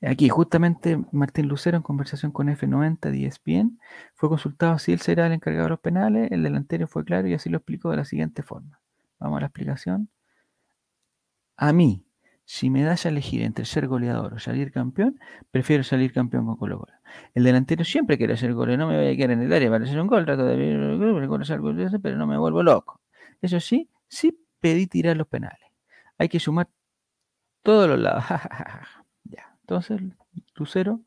Aquí, 0.00 0.28
justamente 0.28 0.98
Martín 1.10 1.48
Lucero, 1.48 1.76
en 1.76 1.82
conversación 1.82 2.30
con 2.30 2.48
F90 2.48 3.10
de 3.10 3.26
ESPN, 3.26 3.80
fue 4.14 4.28
consultado 4.28 4.78
si 4.78 4.92
él 4.92 5.00
será 5.00 5.26
el 5.26 5.32
encargado 5.32 5.64
de 5.64 5.70
los 5.70 5.80
penales. 5.80 6.30
El 6.30 6.42
delantero 6.42 6.86
fue 6.86 7.04
claro 7.04 7.26
y 7.26 7.34
así 7.34 7.50
lo 7.50 7.58
explicó 7.58 7.90
de 7.90 7.96
la 7.96 8.04
siguiente 8.04 8.42
forma. 8.42 8.80
Vamos 9.18 9.38
a 9.38 9.40
la 9.40 9.46
explicación. 9.46 10.08
A 11.56 11.72
mí, 11.72 12.04
si 12.48 12.70
me 12.70 12.82
das 12.82 13.04
a 13.04 13.10
elegir 13.10 13.42
entre 13.42 13.66
ser 13.66 13.86
goleador 13.88 14.32
o 14.32 14.38
salir 14.38 14.72
campeón, 14.72 15.20
prefiero 15.50 15.84
salir 15.84 16.14
campeón 16.14 16.46
con 16.46 16.56
Colo 16.56 16.78
Colo. 16.78 16.98
El 17.34 17.44
delantero 17.44 17.84
siempre 17.84 18.16
quiere 18.16 18.38
ser 18.38 18.54
goleador, 18.54 18.78
no 18.78 18.88
me 18.88 18.96
voy 18.96 19.12
a 19.12 19.16
quedar 19.16 19.32
en 19.32 19.42
el 19.42 19.52
área 19.52 19.68
para 19.70 19.84
hacer 19.84 20.00
un 20.00 20.06
gol, 20.06 20.24
trato 20.24 20.46
de 20.46 21.98
pero 22.02 22.16
no 22.16 22.26
me 22.26 22.38
vuelvo 22.38 22.62
loco. 22.62 23.02
Eso 23.42 23.60
sí, 23.60 23.90
sí 24.08 24.38
pedí 24.60 24.86
tirar 24.86 25.16
los 25.18 25.28
penales. 25.28 25.60
Hay 26.16 26.30
que 26.30 26.40
sumar 26.40 26.68
todos 27.62 27.86
los 27.88 27.98
lados. 27.98 28.24
ya. 29.24 29.54
Entonces, 29.60 30.00
Lucero 30.54 31.02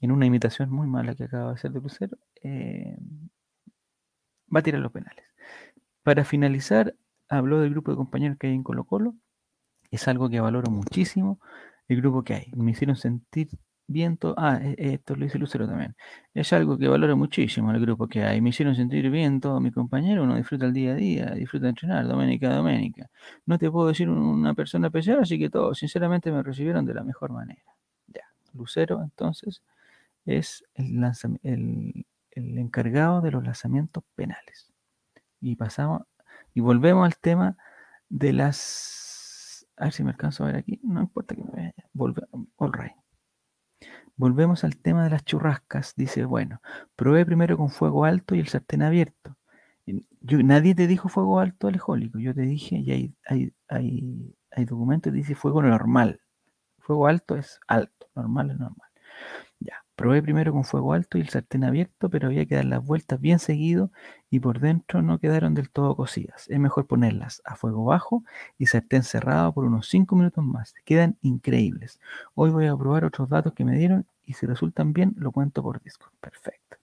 en 0.00 0.12
una 0.12 0.26
imitación 0.26 0.70
muy 0.70 0.86
mala 0.86 1.14
que 1.14 1.24
acaba 1.24 1.48
de 1.48 1.54
hacer 1.54 1.72
de 1.72 1.80
Lucero, 1.80 2.16
eh, 2.42 2.96
va 4.54 4.60
a 4.60 4.62
tirar 4.62 4.80
los 4.80 4.92
penales. 4.92 5.24
Para 6.02 6.24
finalizar, 6.24 6.94
habló 7.28 7.60
del 7.60 7.70
grupo 7.70 7.90
de 7.90 7.96
compañeros 7.96 8.38
que 8.38 8.46
hay 8.46 8.54
en 8.54 8.62
Colo 8.62 8.84
Colo. 8.84 9.14
Es 9.90 10.08
algo 10.08 10.28
que 10.28 10.40
valoro 10.40 10.70
muchísimo, 10.70 11.40
el 11.88 11.98
grupo 11.98 12.22
que 12.22 12.34
hay. 12.34 12.52
Me 12.56 12.72
hicieron 12.72 12.96
sentir 12.96 13.48
viento. 13.86 14.34
Ah, 14.36 14.60
e, 14.62 14.94
esto 14.94 15.16
lo 15.16 15.24
dice 15.24 15.38
Lucero 15.38 15.66
también. 15.66 15.96
Es 16.34 16.52
algo 16.52 16.78
que 16.78 16.88
valoro 16.88 17.16
muchísimo 17.16 17.70
el 17.72 17.80
grupo 17.80 18.06
que 18.08 18.22
hay. 18.24 18.40
Me 18.40 18.50
hicieron 18.50 18.74
sentir 18.76 19.10
bien 19.10 19.40
todos 19.40 19.60
mis 19.60 19.72
compañeros. 19.74 20.24
Uno 20.24 20.36
disfruta 20.36 20.66
el 20.66 20.72
día 20.74 20.92
a 20.92 20.94
día, 20.94 21.30
disfruta 21.30 21.68
entrenar, 21.68 22.06
doménica 22.06 22.50
a 22.50 22.56
doménica. 22.56 23.10
No 23.46 23.58
te 23.58 23.70
puedo 23.70 23.88
decir 23.88 24.08
una 24.10 24.54
persona 24.54 24.88
especial, 24.88 25.20
así 25.20 25.38
que 25.38 25.50
todos, 25.50 25.78
sinceramente, 25.78 26.30
me 26.30 26.42
recibieron 26.42 26.84
de 26.86 26.94
la 26.94 27.04
mejor 27.04 27.32
manera. 27.32 27.62
Ya. 28.08 28.24
Lucero, 28.54 29.02
entonces, 29.02 29.62
es 30.26 30.64
el 30.74 32.04
encargado 32.34 33.20
de 33.22 33.30
los 33.30 33.44
lanzamientos 33.44 34.04
penales. 34.14 34.72
Y 35.40 35.56
pasamos, 35.56 36.02
y 36.54 36.60
volvemos 36.60 37.06
al 37.06 37.16
tema 37.18 37.56
de 38.08 38.32
las. 38.32 39.07
A 39.78 39.84
ver 39.84 39.92
si 39.92 40.02
me 40.02 40.10
alcanzo 40.10 40.44
a 40.44 40.48
ver 40.48 40.56
aquí. 40.56 40.80
No 40.82 41.00
importa 41.00 41.34
que 41.34 41.44
me 41.44 41.50
vaya. 41.50 41.74
Volve. 41.92 42.26
Volvemos 44.16 44.64
al 44.64 44.76
tema 44.76 45.04
de 45.04 45.10
las 45.10 45.24
churrascas. 45.24 45.94
Dice, 45.96 46.24
bueno, 46.24 46.60
probé 46.96 47.24
primero 47.24 47.56
con 47.56 47.70
fuego 47.70 48.04
alto 48.04 48.34
y 48.34 48.40
el 48.40 48.48
sartén 48.48 48.82
abierto. 48.82 49.36
Nadie 50.20 50.74
te 50.74 50.86
dijo 50.86 51.08
fuego 51.08 51.38
alto 51.38 51.68
alejólico. 51.68 52.18
Yo 52.18 52.34
te 52.34 52.42
dije, 52.42 52.76
y 52.76 52.90
hay, 52.90 53.14
hay, 53.24 53.54
hay, 53.68 54.36
hay 54.50 54.64
documentos 54.64 55.12
que 55.12 55.18
dice 55.18 55.34
fuego 55.34 55.62
normal. 55.62 56.20
Fuego 56.78 57.06
alto 57.06 57.36
es 57.36 57.60
alto, 57.68 58.08
normal 58.14 58.50
es 58.50 58.58
normal. 58.58 58.88
Probé 59.98 60.22
primero 60.22 60.52
con 60.52 60.62
fuego 60.62 60.92
alto 60.92 61.18
y 61.18 61.22
el 61.22 61.28
sartén 61.28 61.64
abierto, 61.64 62.08
pero 62.08 62.28
había 62.28 62.46
que 62.46 62.54
dar 62.54 62.66
las 62.66 62.84
vueltas 62.84 63.20
bien 63.20 63.40
seguido 63.40 63.90
y 64.30 64.38
por 64.38 64.60
dentro 64.60 65.02
no 65.02 65.18
quedaron 65.18 65.54
del 65.54 65.70
todo 65.70 65.96
cocidas. 65.96 66.48
Es 66.48 66.60
mejor 66.60 66.86
ponerlas 66.86 67.42
a 67.44 67.56
fuego 67.56 67.84
bajo 67.84 68.22
y 68.58 68.66
sartén 68.66 69.02
cerrado 69.02 69.52
por 69.52 69.64
unos 69.64 69.88
5 69.88 70.14
minutos 70.14 70.44
más. 70.44 70.72
Quedan 70.84 71.18
increíbles. 71.20 71.98
Hoy 72.36 72.50
voy 72.50 72.66
a 72.66 72.76
probar 72.76 73.04
otros 73.04 73.28
datos 73.28 73.54
que 73.54 73.64
me 73.64 73.76
dieron 73.76 74.06
y 74.24 74.34
si 74.34 74.46
resultan 74.46 74.92
bien, 74.92 75.14
lo 75.18 75.32
cuento 75.32 75.64
por 75.64 75.82
Discord. 75.82 76.12
Perfecto. 76.20 76.76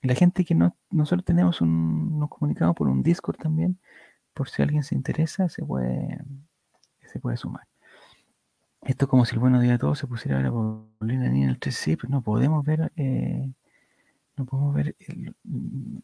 la 0.00 0.14
gente 0.14 0.42
que 0.46 0.54
no, 0.54 0.74
nosotros 0.90 1.26
tenemos 1.26 1.60
un, 1.60 2.18
nos 2.18 2.30
comunicamos 2.30 2.74
por 2.76 2.88
un 2.88 3.02
Discord 3.02 3.36
también, 3.36 3.78
por 4.32 4.48
si 4.48 4.62
alguien 4.62 4.84
se 4.84 4.94
interesa, 4.94 5.50
se 5.50 5.62
puede, 5.66 6.24
se 7.02 7.20
puede 7.20 7.36
sumar. 7.36 7.66
Esto 8.82 9.04
es 9.04 9.08
como 9.08 9.24
si 9.24 9.34
el 9.34 9.40
bueno 9.40 9.60
día 9.60 9.72
de 9.72 9.78
todos 9.78 9.98
se 9.98 10.06
pusiera 10.06 10.38
a 10.38 10.42
ver 10.42 10.48
a 10.48 10.52
Paulina 10.52 11.26
en 11.26 11.48
el 11.48 11.58
3 11.58 11.74
sí, 11.74 11.96
pero 11.96 12.08
no 12.10 12.22
podemos 12.22 12.64
ver, 12.64 12.92
eh, 12.96 13.50
no 14.36 14.44
podemos 14.46 14.74
ver 14.74 14.96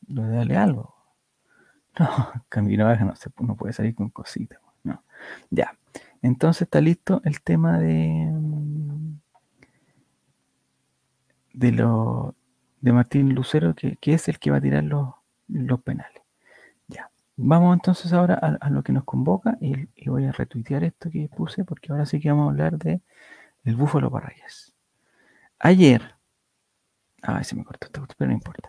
lo 0.08 0.22
de 0.24 0.36
darle 0.36 0.56
algo. 0.56 0.94
No, 1.96 2.08
Camino 2.48 2.92
no, 2.92 3.14
se, 3.14 3.30
no 3.38 3.54
puede 3.54 3.72
salir 3.72 3.94
con 3.94 4.10
cositas. 4.10 4.58
No. 4.82 5.04
Ya. 5.50 5.78
Entonces 6.22 6.62
está 6.62 6.80
listo 6.80 7.20
el 7.24 7.40
tema 7.40 7.78
de 7.78 8.32
de 11.54 11.72
lo 11.72 12.34
de 12.80 12.92
Martín 12.92 13.34
Lucero, 13.34 13.74
que, 13.74 13.96
es 14.02 14.28
el 14.28 14.38
que 14.38 14.50
va 14.50 14.58
a 14.58 14.60
tirar 14.60 14.84
los, 14.84 15.14
los 15.48 15.80
penales. 15.80 16.13
Vamos 17.36 17.74
entonces 17.74 18.12
ahora 18.12 18.34
a, 18.34 18.70
lo 18.70 18.82
que 18.84 18.92
nos 18.92 19.04
convoca 19.04 19.58
y, 19.60 19.88
voy 20.08 20.24
a 20.26 20.32
retuitear 20.32 20.84
esto 20.84 21.10
que 21.10 21.28
puse 21.28 21.64
porque 21.64 21.90
ahora 21.90 22.06
sí 22.06 22.20
que 22.20 22.30
vamos 22.30 22.46
a 22.46 22.50
hablar 22.50 22.78
de 22.78 23.00
el 23.64 23.76
búfalo 23.76 24.10
Parrayas. 24.10 24.72
Ayer, 25.58 26.14
ah, 27.22 27.42
se 27.42 27.56
me 27.56 27.64
cortó 27.64 27.86
esto, 27.86 28.14
pero 28.16 28.28
no 28.28 28.34
importa. 28.34 28.68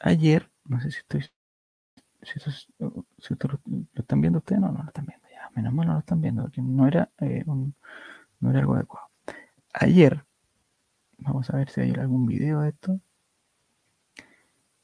Ayer, 0.00 0.50
no 0.64 0.80
sé 0.80 0.90
si 0.90 0.98
estoy, 0.98 1.22
si, 2.22 2.38
esto, 3.30 3.48
lo, 3.48 3.60
están 3.94 4.20
viendo 4.20 4.38
ustedes, 4.40 4.60
no, 4.60 4.70
no 4.70 4.82
lo 4.82 4.88
están 4.88 5.06
viendo, 5.06 5.26
ya, 5.30 5.48
menos 5.54 5.72
mal 5.72 5.86
no 5.86 5.92
lo 5.94 5.98
están 6.00 6.20
viendo 6.20 6.42
porque 6.42 6.60
no 6.60 6.86
era, 6.86 7.10
eh, 7.20 7.44
no 7.46 8.50
era 8.50 8.60
algo 8.60 8.74
adecuado. 8.74 9.08
Ayer, 9.72 10.24
vamos 11.18 11.48
a 11.50 11.56
ver 11.56 11.70
si 11.70 11.80
hay 11.80 11.92
algún 11.92 12.26
video 12.26 12.60
de 12.60 12.70
esto, 12.70 13.00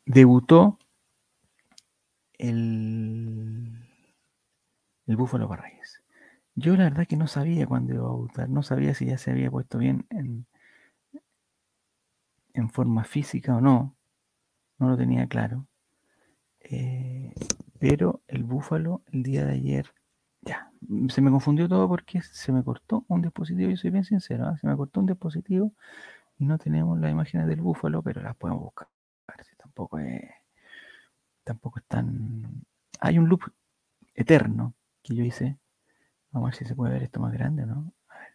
debutó 0.06 0.78
el, 2.40 3.70
el 5.06 5.16
Búfalo 5.16 5.48
Parragués. 5.48 6.02
Yo 6.54 6.76
la 6.76 6.84
verdad 6.84 7.06
que 7.06 7.16
no 7.16 7.26
sabía 7.26 7.66
cuándo 7.66 7.94
iba 7.94 8.06
a 8.06 8.12
votar, 8.12 8.48
no 8.48 8.62
sabía 8.62 8.94
si 8.94 9.06
ya 9.06 9.18
se 9.18 9.30
había 9.30 9.50
puesto 9.50 9.78
bien 9.78 10.06
en, 10.10 10.46
en 12.54 12.70
forma 12.70 13.04
física 13.04 13.56
o 13.56 13.60
no, 13.60 13.96
no 14.78 14.90
lo 14.90 14.96
tenía 14.96 15.26
claro. 15.26 15.66
Eh, 16.60 17.32
pero 17.78 18.22
el 18.26 18.44
búfalo 18.44 19.02
el 19.12 19.22
día 19.22 19.44
de 19.44 19.52
ayer, 19.52 19.94
ya, 20.42 20.70
se 21.08 21.20
me 21.20 21.30
confundió 21.30 21.68
todo 21.68 21.88
porque 21.88 22.22
se 22.22 22.52
me 22.52 22.64
cortó 22.64 23.04
un 23.08 23.22
dispositivo, 23.22 23.70
yo 23.70 23.76
soy 23.76 23.90
bien 23.90 24.04
sincero, 24.04 24.46
¿ah? 24.46 24.56
se 24.58 24.66
me 24.66 24.76
cortó 24.76 25.00
un 25.00 25.06
dispositivo 25.06 25.72
y 26.38 26.44
no 26.46 26.58
tenemos 26.58 26.98
las 26.98 27.10
imágenes 27.10 27.46
del 27.46 27.60
búfalo, 27.60 28.02
pero 28.02 28.22
las 28.22 28.36
podemos 28.36 28.62
buscar. 28.62 28.88
Si 29.42 29.56
tampoco 29.56 29.98
es 29.98 30.22
tampoco 31.44 31.78
es 31.80 31.86
tan... 31.86 32.64
Hay 33.00 33.18
un 33.18 33.28
loop 33.28 33.52
eterno 34.14 34.74
que 35.02 35.14
yo 35.14 35.24
hice. 35.24 35.58
Vamos 36.30 36.48
a 36.48 36.50
ver 36.50 36.58
si 36.58 36.64
se 36.64 36.74
puede 36.74 36.92
ver 36.94 37.02
esto 37.02 37.20
más 37.20 37.32
grande, 37.32 37.66
¿no? 37.66 37.92
A 38.08 38.18
ver. 38.18 38.28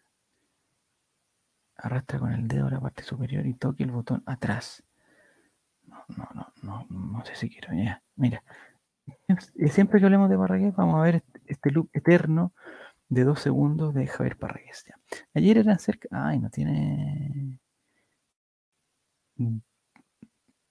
Arrastra 1.77 2.19
con 2.19 2.31
el 2.31 2.47
dedo 2.47 2.69
la 2.69 2.79
parte 2.81 3.03
superior 3.03 3.45
y 3.45 3.53
toque 3.53 3.83
el 3.83 3.91
botón 3.91 4.23
atrás. 4.25 4.83
No, 5.83 6.05
no, 6.09 6.27
no, 6.33 6.53
no, 6.63 6.87
no 6.89 7.25
sé 7.25 7.35
si 7.35 7.49
quiero. 7.49 7.73
Ya, 7.73 8.01
mira. 8.15 8.43
Siempre 9.69 9.99
que 9.99 10.05
hablemos 10.05 10.29
de 10.29 10.37
Parragués, 10.37 10.75
vamos 10.75 10.95
a 10.95 11.03
ver 11.03 11.15
este, 11.15 11.41
este 11.45 11.71
loop 11.71 11.89
eterno 11.93 12.53
de 13.09 13.23
dos 13.23 13.39
segundos 13.39 13.93
de 13.93 14.07
Javier 14.07 14.37
Parragués. 14.37 14.85
Ayer 15.33 15.59
eran 15.59 15.79
cerca. 15.79 16.07
Ay, 16.11 16.39
no 16.39 16.49
tiene. 16.49 17.59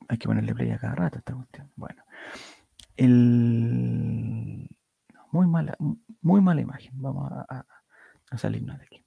Hay 0.08 0.18
que 0.18 0.26
ponerle 0.26 0.54
play 0.54 0.70
a 0.70 0.78
cada 0.78 0.94
rato 0.94 1.18
esta 1.18 1.34
cuestión. 1.34 1.70
Bueno. 1.76 2.03
El... 2.96 4.68
Muy 5.32 5.46
mala, 5.46 5.76
muy 6.22 6.40
mala 6.40 6.60
imagen. 6.60 6.92
Vamos 6.94 7.32
a, 7.32 7.66
salirnos 8.36 8.78
de 8.78 8.84
aquí. 8.84 9.04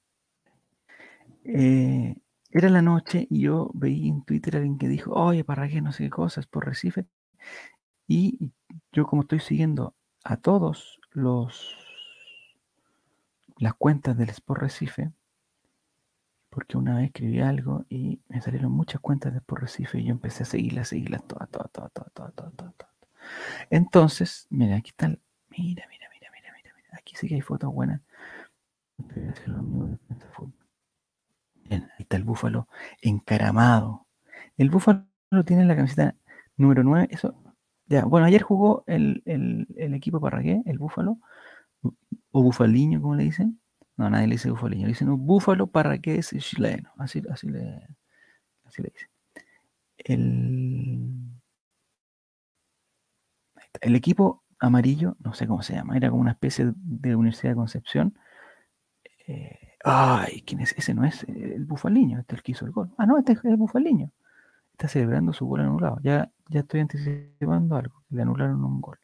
Eh, 1.44 2.16
era 2.50 2.70
la 2.70 2.82
noche 2.82 3.26
y 3.30 3.40
yo 3.40 3.70
veía 3.74 4.08
en 4.08 4.24
Twitter 4.24 4.56
a 4.56 4.58
alguien 4.58 4.78
que 4.78 4.88
dijo, 4.88 5.12
oye, 5.12 5.44
para 5.44 5.68
qué 5.68 5.80
no 5.80 5.92
sé 5.92 6.04
qué 6.04 6.10
cosas 6.10 6.46
por 6.46 6.66
Recife. 6.66 7.06
Y 8.06 8.52
yo 8.92 9.06
como 9.06 9.22
estoy 9.22 9.40
siguiendo 9.40 9.94
a 10.24 10.38
todos 10.38 10.98
los 11.12 11.76
las 13.58 13.74
cuentas 13.74 14.16
del 14.16 14.30
Sport 14.30 14.62
Recife, 14.62 15.12
porque 16.48 16.78
una 16.78 16.96
vez 16.96 17.06
escribí 17.06 17.40
algo 17.40 17.84
y 17.88 18.20
me 18.28 18.40
salieron 18.40 18.72
muchas 18.72 19.00
cuentas 19.00 19.32
de 19.32 19.38
Sport 19.38 19.62
Recife 19.62 19.98
y 19.98 20.04
yo 20.04 20.12
empecé 20.12 20.44
a 20.44 20.46
seguirlas, 20.46 20.88
seguirlas 20.88 21.26
todas, 21.26 21.50
todas, 21.50 21.70
todas, 21.72 21.92
todas, 21.92 22.12
todas, 22.14 22.34
todas, 22.34 22.74
todas. 22.76 22.97
Entonces, 23.70 24.46
mira, 24.50 24.76
aquí 24.76 24.90
está 24.90 25.08
Mira, 25.58 25.84
mira, 25.90 26.08
mira, 26.14 26.30
mira, 26.32 26.52
mira, 26.54 26.72
mira. 26.76 26.88
Aquí 26.92 27.14
sí 27.16 27.26
que 27.28 27.34
hay 27.34 27.40
fotos 27.40 27.72
buenas. 27.72 28.00
Bien, 31.64 31.82
ahí 31.82 32.02
está 32.02 32.16
el 32.16 32.24
búfalo 32.24 32.68
encaramado. 33.02 34.06
El 34.56 34.70
búfalo 34.70 35.04
tiene 35.44 35.64
la 35.64 35.76
camiseta 35.76 36.16
número 36.56 36.82
9. 36.84 37.08
Eso, 37.10 37.34
ya, 37.86 38.04
bueno, 38.04 38.26
ayer 38.26 38.42
jugó 38.42 38.84
el, 38.86 39.22
el, 39.26 39.94
equipo 39.94 40.20
Parragué, 40.20 40.62
el 40.66 40.78
búfalo, 40.78 41.18
o 42.30 42.42
bufaliño, 42.42 43.00
como 43.00 43.16
le 43.16 43.24
dicen. 43.24 43.60
No, 43.96 44.08
nadie 44.10 44.28
le 44.28 44.34
dice 44.34 44.50
bufaliño, 44.50 44.82
le 44.82 44.92
dicen 44.92 45.08
un 45.08 45.26
búfalo 45.26 45.66
Parragué 45.66 46.20
chileno. 46.20 46.92
Así, 46.98 47.22
así, 47.30 47.48
le, 47.48 47.82
así 48.64 48.82
le 48.82 48.90
dicen. 48.90 49.08
El, 49.98 51.07
el 53.80 53.96
equipo 53.96 54.42
amarillo, 54.58 55.16
no 55.20 55.34
sé 55.34 55.46
cómo 55.46 55.62
se 55.62 55.74
llama, 55.74 55.96
era 55.96 56.10
como 56.10 56.20
una 56.20 56.32
especie 56.32 56.72
de 56.74 57.16
Universidad 57.16 57.52
de 57.52 57.56
Concepción. 57.56 58.18
Eh, 59.26 59.76
ay, 59.84 60.42
¿quién 60.46 60.60
es? 60.60 60.74
Ese 60.76 60.94
no 60.94 61.04
es 61.04 61.24
el 61.24 61.64
bufaliño, 61.64 62.18
este 62.20 62.34
es 62.34 62.38
el 62.38 62.42
que 62.42 62.52
hizo 62.52 62.64
el 62.66 62.72
gol. 62.72 62.90
Ah, 62.98 63.06
no, 63.06 63.18
este 63.18 63.32
es 63.32 63.44
el 63.44 63.56
bufaliño. 63.56 64.10
Está 64.72 64.88
celebrando 64.88 65.32
su 65.32 65.44
gol 65.46 65.60
anulado. 65.60 65.98
Ya, 66.02 66.30
ya 66.48 66.60
estoy 66.60 66.80
anticipando 66.80 67.76
algo. 67.76 68.04
Le 68.10 68.22
anularon 68.22 68.64
un 68.64 68.80
gol. 68.80 68.98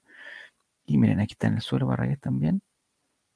Y 0.86 0.98
miren, 0.98 1.20
aquí 1.20 1.32
está 1.32 1.48
en 1.48 1.54
el 1.54 1.62
suelo 1.62 1.86
Barragués 1.86 2.20
también. 2.20 2.62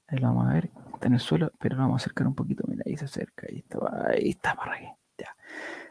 Ahí 0.06 0.18
lo 0.18 0.28
vamos 0.28 0.48
a 0.48 0.54
ver. 0.54 0.70
Está 0.94 1.08
en 1.08 1.14
el 1.14 1.20
suelo, 1.20 1.50
pero 1.58 1.76
lo 1.76 1.82
vamos 1.82 2.00
a 2.00 2.04
acercar 2.04 2.26
un 2.28 2.34
poquito. 2.34 2.64
Mira, 2.68 2.84
ahí 2.86 2.96
se 2.96 3.06
acerca. 3.06 3.46
Ahí 3.48 3.58
está, 3.58 3.78
ahí 4.08 4.30
está 4.30 4.54
Barragués. 4.54 4.92
Ya. 5.18 5.34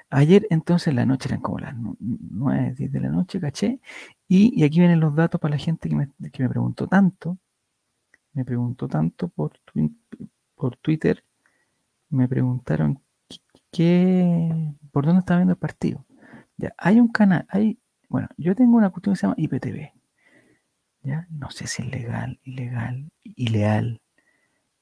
Ayer 0.10 0.48
entonces 0.50 0.93
la 0.93 1.06
noche 1.06 1.30
eran 1.30 1.41
como 1.41 1.60
las 1.60 1.76
9, 1.78 2.76
10 2.78 2.91
de 2.91 3.00
la 3.00 3.10
noche, 3.10 3.39
caché. 3.39 3.82
Y, 4.28 4.63
aquí 4.63 4.80
vienen 4.80 5.00
los 5.00 5.15
datos 5.15 5.39
para 5.41 5.56
la 5.56 5.60
gente 5.60 5.89
que 5.89 5.96
me, 5.96 6.50
preguntó 6.50 6.88
tanto. 6.88 7.38
Me 8.34 8.46
preguntó 8.46 8.88
tanto 8.88 9.28
por, 9.30 9.60
por 10.56 10.78
Twitter. 10.78 11.24
Me 12.10 12.28
preguntaron 12.28 13.02
qué, 13.72 14.74
por 14.91 15.06
dónde 15.06 15.20
está 15.20 15.36
viendo 15.36 15.54
el 15.54 15.60
partido. 15.60 16.06
Ya, 16.58 16.74
hay 16.78 17.00
un 17.00 17.10
canal, 17.10 17.46
hay, 17.50 17.80
bueno, 18.10 18.30
yo 18.38 18.56
tengo 18.56 18.78
una 18.78 18.89
cuestión 18.89 19.13
que 19.13 19.20
se 19.20 19.28
llama 19.28 19.36
IPTV. 19.38 19.91
¿ya? 21.04 21.28
No 21.30 21.52
sé 21.52 21.67
si 21.67 21.84
es 21.84 21.89
legal, 21.89 22.39
ilegal, 22.43 23.12
ileal, 23.24 24.02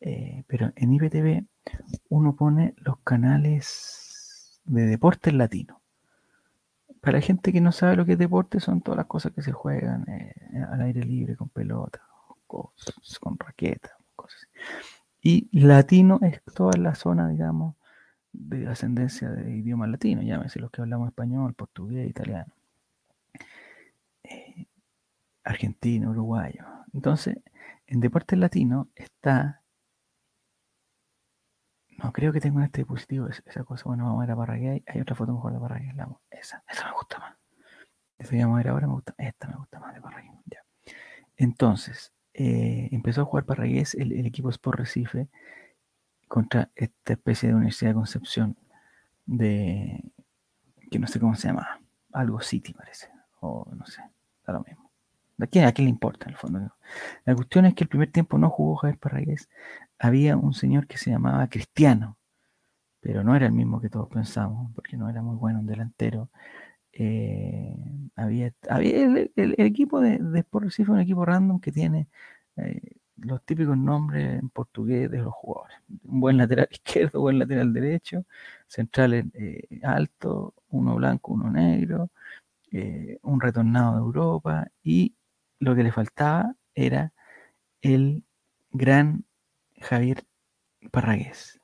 eh, 0.02 0.44
pero 0.48 0.72
en 0.76 0.94
IPTV 0.94 1.46
uno 2.10 2.36
pone 2.36 2.74
los 2.78 3.00
canales 3.00 4.05
de 4.66 4.86
deportes 4.86 5.34
latino. 5.34 5.82
Para 7.02 7.20
la 7.20 7.22
gente 7.22 7.54
que 7.54 7.62
no 7.62 7.72
sabe 7.72 7.96
lo 7.96 8.06
que 8.06 8.14
es 8.14 8.18
deporte, 8.18 8.60
son 8.60 8.82
todas 8.82 8.98
las 8.98 9.06
cosas 9.06 9.32
que 9.34 9.42
se 9.42 9.52
juegan 9.52 10.10
eh, 10.10 10.34
al 10.72 10.82
aire 10.82 11.04
libre, 11.04 11.36
con 11.36 11.50
pelota, 11.50 12.02
con 12.48 13.40
raqueta, 13.40 13.92
cosas 14.16 14.40
así. 14.42 14.50
Y 15.22 15.60
latino 15.60 16.20
es 16.22 16.42
toda 16.54 16.78
la 16.78 16.96
zona, 16.96 17.28
digamos, 17.28 17.76
de 18.32 18.68
ascendencia 18.68 19.30
de 19.30 19.56
idiomas 19.56 19.90
latinos, 19.90 20.26
llámese 20.26 20.60
los 20.60 20.70
que 20.72 20.82
hablamos 20.82 21.08
español, 21.08 21.54
portugués, 21.54 22.10
italiano, 22.10 22.54
eh, 24.24 24.66
argentino, 25.44 26.12
uruguayo. 26.12 26.66
Entonces, 26.94 27.38
en 27.88 28.00
deportes 28.00 28.38
latinos 28.38 28.88
está. 28.96 29.62
No 31.98 32.12
creo 32.12 32.34
que 32.34 32.42
tenga 32.42 32.60
en 32.60 32.66
este 32.66 32.82
dispositivo 32.82 33.28
esa 33.28 33.64
cosa. 33.64 33.86
Bueno, 33.86 34.06
vamos 34.06 34.20
a 34.20 34.26
ver 34.26 34.32
a 34.32 34.36
Parragué. 34.36 34.84
Hay 34.86 35.02
otra 35.02 35.16
foto 35.16 35.34
mejor 35.34 35.54
de 35.54 35.60
Parragué. 35.60 35.94
Esa, 36.30 36.64
esa 36.70 36.88
me 36.88 36.94
gusta 36.94 37.20
más. 37.20 37.38
Esa 38.18 38.36
vamos 38.36 38.56
a 38.56 38.58
ver 38.58 38.68
ahora. 38.70 38.88
Me 38.88 38.94
gusta, 38.94 39.16
esta 39.18 39.48
me 39.48 39.56
gusta 39.56 39.80
más 39.80 39.94
de 39.94 40.02
Parragué. 40.02 40.32
Ya. 40.46 40.60
Entonces, 41.38 42.14
eh, 42.34 42.90
empezó 42.92 43.22
a 43.22 43.26
jugar 43.26 43.46
Parragués 43.46 43.96
el, 43.96 44.12
el 44.12 44.26
equipo 44.26 44.50
Sport 44.50 44.80
Recife 44.80 45.30
contra 46.28 46.70
esta 46.76 47.14
especie 47.14 47.50
de 47.50 47.56
Universidad 47.56 47.92
de 47.92 47.96
Concepción 47.96 48.58
de 49.26 50.04
que 50.92 51.00
no 51.00 51.08
sé 51.08 51.20
cómo 51.20 51.36
se 51.36 51.48
llama, 51.48 51.82
algo 52.14 52.42
City 52.42 52.74
parece, 52.74 53.10
o 53.42 53.68
no 53.76 53.86
sé, 53.86 54.02
da 54.46 54.54
lo 54.54 54.64
mismo. 54.64 54.85
¿A 55.40 55.48
quién, 55.48 55.66
le 55.78 55.90
importa 55.90 56.26
en 56.26 56.32
el 56.32 56.38
fondo? 56.38 56.76
La 57.26 57.36
cuestión 57.36 57.66
es 57.66 57.74
que 57.76 57.84
el 57.84 57.90
primer 57.90 58.12
tiempo 58.12 58.38
no 58.38 58.50
jugó 58.50 58.76
Javier 58.78 59.00
Parragués, 59.00 59.50
había 60.00 60.38
un 60.38 60.54
señor 60.54 60.88
que 60.88 60.98
se 60.98 61.12
llamaba 61.12 61.48
Cristiano, 61.50 62.18
pero 63.02 63.24
no 63.24 63.36
era 63.36 63.48
el 63.48 63.54
mismo 63.54 63.82
que 63.82 63.90
todos 63.90 64.10
pensamos, 64.10 64.72
porque 64.76 64.98
no 64.98 65.10
era 65.10 65.22
muy 65.22 65.36
bueno 65.38 65.60
un 65.60 65.68
delantero. 65.68 66.30
Eh, 66.94 67.76
había, 68.16 68.54
el, 68.70 69.56
equipo 69.58 70.02
de, 70.02 70.20
de 70.20 70.40
Sport 70.40 70.66
Recife 70.66 70.92
un 70.92 71.00
equipo 71.02 71.26
random 71.26 71.60
que 71.60 71.72
tiene 71.72 72.08
eh, 72.58 72.82
los 73.18 73.44
típicos 73.46 73.78
nombres 73.78 74.40
en 74.40 74.50
portugués 74.50 75.10
de 75.12 75.20
los 75.20 75.34
jugadores. 75.34 75.78
Un 76.04 76.20
buen 76.20 76.38
lateral 76.38 76.68
izquierdo, 76.72 77.22
buen 77.22 77.40
lateral 77.40 77.74
derecho, 77.74 78.26
centrales 78.68 79.26
eh, 79.34 79.80
alto, 79.84 80.54
uno 80.70 80.96
blanco, 80.96 81.34
uno 81.34 81.50
negro, 81.52 82.12
eh, 82.72 83.20
un 83.24 83.42
retornado 83.42 83.94
de 83.96 84.00
Europa 84.00 84.68
y 84.84 85.16
lo 85.66 85.76
que 85.76 85.84
le 85.84 85.92
faltaba 85.92 86.56
era 86.74 87.14
el 87.82 88.24
gran 88.72 89.26
Javier 89.82 90.26
Parragués. 90.92 91.60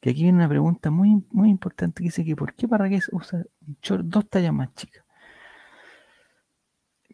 Que 0.00 0.10
aquí 0.10 0.22
viene 0.22 0.38
una 0.38 0.48
pregunta 0.48 0.90
muy, 0.90 1.24
muy 1.30 1.50
importante 1.50 2.02
que 2.02 2.08
dice 2.08 2.24
que 2.24 2.36
¿por 2.36 2.54
qué 2.54 2.68
Parragués 2.68 3.08
usa 3.12 3.44
dos 3.60 4.28
tallas 4.28 4.52
más 4.52 4.74
chicas? 4.74 5.06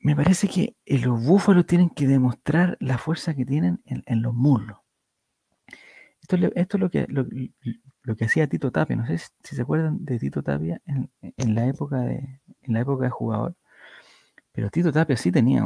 me 0.02 0.16
parece 0.16 0.48
que 0.48 0.76
eh, 0.85 0.98
los 0.98 1.24
búfalos 1.24 1.64
tienen 1.64 1.88
que 1.88 2.09
demostrar 2.09 2.76
la 2.81 2.98
fuerza 2.98 3.35
que 3.35 3.46
tienen 3.46 3.81
en, 3.87 4.22
los 4.22 4.35
muslos. 4.35 4.78
Esto, 6.20 6.37
es 6.37 6.81
lo 6.81 6.90
que, 6.90 7.07
lo, 7.09 8.16
que 8.16 8.24
hacía 8.24 8.48
Tito 8.48 8.72
Tapia. 8.72 8.96
No 8.96 9.07
sé 9.07 9.18
si, 9.18 9.55
se 9.57 9.62
acuerdan 9.62 10.05
de 10.05 10.18
Tito 10.18 10.42
Tapia 10.42 10.83
en, 10.87 11.55
la 11.55 11.66
época 11.66 11.98
de, 11.98 12.40
en 12.62 12.74
la 12.74 12.81
época 12.81 13.05
de 13.05 13.11
jugador. 13.11 13.55
Pero 14.50 14.70
Tito 14.70 14.92
Tapia 14.92 15.16
sí 15.16 15.31
tenía 15.31 15.62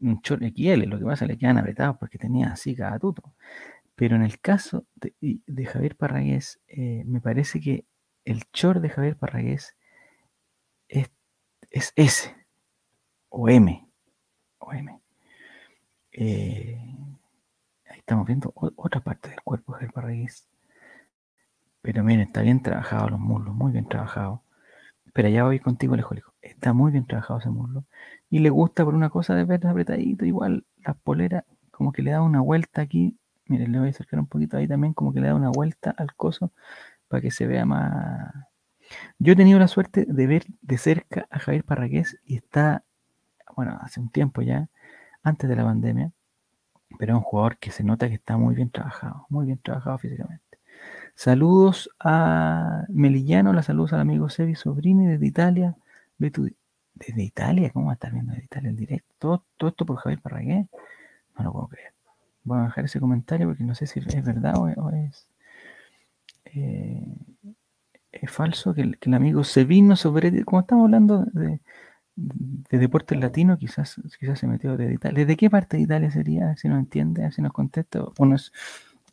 un, 0.00 0.20
short 0.22 0.42
XL. 0.42 0.84
Lo 0.88 0.98
que 0.98 1.04
pasa 1.04 1.26
le 1.26 1.38
quedan 1.38 1.58
apretados 1.58 1.96
porque 1.98 2.18
tenía 2.18 2.52
así 2.52 2.74
cada 2.74 2.98
tuto. 2.98 3.34
Pero 3.94 4.16
en 4.16 4.22
el 4.22 4.40
caso 4.40 4.86
de, 4.96 5.66
Javier 5.66 5.96
Parragués, 5.96 6.60
eh, 6.68 7.04
me 7.06 7.20
parece 7.20 7.60
que 7.60 7.84
el 8.24 8.44
short 8.52 8.80
de 8.80 8.90
Javier 8.90 9.16
Parragués 9.16 9.76
es, 10.88 11.10
es 11.70 11.92
ese 11.96 12.34
o 13.30 13.48
M. 13.48 13.88
O 14.58 14.72
M. 14.72 15.00
Eh, 16.12 16.78
ahí 17.88 17.98
estamos 17.98 18.26
viendo 18.26 18.52
otra 18.54 19.00
parte 19.00 19.30
del 19.30 19.40
cuerpo 19.42 19.76
del 19.78 19.90
Parragués. 19.90 20.48
Pero 21.82 22.04
miren, 22.04 22.26
está 22.26 22.42
bien 22.42 22.62
trabajado 22.62 23.10
los 23.10 23.20
muslos, 23.20 23.54
muy 23.54 23.72
bien 23.72 23.88
trabajado. 23.88 24.42
Pero 25.12 25.28
ya 25.28 25.44
voy 25.44 25.60
contigo, 25.60 25.96
lejólico. 25.96 26.34
Está 26.42 26.72
muy 26.72 26.92
bien 26.92 27.06
trabajado 27.06 27.40
ese 27.40 27.50
muslo. 27.50 27.84
Y 28.30 28.38
le 28.38 28.50
gusta 28.50 28.84
por 28.84 28.94
una 28.94 29.10
cosa 29.10 29.34
de 29.34 29.44
ver 29.44 29.66
apretadito. 29.66 30.24
Igual 30.24 30.64
la 30.84 30.94
polera, 30.94 31.44
como 31.70 31.92
que 31.92 32.02
le 32.02 32.12
da 32.12 32.22
una 32.22 32.40
vuelta 32.40 32.82
aquí. 32.82 33.18
Miren, 33.46 33.72
le 33.72 33.78
voy 33.80 33.88
a 33.88 33.90
acercar 33.90 34.20
un 34.20 34.28
poquito 34.28 34.56
ahí 34.56 34.68
también, 34.68 34.94
como 34.94 35.12
que 35.12 35.20
le 35.20 35.26
da 35.28 35.34
una 35.34 35.50
vuelta 35.50 35.90
al 35.96 36.14
coso 36.14 36.52
para 37.08 37.20
que 37.20 37.30
se 37.32 37.46
vea 37.46 37.66
más. 37.66 38.32
Yo 39.18 39.32
he 39.32 39.36
tenido 39.36 39.58
la 39.58 39.68
suerte 39.68 40.06
de 40.08 40.26
ver 40.26 40.46
de 40.62 40.78
cerca 40.78 41.26
a 41.30 41.38
Javier 41.40 41.64
Parragués 41.64 42.18
y 42.24 42.36
está 42.36 42.84
bueno, 43.56 43.78
hace 43.80 44.00
un 44.00 44.10
tiempo 44.10 44.42
ya, 44.42 44.68
antes 45.22 45.48
de 45.48 45.56
la 45.56 45.64
pandemia, 45.64 46.12
pero 46.98 47.12
es 47.14 47.18
un 47.18 47.24
jugador 47.24 47.58
que 47.58 47.70
se 47.70 47.84
nota 47.84 48.08
que 48.08 48.14
está 48.14 48.36
muy 48.36 48.54
bien 48.54 48.70
trabajado, 48.70 49.26
muy 49.28 49.46
bien 49.46 49.58
trabajado 49.58 49.98
físicamente. 49.98 50.58
Saludos 51.14 51.90
a 52.00 52.84
Melillano, 52.88 53.52
la 53.52 53.62
saludos 53.62 53.92
al 53.92 54.00
amigo 54.00 54.30
Sevi 54.30 54.54
Sobrini 54.54 55.06
desde 55.06 55.26
Italia. 55.26 55.76
¿Desde 57.06 57.22
Italia? 57.22 57.70
¿Cómo 57.70 57.86
va 57.86 57.92
a 57.92 57.94
estar 57.94 58.12
viendo 58.12 58.32
desde 58.32 58.44
Italia 58.44 58.70
el 58.70 58.76
directo? 58.76 59.44
¿Todo, 59.56 59.70
esto 59.70 59.86
por 59.86 59.96
Javier 59.96 60.20
Parragué? 60.20 60.66
No 61.38 61.44
lo 61.44 61.52
puedo 61.52 61.68
creer. 61.68 61.92
Voy 62.44 62.58
a 62.58 62.64
dejar 62.64 62.84
ese 62.84 63.00
comentario 63.00 63.48
porque 63.48 63.64
no 63.64 63.74
sé 63.74 63.86
si 63.86 64.00
es 64.00 64.24
verdad 64.24 64.54
o, 64.56 64.68
es, 64.90 65.26
eh, 66.46 67.06
es 68.12 68.30
falso 68.30 68.74
que 68.74 68.82
el, 68.82 68.98
que 68.98 69.08
el 69.08 69.14
amigo 69.14 69.44
Sevino 69.44 69.96
sobre, 69.96 70.44
como 70.44 70.60
estamos 70.60 70.84
hablando 70.84 71.24
de, 71.32 71.60
de 72.16 72.78
deportes 72.78 73.18
latino 73.18 73.56
quizás, 73.56 74.00
quizás 74.18 74.38
se 74.38 74.46
metió 74.46 74.76
de 74.76 74.92
Italia. 74.92 75.20
¿Desde 75.20 75.36
qué 75.36 75.48
parte 75.48 75.76
de 75.76 75.84
Italia 75.84 76.10
sería? 76.10 76.56
Si 76.56 76.68
nos 76.68 76.78
entiende, 76.78 77.30
si 77.32 77.42
nos 77.42 77.52
contesta. 77.52 78.04
Uno 78.18 78.36
es 78.36 78.52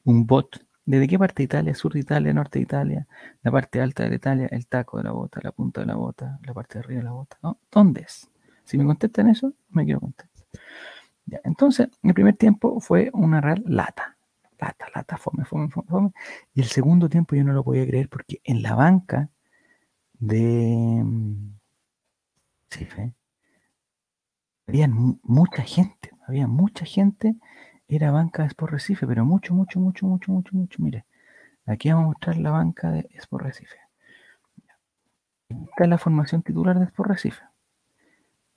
un 0.03 0.25
bot. 0.25 0.65
¿Desde 0.87 1.07
qué 1.09 1.19
parte 1.19 1.35
de 1.41 1.43
Italia? 1.43 1.75
Sur 1.75 1.93
de 1.93 1.99
Italia, 1.99 2.33
norte 2.33 2.59
de 2.59 2.63
Italia, 2.63 3.07
la 3.43 3.51
parte 3.51 3.81
alta 3.81 4.07
de 4.07 4.15
Italia, 4.15 4.47
el 4.49 4.67
taco 4.67 4.97
de 4.97 5.03
la 5.03 5.11
bota, 5.11 5.41
la 5.43 5.51
punta 5.51 5.81
de 5.81 5.87
la 5.87 5.95
bota, 5.95 6.39
la 6.43 6.53
parte 6.53 6.75
de 6.75 6.79
arriba 6.79 6.99
de 7.01 7.03
la 7.03 7.11
bota. 7.11 7.37
¿Dónde 7.69 8.01
es? 8.01 8.29
Si 8.63 8.77
me 8.77 8.85
contestan 8.85 9.27
eso, 9.27 9.53
me 9.69 9.83
quiero 9.83 9.99
contestar. 9.99 10.45
Ya, 11.25 11.41
entonces, 11.43 11.89
el 12.03 12.13
primer 12.13 12.37
tiempo 12.37 12.79
fue 12.79 13.09
una 13.13 13.41
real 13.41 13.63
lata. 13.67 14.17
Lata, 14.59 14.87
lata, 14.95 15.17
fome, 15.17 15.43
fome, 15.43 15.69
fome. 15.69 16.11
Y 16.53 16.61
el 16.61 16.67
segundo 16.67 17.09
tiempo 17.09 17.35
yo 17.35 17.43
no 17.43 17.51
lo 17.51 17.65
podía 17.65 17.85
creer 17.85 18.07
porque 18.07 18.39
en 18.45 18.61
la 18.61 18.73
banca 18.73 19.29
de 20.13 21.03
Sí, 22.71 22.87
Había 24.67 24.87
mucha 24.87 25.63
gente, 25.63 26.11
había 26.27 26.47
mucha 26.47 26.85
gente, 26.85 27.35
era 27.87 28.11
banca 28.11 28.43
de 28.43 28.49
Sport 28.49 28.73
Recife, 28.73 29.07
pero 29.07 29.25
mucho, 29.25 29.53
mucho, 29.53 29.79
mucho, 29.79 30.05
mucho, 30.05 30.31
mucho, 30.31 30.55
mucho. 30.55 30.81
Mire, 30.81 31.05
aquí 31.65 31.89
vamos 31.89 32.05
a 32.05 32.07
mostrar 32.07 32.37
la 32.37 32.51
banca 32.51 32.91
de 32.91 33.09
Sport 33.13 33.45
Recife. 33.45 33.77
Esta 35.49 35.83
es 35.83 35.89
la 35.89 35.97
formación 35.97 36.41
titular 36.43 36.77
de 36.77 36.85
Sport 36.85 37.09
Recife. 37.11 37.43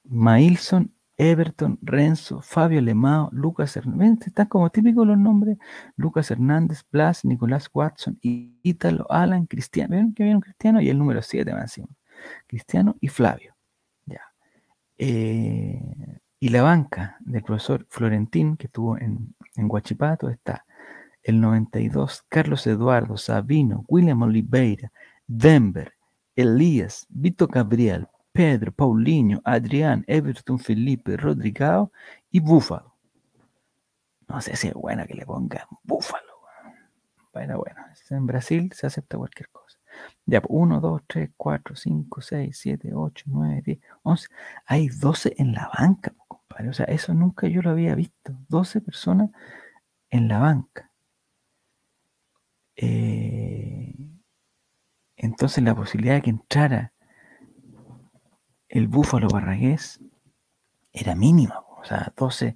Mailson, 0.04 0.92
Everton, 1.16 1.78
Renzo, 1.82 2.40
Fabio 2.42 2.80
Lemao, 2.80 3.28
Lucas 3.32 3.76
Hernández, 3.76 4.28
están 4.28 4.46
como 4.46 4.70
típicos 4.70 5.06
los 5.06 5.18
nombres, 5.18 5.58
Lucas 5.96 6.30
Hernández, 6.30 6.84
Blas, 6.90 7.24
Nicolás 7.24 7.68
Watson, 7.72 8.18
Ítalo, 8.22 9.06
Alan, 9.10 9.46
Cristiano, 9.46 9.96
¿ven 9.96 10.14
que 10.14 10.22
viene 10.24 10.36
un 10.36 10.42
Cristiano? 10.42 10.80
Y 10.80 10.88
el 10.88 10.98
número 10.98 11.22
7 11.22 11.52
más 11.52 11.62
encima, 11.62 11.88
Cristiano 12.46 12.96
y 13.00 13.08
Flavio. 13.08 13.54
Eh, 15.02 15.80
y 16.40 16.48
la 16.48 16.62
banca 16.62 17.18
del 17.20 17.42
profesor 17.42 17.86
Florentín, 17.90 18.56
que 18.56 18.66
estuvo 18.66 18.96
en, 18.96 19.34
en 19.56 19.68
Guachipato, 19.68 20.30
está 20.30 20.64
el 21.22 21.38
92, 21.40 22.24
Carlos 22.28 22.66
Eduardo, 22.66 23.18
Sabino, 23.18 23.84
William 23.88 24.22
Oliveira, 24.22 24.90
Denver, 25.26 25.92
Elías, 26.34 27.06
Vito 27.10 27.46
Gabriel, 27.46 28.08
Pedro, 28.32 28.72
Paulinho, 28.72 29.42
Adrián, 29.44 30.02
Everton, 30.06 30.58
Felipe, 30.58 31.18
Rodrigao 31.18 31.92
y 32.30 32.40
Búfalo. 32.40 32.94
No 34.26 34.40
sé 34.40 34.56
si 34.56 34.68
es 34.68 34.74
bueno 34.74 35.06
que 35.06 35.14
le 35.14 35.26
pongan 35.26 35.66
Búfalo. 35.82 36.24
Bueno, 37.34 37.58
bueno, 37.58 37.80
en 38.08 38.26
Brasil 38.26 38.72
se 38.74 38.86
acepta 38.86 39.18
cualquier 39.18 39.50
cosa. 39.50 39.78
Ya, 40.24 40.40
1, 40.48 40.80
2, 40.80 41.02
3, 41.06 41.30
4, 41.36 41.76
5, 41.76 42.20
6, 42.22 42.58
7, 42.58 42.90
8, 42.94 43.24
9, 43.28 43.62
10, 43.64 43.78
11. 44.02 44.28
Hay 44.66 44.88
12 44.88 45.34
en 45.36 45.52
la 45.52 45.70
banca, 45.78 46.12
compadre. 46.60 46.70
O 46.70 46.72
sea, 46.72 46.86
eso 46.86 47.14
nunca 47.14 47.48
yo 47.48 47.62
lo 47.62 47.70
había 47.70 47.94
visto. 47.94 48.32
12 48.48 48.80
personas 48.80 49.30
en 50.10 50.28
la 50.28 50.38
banca. 50.38 50.90
Eh, 52.76 53.94
Entonces 55.16 55.62
la 55.62 55.74
posibilidad 55.74 56.14
de 56.14 56.22
que 56.22 56.30
entrara 56.30 56.92
el 58.68 58.88
búfalo 58.88 59.28
barragués 59.28 60.00
era 60.92 61.14
mínima. 61.14 61.60
O 61.80 61.84
sea, 61.84 62.12
12, 62.16 62.54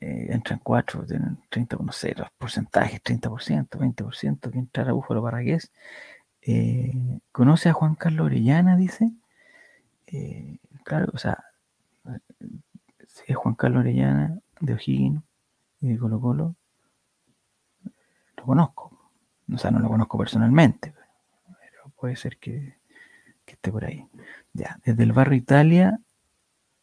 eh, 0.00 0.26
entran 0.30 0.60
4, 0.62 1.04
30, 1.50 1.76
no 1.80 1.92
sé, 1.92 2.14
los 2.16 2.28
porcentajes, 2.38 3.02
30%, 3.02 3.78
20% 3.78 4.50
que 4.50 4.58
entrara 4.58 4.92
búfalo 4.92 5.22
barragués. 5.22 5.72
Eh, 6.42 6.92
¿Conoce 7.32 7.68
a 7.68 7.72
Juan 7.72 7.94
Carlos 7.96 8.26
Orellana? 8.26 8.76
Dice. 8.76 9.12
Eh, 10.06 10.58
claro, 10.84 11.10
o 11.14 11.18
sea, 11.18 11.44
es 13.26 13.36
Juan 13.36 13.54
Carlos 13.54 13.80
Orellana 13.80 14.38
de 14.60 14.74
O'Higgins 14.74 15.22
y 15.80 15.88
de 15.88 15.98
Colo 15.98 16.20
Colo, 16.20 16.56
lo 18.36 18.44
conozco. 18.44 19.12
O 19.52 19.58
sea, 19.58 19.70
no 19.70 19.78
lo 19.80 19.88
conozco 19.88 20.18
personalmente, 20.18 20.92
pero 20.92 21.90
puede 21.96 22.16
ser 22.16 22.38
que, 22.38 22.76
esté 23.46 23.70
por 23.70 23.84
ahí. 23.84 24.06
Ya, 24.52 24.78
desde 24.84 25.02
el 25.02 25.12
barrio 25.12 25.36
Italia. 25.36 26.00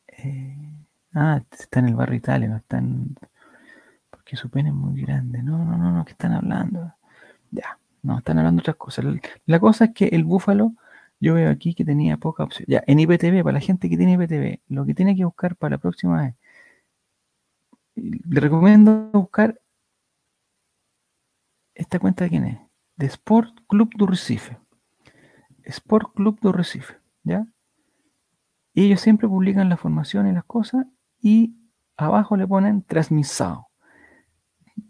Eh, 0.07 0.55
ah, 1.13 1.41
está 1.51 1.79
en 1.79 1.87
el 1.87 1.95
barrio 1.95 2.17
Italia, 2.17 2.47
no 2.47 2.57
está 2.57 2.77
en. 2.77 3.15
Porque 4.09 4.35
su 4.37 4.49
pene 4.49 4.69
es 4.69 4.75
muy 4.75 5.01
grande. 5.01 5.41
No, 5.43 5.57
no, 5.63 5.77
no, 5.77 5.91
no, 5.91 6.05
¿qué 6.05 6.11
están 6.11 6.33
hablando? 6.33 6.93
Ya, 7.51 7.77
no, 8.01 8.19
están 8.19 8.37
hablando 8.39 8.61
otras 8.61 8.77
cosas. 8.77 9.05
La 9.45 9.59
cosa 9.59 9.85
es 9.85 9.91
que 9.93 10.07
el 10.07 10.23
búfalo, 10.23 10.73
yo 11.23 11.35
veo 11.35 11.49
aquí 11.49 11.73
que 11.73 11.85
tenía 11.85 12.17
poca 12.17 12.43
opción. 12.43 12.65
Ya, 12.67 12.83
en 12.85 12.99
IPTV, 12.99 13.43
para 13.43 13.53
la 13.53 13.61
gente 13.61 13.89
que 13.89 13.95
tiene 13.95 14.13
IPTV, 14.13 14.61
lo 14.67 14.85
que 14.85 14.93
tiene 14.93 15.15
que 15.15 15.23
buscar 15.23 15.55
para 15.55 15.75
la 15.75 15.77
próxima 15.77 16.21
vez. 16.21 16.35
Le 17.95 18.39
recomiendo 18.41 19.09
buscar 19.13 19.61
esta 21.75 21.97
cuenta 21.99 22.25
de 22.25 22.29
quién 22.29 22.45
es, 22.45 22.59
de 22.97 23.05
Sport 23.05 23.61
Club 23.69 23.91
do 23.95 24.05
Recife. 24.05 24.57
Sport 25.63 26.13
Club 26.13 26.39
do 26.41 26.51
Recife, 26.51 26.95
¿ya? 27.23 27.47
Y 28.73 28.87
ellos 28.87 28.99
siempre 28.99 29.29
publican 29.29 29.69
la 29.69 29.77
formación 29.77 30.27
y 30.27 30.33
las 30.33 30.43
cosas 30.43 30.85
y 31.21 31.55
abajo 31.95 32.35
le 32.35 32.45
ponen 32.45 32.83
transmisado. 32.83 33.67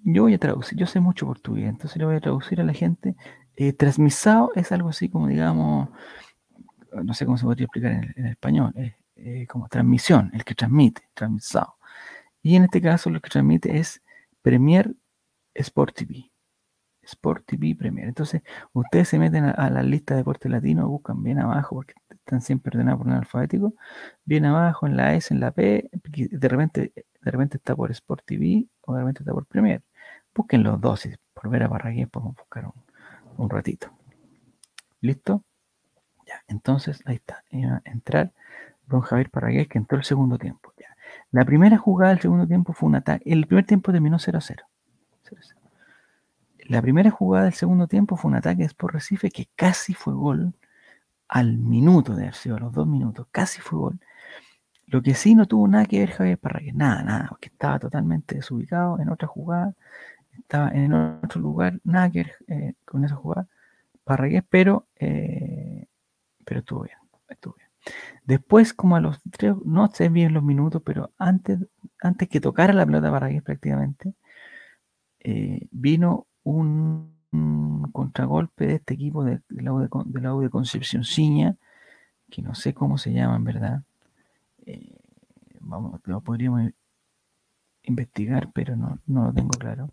Yo 0.03 0.23
voy 0.23 0.33
a 0.33 0.39
traducir, 0.39 0.79
yo 0.79 0.87
sé 0.87 0.99
mucho 0.99 1.27
portugués, 1.27 1.69
entonces 1.69 1.97
le 1.97 2.05
voy 2.05 2.15
a 2.15 2.21
traducir 2.21 2.59
a 2.59 2.63
la 2.63 2.73
gente. 2.73 3.15
Eh, 3.55 3.73
transmisado 3.73 4.51
es 4.55 4.71
algo 4.71 4.89
así 4.89 5.09
como, 5.09 5.27
digamos, 5.27 5.89
no 6.91 7.13
sé 7.13 7.25
cómo 7.25 7.37
se 7.37 7.45
podría 7.45 7.65
explicar 7.65 7.91
en, 8.15 8.25
español, 8.27 8.73
eh, 9.15 9.47
como 9.47 9.67
transmisión, 9.67 10.31
el 10.33 10.43
que 10.43 10.55
transmite, 10.55 11.03
transmisado. 11.13 11.75
Y 12.41 12.55
en 12.55 12.63
este 12.63 12.81
caso 12.81 13.09
lo 13.09 13.21
que 13.21 13.29
transmite 13.29 13.77
es 13.77 14.01
Premier 14.41 14.95
Sport 15.53 15.95
TV. 15.95 16.31
Sport 17.03 17.45
TV 17.45 17.75
Premier. 17.75 18.07
Entonces, 18.07 18.41
ustedes 18.73 19.09
se 19.09 19.19
meten 19.19 19.45
a, 19.45 19.69
la 19.69 19.83
lista 19.83 20.13
de 20.13 20.19
deporte 20.19 20.49
latino, 20.49 20.87
buscan 20.87 21.21
bien 21.23 21.39
abajo, 21.39 21.75
porque 21.75 21.93
están 22.09 22.41
siempre 22.41 22.71
ordenados 22.77 22.99
por 22.99 23.07
un 23.07 23.13
alfabético, 23.13 23.75
bien 24.25 24.45
abajo, 24.45 24.87
en 24.87 24.97
la 24.97 25.15
S, 25.15 25.33
en 25.33 25.39
la 25.41 25.51
P, 25.51 25.89
de 25.91 26.47
repente, 26.47 26.93
de 26.95 27.31
repente 27.31 27.57
está 27.57 27.75
por 27.75 27.91
Sport 27.91 28.23
TV 28.25 28.67
o 28.81 28.93
de 28.93 28.99
repente 29.01 29.23
está 29.23 29.33
por 29.33 29.45
Premier. 29.45 29.83
Busquen 30.35 30.63
los 30.63 30.79
dos 30.81 31.07
por 31.33 31.49
ver 31.49 31.63
a 31.63 31.67
Barragués 31.67 32.07
podemos 32.09 32.35
buscar 32.35 32.65
un, 33.37 33.49
ratito. 33.49 33.91
¿Listo? 35.01 35.43
Ya, 36.25 36.43
entonces 36.47 37.01
ahí 37.05 37.15
está. 37.15 37.43
Iba 37.49 37.81
a 37.85 37.89
entrar 37.89 38.31
don 38.87 39.01
Javier 39.01 39.29
Parragués 39.29 39.67
que 39.67 39.77
entró 39.77 39.97
el 39.97 40.03
segundo 40.03 40.37
tiempo. 40.37 40.73
Ya. 40.79 40.95
La 41.31 41.45
primera 41.45 41.77
jugada 41.77 42.11
del 42.11 42.21
segundo 42.21 42.47
tiempo 42.47 42.73
fue 42.73 42.89
un 42.89 42.95
ataque. 42.95 43.23
El 43.31 43.45
primer 43.47 43.65
tiempo 43.65 43.91
terminó 43.91 44.19
0 44.19 44.39
0. 44.41 44.63
0, 45.23 45.41
0. 45.41 45.61
La 46.65 46.81
primera 46.81 47.11
jugada 47.11 47.45
del 47.45 47.53
segundo 47.53 47.87
tiempo 47.87 48.15
fue 48.15 48.29
un 48.29 48.35
ataque 48.35 48.63
Sport 48.63 48.93
Recife 48.93 49.29
que 49.31 49.49
casi 49.55 49.93
fue 49.93 50.13
gol 50.13 50.53
al 51.27 51.57
minuto 51.57 52.15
de 52.15 52.23
haber 52.23 52.35
sido, 52.35 52.57
a 52.57 52.59
los 52.59 52.71
dos 52.71 52.87
minutos, 52.87 53.27
casi 53.31 53.59
fue 53.59 53.79
gol. 53.79 53.99
Lo 54.85 55.01
que 55.01 55.15
sí 55.15 55.35
no 55.35 55.47
tuvo 55.47 55.67
nada 55.67 55.85
que 55.85 55.99
ver 55.99 56.11
Javier 56.11 56.37
Parragués, 56.37 56.75
nada, 56.75 57.03
nada, 57.03 57.25
porque 57.29 57.49
estaba 57.49 57.79
totalmente 57.79 58.35
desubicado 58.35 58.99
en 58.99 59.09
otra 59.09 59.27
jugada, 59.27 59.73
estaba 60.39 60.69
en 60.69 60.93
otro 60.93 61.41
lugar, 61.41 61.79
nada 61.83 62.11
eh, 62.47 62.73
con 62.85 63.05
esa 63.05 63.15
jugada 63.15 63.47
Parragués, 64.03 64.43
pero, 64.49 64.87
eh, 64.99 65.87
pero 66.45 66.59
estuvo 66.59 66.81
bien, 66.83 66.97
estuvo 67.29 67.55
bien. 67.55 67.69
Después, 68.25 68.73
como 68.73 68.95
a 68.95 69.01
los 69.01 69.21
tres, 69.31 69.55
no 69.65 69.87
sé 69.91 70.09
bien 70.09 70.33
los 70.33 70.43
minutos, 70.43 70.81
pero 70.85 71.11
antes, 71.17 71.59
antes 72.01 72.29
que 72.29 72.41
tocara 72.41 72.73
la 72.73 72.85
pelota 72.85 73.11
Parragués 73.11 73.43
prácticamente, 73.43 74.13
eh, 75.19 75.67
vino 75.71 76.27
un, 76.43 77.13
contragolpe 77.91 78.67
de 78.67 78.75
este 78.75 78.93
equipo 78.93 79.23
del 79.23 79.41
de, 79.49 79.63
de, 79.63 80.21
de, 80.41 80.49
Concepción 80.49 81.03
Ciña, 81.03 81.55
que 82.29 82.41
no 82.41 82.55
sé 82.55 82.73
cómo 82.73 82.97
se 82.97 83.11
llama 83.13 83.37
en 83.37 83.43
verdad. 83.43 83.83
Eh, 84.65 84.97
vamos, 85.61 85.99
lo 86.05 86.21
podríamos 86.21 86.71
investigar, 87.83 88.51
pero 88.53 88.75
no, 88.75 88.99
no 89.07 89.25
lo 89.25 89.33
tengo 89.33 89.49
claro. 89.51 89.89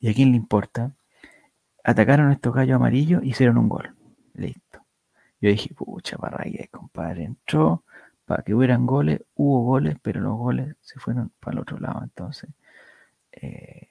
¿Y 0.00 0.10
a 0.10 0.14
quién 0.14 0.30
le 0.30 0.36
importa? 0.36 0.92
Atacaron 1.84 2.30
a 2.30 2.32
estos 2.34 2.54
gallos 2.54 2.76
amarillos 2.76 3.22
y 3.22 3.30
hicieron 3.30 3.58
un 3.58 3.68
gol. 3.68 3.94
Listo. 4.34 4.84
Yo 5.40 5.50
dije, 5.50 5.74
pucha, 5.74 6.16
Barragués, 6.18 6.68
compadre, 6.70 7.24
entró 7.24 7.84
para 8.24 8.42
que 8.42 8.54
hubieran 8.54 8.86
goles, 8.86 9.22
hubo 9.34 9.64
goles, 9.64 9.96
pero 10.02 10.20
los 10.20 10.36
goles 10.36 10.76
se 10.80 10.98
fueron 11.00 11.32
para 11.40 11.54
el 11.54 11.60
otro 11.60 11.78
lado. 11.78 12.02
Entonces, 12.02 12.50
eh, 13.32 13.88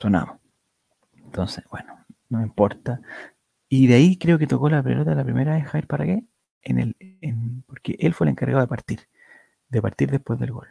sonamos. 0.00 0.38
Entonces, 1.16 1.64
bueno, 1.70 1.98
no 2.28 2.38
me 2.38 2.44
importa. 2.44 3.00
Y 3.68 3.86
de 3.88 3.96
ahí 3.96 4.18
creo 4.18 4.38
que 4.38 4.46
tocó 4.46 4.70
la 4.70 4.82
pelota 4.82 5.14
la 5.14 5.24
primera 5.24 5.54
vez 5.56 5.66
Jair 5.66 5.86
Paragué, 5.86 6.24
en 6.62 6.78
el, 6.78 6.96
en, 7.20 7.62
porque 7.62 7.96
él 8.00 8.14
fue 8.14 8.26
el 8.26 8.32
encargado 8.32 8.62
de 8.62 8.68
partir, 8.68 9.00
de 9.68 9.82
partir 9.82 10.10
después 10.10 10.38
del 10.40 10.52
gol. 10.52 10.68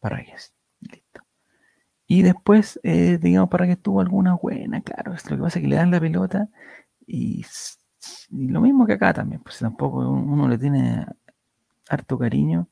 Paragués, 0.00 0.54
listo. 0.54 0.63
Y 2.06 2.22
después, 2.22 2.80
eh, 2.82 3.18
digamos, 3.20 3.48
Paragués 3.50 3.80
tuvo 3.80 4.00
alguna 4.00 4.34
buena, 4.34 4.80
claro, 4.82 5.12
lo 5.12 5.36
que 5.36 5.42
pasa 5.42 5.58
es 5.58 5.62
que 5.62 5.68
le 5.68 5.76
dan 5.76 5.90
la 5.90 6.00
pelota 6.00 6.48
y, 7.06 7.44
lo 8.30 8.60
mismo 8.60 8.86
que 8.86 8.94
acá 8.94 9.14
también, 9.14 9.40
pues 9.42 9.58
tampoco 9.58 9.98
uno 10.00 10.48
le 10.48 10.58
tiene 10.58 11.06
harto 11.88 12.18
cariño, 12.18 12.68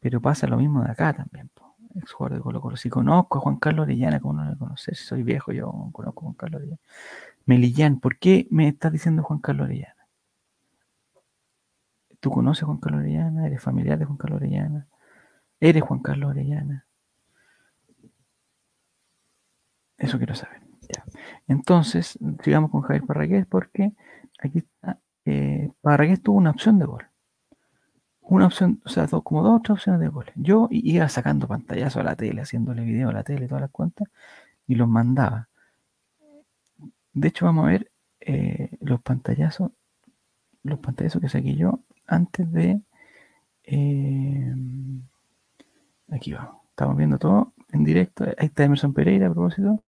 pero 0.00 0.20
pasa 0.20 0.46
lo 0.46 0.58
mismo 0.58 0.82
de 0.84 0.90
acá 0.90 1.14
también 1.14 1.50
ex 1.94 2.12
jugador 2.12 2.38
de 2.38 2.42
Colo 2.42 2.60
Colo. 2.60 2.76
Si 2.76 2.90
conozco 2.90 3.38
a 3.38 3.40
Juan 3.40 3.56
Carlos 3.56 3.84
Orellana, 3.84 4.20
como 4.20 4.34
no 4.34 4.50
le 4.50 4.56
conoces, 4.56 4.98
soy 4.98 5.22
viejo, 5.22 5.52
yo 5.52 5.70
conozco 5.92 6.20
a 6.20 6.22
Juan 6.22 6.34
Carlos 6.34 6.60
Orellana. 6.60 6.80
Melillán, 7.46 8.00
¿por 8.00 8.18
qué 8.18 8.46
me 8.50 8.68
estás 8.68 8.92
diciendo 8.92 9.22
Juan 9.22 9.40
Carlos 9.40 9.66
Orellana? 9.66 9.94
¿Tú 12.20 12.30
conoces 12.30 12.62
a 12.64 12.66
Juan 12.66 12.78
Carlos 12.78 13.00
Orellana? 13.00 13.46
¿Eres 13.46 13.62
familiar 13.62 13.98
de 13.98 14.06
Juan 14.06 14.16
Carlos 14.18 14.38
Orellana? 14.38 14.86
¿Eres 15.60 15.82
Juan 15.82 16.00
Carlos 16.00 16.30
Orellana? 16.30 16.86
Eso 20.04 20.18
quiero 20.18 20.34
saber. 20.34 20.60
Entonces, 21.48 22.18
sigamos 22.42 22.70
con 22.70 22.82
Javier 22.82 23.04
Parragués 23.04 23.46
porque 23.46 23.92
aquí 24.38 24.58
está. 24.58 24.98
Eh, 25.24 25.70
Parragués 25.80 26.22
tuvo 26.22 26.36
una 26.36 26.50
opción 26.50 26.78
de 26.78 26.84
gol 26.84 27.04
una 28.24 28.46
opción, 28.46 28.80
o 28.84 28.88
sea, 28.88 29.06
como 29.06 29.42
dos 29.42 29.60
otras 29.60 29.78
opciones 29.78 30.00
de 30.00 30.08
goles. 30.08 30.32
Yo 30.36 30.68
iba 30.70 31.08
sacando 31.08 31.46
pantallazos 31.46 32.00
a 32.00 32.04
la 32.04 32.16
tele, 32.16 32.42
haciéndole 32.42 32.82
video 32.82 33.10
a 33.10 33.12
la 33.12 33.22
tele, 33.22 33.46
todas 33.46 33.62
las 33.62 33.70
cuentas, 33.70 34.08
y 34.66 34.74
los 34.76 34.88
mandaba. 34.88 35.48
De 37.12 37.28
hecho, 37.28 37.46
vamos 37.46 37.66
a 37.66 37.68
ver 37.68 37.90
eh, 38.20 38.70
los 38.80 39.00
pantallazos, 39.02 39.70
los 40.62 40.78
pantallazos 40.78 41.20
que 41.20 41.28
saqué 41.28 41.54
yo 41.54 41.80
antes 42.06 42.50
de. 42.52 42.80
Eh, 43.64 44.54
aquí 46.10 46.32
vamos. 46.32 46.62
Estamos 46.70 46.96
viendo 46.96 47.18
todo 47.18 47.52
en 47.72 47.84
directo. 47.84 48.24
Ahí 48.24 48.46
está 48.46 48.64
Emerson 48.64 48.94
Pereira 48.94 49.28
a 49.28 49.30
propósito. 49.32 49.82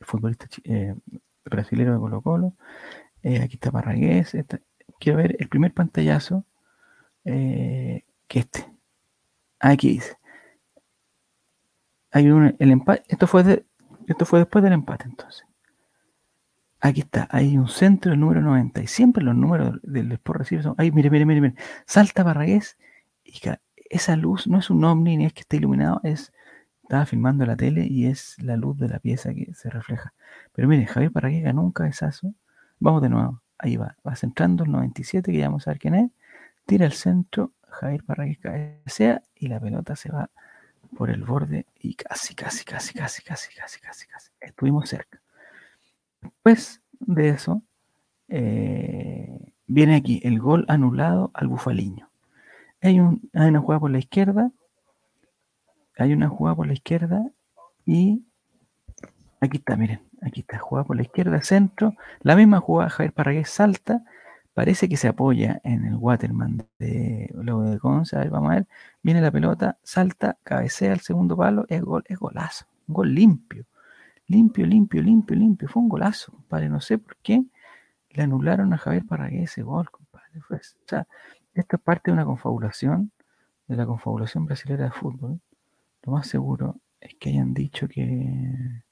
Futbolista 0.00 0.46
eh, 0.64 0.94
brasileño 1.44 1.92
de 1.92 1.98
Colo 1.98 2.22
Colo. 2.22 2.54
aquí 3.42 3.54
está 3.54 3.70
Parragués. 3.70 4.36
quiero 4.98 5.18
ver 5.18 5.36
el 5.38 5.48
primer 5.48 5.72
pantallazo 5.72 6.44
eh, 7.24 8.04
que 8.28 8.40
este. 8.40 8.66
Aquí 9.60 9.90
dice. 9.90 10.16
Hay 12.12 12.30
un, 12.30 12.56
el 12.58 12.70
empate. 12.70 13.04
Esto 13.08 13.26
fue, 13.26 13.64
esto 14.06 14.24
fue 14.24 14.40
después 14.40 14.64
del 14.64 14.72
empate, 14.72 15.04
entonces. 15.04 15.44
Aquí 16.80 17.00
está. 17.00 17.28
Hay 17.30 17.56
un 17.56 17.68
centro, 17.68 18.12
el 18.12 18.20
número 18.20 18.40
90. 18.40 18.82
Y 18.82 18.86
siempre 18.86 19.22
los 19.22 19.34
números 19.36 19.78
del 19.82 20.10
Sport 20.12 20.40
Recibe 20.40 20.62
son. 20.62 20.74
Ay, 20.78 20.90
mire, 20.92 21.10
mire, 21.10 21.26
mire, 21.26 21.40
mire. 21.40 21.54
Salta 21.86 22.22
Barragués. 22.22 22.78
Y 23.24 23.40
esa 23.90 24.16
luz 24.16 24.46
no 24.46 24.58
es 24.58 24.70
un 24.70 24.84
ovni 24.84 25.16
ni 25.16 25.26
es 25.26 25.32
que 25.32 25.40
esté 25.42 25.56
iluminado. 25.58 26.00
Es. 26.04 26.32
Estaba 26.90 27.06
filmando 27.06 27.46
la 27.46 27.56
tele 27.56 27.86
y 27.88 28.06
es 28.06 28.34
la 28.42 28.56
luz 28.56 28.76
de 28.76 28.88
la 28.88 28.98
pieza 28.98 29.32
que 29.32 29.54
se 29.54 29.70
refleja. 29.70 30.12
Pero 30.52 30.66
mire, 30.66 30.86
Javier 30.86 31.12
Barragués 31.12 31.44
ganó 31.44 31.62
un 31.62 31.70
cabezazo. 31.70 32.34
Vamos 32.80 33.00
de 33.00 33.08
nuevo. 33.08 33.40
Ahí 33.58 33.76
va. 33.76 33.96
Va 34.04 34.16
centrando 34.16 34.64
el 34.64 34.72
97, 34.72 35.30
que 35.30 35.38
ya 35.38 35.46
vamos 35.46 35.68
a 35.68 35.70
ver 35.70 35.78
quién 35.78 35.94
es 35.94 36.10
tira 36.66 36.86
al 36.86 36.92
centro, 36.92 37.52
Jair 37.68 38.02
Parragués 38.02 38.38
cabecea 38.38 39.22
y 39.36 39.46
la 39.46 39.60
pelota 39.60 39.94
se 39.94 40.10
va 40.10 40.30
por 40.96 41.10
el 41.10 41.22
borde 41.22 41.64
y 41.78 41.94
casi, 41.94 42.34
casi, 42.34 42.64
casi, 42.64 42.92
casi, 42.92 43.22
casi, 43.22 43.54
casi, 43.54 43.80
casi, 43.80 44.06
casi. 44.08 44.30
Estuvimos 44.40 44.88
cerca. 44.88 45.20
Después 46.20 46.82
de 46.98 47.28
eso, 47.28 47.62
eh, 48.26 49.52
viene 49.68 49.94
aquí 49.94 50.20
el 50.24 50.40
gol 50.40 50.64
anulado 50.66 51.30
al 51.34 51.46
bufaliño. 51.46 52.10
Hay, 52.82 52.98
un, 52.98 53.30
hay 53.32 53.48
una 53.48 53.60
jugada 53.60 53.78
por 53.78 53.92
la 53.92 53.98
izquierda, 53.98 54.50
hay 56.00 56.12
una 56.12 56.28
jugada 56.28 56.56
por 56.56 56.66
la 56.66 56.72
izquierda 56.72 57.30
y 57.84 58.24
aquí 59.40 59.58
está, 59.58 59.76
miren, 59.76 60.00
aquí 60.22 60.40
está, 60.40 60.58
jugada 60.58 60.86
por 60.86 60.96
la 60.96 61.02
izquierda, 61.02 61.42
centro, 61.42 61.94
la 62.22 62.36
misma 62.36 62.60
jugada, 62.60 62.90
Javier 62.90 63.12
Parragués 63.12 63.50
salta, 63.50 64.02
parece 64.54 64.88
que 64.88 64.96
se 64.96 65.08
apoya 65.08 65.60
en 65.64 65.84
el 65.84 65.96
Waterman 65.96 66.66
de 66.78 67.30
luego 67.34 67.62
de 67.64 67.78
Conce, 67.78 68.16
a 68.16 68.20
ver, 68.20 68.30
vamos 68.30 68.50
a 68.50 68.54
ver, 68.56 68.66
viene 69.02 69.20
la 69.20 69.30
pelota, 69.30 69.78
salta, 69.82 70.38
cabecea 70.42 70.92
al 70.92 71.00
segundo 71.00 71.36
palo, 71.36 71.66
es 71.68 71.82
gol, 71.82 72.04
es 72.08 72.18
golazo, 72.18 72.66
un 72.88 72.94
gol 72.94 73.14
limpio, 73.14 73.66
limpio, 74.26 74.66
limpio, 74.66 75.02
limpio, 75.02 75.36
limpio, 75.36 75.68
fue 75.68 75.82
un 75.82 75.88
golazo, 75.88 76.32
compadre, 76.32 76.68
no 76.68 76.80
sé 76.80 76.98
por 76.98 77.16
qué 77.18 77.44
le 78.10 78.22
anularon 78.22 78.72
a 78.72 78.78
Javier 78.78 79.04
Parragués 79.04 79.50
ese 79.50 79.62
gol, 79.62 79.90
compadre, 79.90 80.40
o 80.48 80.58
sea, 80.86 81.06
esto 81.54 81.76
es 81.76 81.82
parte 81.82 82.10
de 82.10 82.14
una 82.14 82.24
confabulación, 82.24 83.12
de 83.66 83.76
la 83.76 83.86
confabulación 83.86 84.46
brasileña 84.46 84.84
de 84.84 84.90
fútbol, 84.90 85.40
lo 86.02 86.12
más 86.12 86.26
seguro 86.26 86.80
es 87.00 87.14
que 87.16 87.30
hayan 87.30 87.54
dicho 87.54 87.88
que 87.88 88.82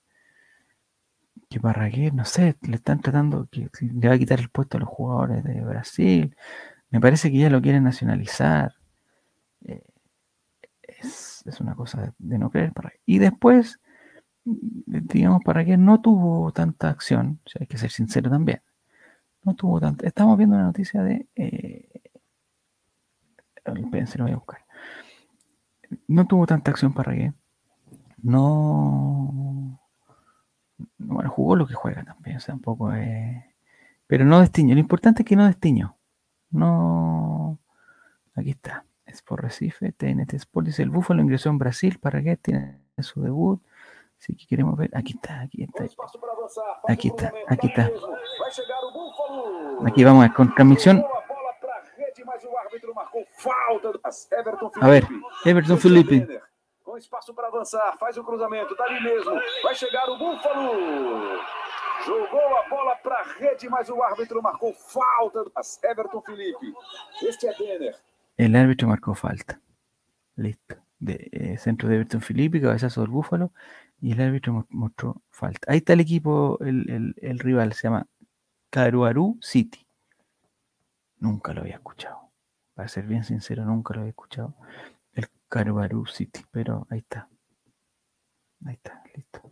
que 1.48 1.60
Parragués, 1.60 2.12
no 2.12 2.24
sé, 2.24 2.56
le 2.62 2.76
están 2.76 3.00
tratando 3.00 3.48
que 3.50 3.70
le 3.80 4.08
va 4.08 4.14
a 4.14 4.18
quitar 4.18 4.38
el 4.40 4.50
puesto 4.50 4.76
a 4.76 4.80
los 4.80 4.88
jugadores 4.88 5.44
de 5.44 5.60
Brasil. 5.62 6.36
Me 6.90 7.00
parece 7.00 7.30
que 7.30 7.38
ya 7.38 7.50
lo 7.50 7.62
quieren 7.62 7.84
nacionalizar. 7.84 8.74
Eh, 9.64 9.82
es, 10.82 11.44
una 11.60 11.74
cosa 11.74 12.14
de, 12.18 12.38
no 12.38 12.50
creer. 12.50 12.72
Y 13.06 13.18
después, 13.18 13.80
digamos, 14.44 15.42
Parragués 15.44 15.78
no 15.78 16.00
tuvo 16.00 16.52
tanta 16.52 16.90
acción, 16.90 17.40
hay 17.58 17.66
que 17.66 17.78
ser 17.78 17.90
sincero 17.90 18.30
también. 18.30 18.62
No 19.42 19.54
tuvo 19.54 19.80
tanta. 19.80 20.06
Estamos 20.06 20.36
viendo 20.36 20.56
una 20.56 20.66
noticia 20.66 21.02
de. 21.02 21.26
Eh, 21.34 21.88
lo 23.64 24.24
voy 24.24 24.32
a 24.32 24.36
buscar. 24.36 24.67
No 26.06 26.26
tuvo 26.26 26.46
tanta 26.46 26.70
acción 26.70 26.92
Parragués. 26.92 27.32
No 28.22 29.78
bueno, 30.98 31.30
jugó 31.30 31.56
lo 31.56 31.66
que 31.66 31.74
juega 31.74 32.04
también, 32.04 32.36
o 32.36 32.40
sea, 32.40 32.54
un 32.54 32.60
poco 32.60 32.90
Pero 34.06 34.24
no 34.24 34.40
destiño, 34.40 34.74
lo 34.74 34.80
importante 34.80 35.22
es 35.22 35.28
que 35.28 35.36
no 35.36 35.46
destiño. 35.46 35.96
No... 36.50 37.58
Aquí 38.34 38.50
está, 38.50 38.84
es 39.04 39.22
por 39.22 39.42
Recife, 39.42 39.92
TNT 39.92 40.34
Sport, 40.34 40.66
dice 40.66 40.82
el 40.82 40.90
Búfalo 40.90 41.22
ingresó 41.22 41.48
en 41.50 41.58
Brasil, 41.58 41.98
para 41.98 42.22
que 42.22 42.36
tiene 42.36 42.78
su 42.98 43.20
debut. 43.20 43.60
Así 44.20 44.34
que 44.34 44.46
queremos 44.46 44.76
ver, 44.76 44.90
aquí 44.94 45.14
está, 45.14 45.40
aquí 45.40 45.64
está. 45.64 45.84
Aquí 46.86 47.08
está, 47.08 47.32
aquí 47.48 47.66
está. 47.66 47.90
Aquí 49.86 50.04
vamos 50.04 50.24
a 50.24 50.32
con 50.32 50.54
transmisión. 50.54 51.04
A 54.80 54.88
ver, 54.88 55.06
Everton 55.44 55.76
Felipe. 55.76 56.26
com 56.84 56.96
espaço 56.96 57.34
para 57.34 57.48
avançar, 57.48 57.96
faz 57.98 58.16
o 58.16 58.24
cruzamento, 58.24 58.74
dali 58.74 59.02
mesmo, 59.02 59.32
vai 59.62 59.74
chegar 59.74 60.08
o 60.08 60.18
Búfalo. 60.18 61.38
Jogou 62.06 62.56
a 62.56 62.68
bola 62.68 62.96
para 62.96 63.16
a 63.20 63.22
rede, 63.34 63.68
mas 63.68 63.88
o 63.88 64.02
árbitro 64.02 64.42
marcou 64.42 64.72
falta. 64.72 65.44
Everton 65.84 66.22
Felipe. 66.22 66.72
Este 67.22 67.48
é 67.48 67.54
Denner. 67.54 67.96
El 68.36 68.54
árbitro 68.56 68.88
marcó 68.88 69.14
falta. 69.14 69.60
Listo. 70.36 70.76
De, 71.00 71.28
eh, 71.32 71.58
centro 71.58 71.88
de 71.88 71.96
Everton 71.96 72.20
Felipe, 72.20 72.60
cabezazo 72.60 73.00
del 73.00 73.10
Búfalo. 73.10 73.52
Y 74.00 74.12
el 74.12 74.20
árbitro 74.20 74.66
mostró 74.70 75.22
falta. 75.30 75.70
Ahí 75.70 75.78
está 75.78 75.92
el 75.92 76.00
equipo, 76.00 76.58
el, 76.60 76.88
el, 76.88 77.14
el 77.20 77.38
rival, 77.40 77.72
se 77.72 77.88
llama 77.88 78.06
Caruaru 78.70 79.38
City. 79.40 79.84
Nunca 81.18 81.52
lo 81.52 81.62
había 81.62 81.74
escuchado. 81.74 82.27
Para 82.78 82.88
ser 82.88 83.06
bien 83.08 83.24
sincero, 83.24 83.64
nunca 83.64 83.92
lo 83.92 84.02
había 84.02 84.10
escuchado. 84.10 84.54
Caruaru 85.48 86.06
City, 86.06 86.42
pero 86.52 86.86
ahí 86.90 87.00
está. 87.00 87.28
Ahí 88.64 88.74
está, 88.74 89.02
listo. 89.16 89.50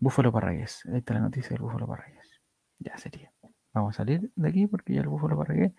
Búfalo 0.00 0.32
Parragués. 0.32 0.82
Ahí 0.86 0.96
está 0.96 1.12
la 1.12 1.20
noticia 1.20 1.50
del 1.50 1.60
Búfalo 1.60 1.86
Parragués. 1.86 2.40
Ya 2.78 2.96
sería. 2.96 3.30
Vamos 3.74 3.94
a 3.94 3.98
salir 3.98 4.32
de 4.34 4.48
aquí 4.48 4.66
porque 4.66 4.94
ya 4.94 5.02
el 5.02 5.08
Búfalo 5.08 5.36
Parragués, 5.36 5.72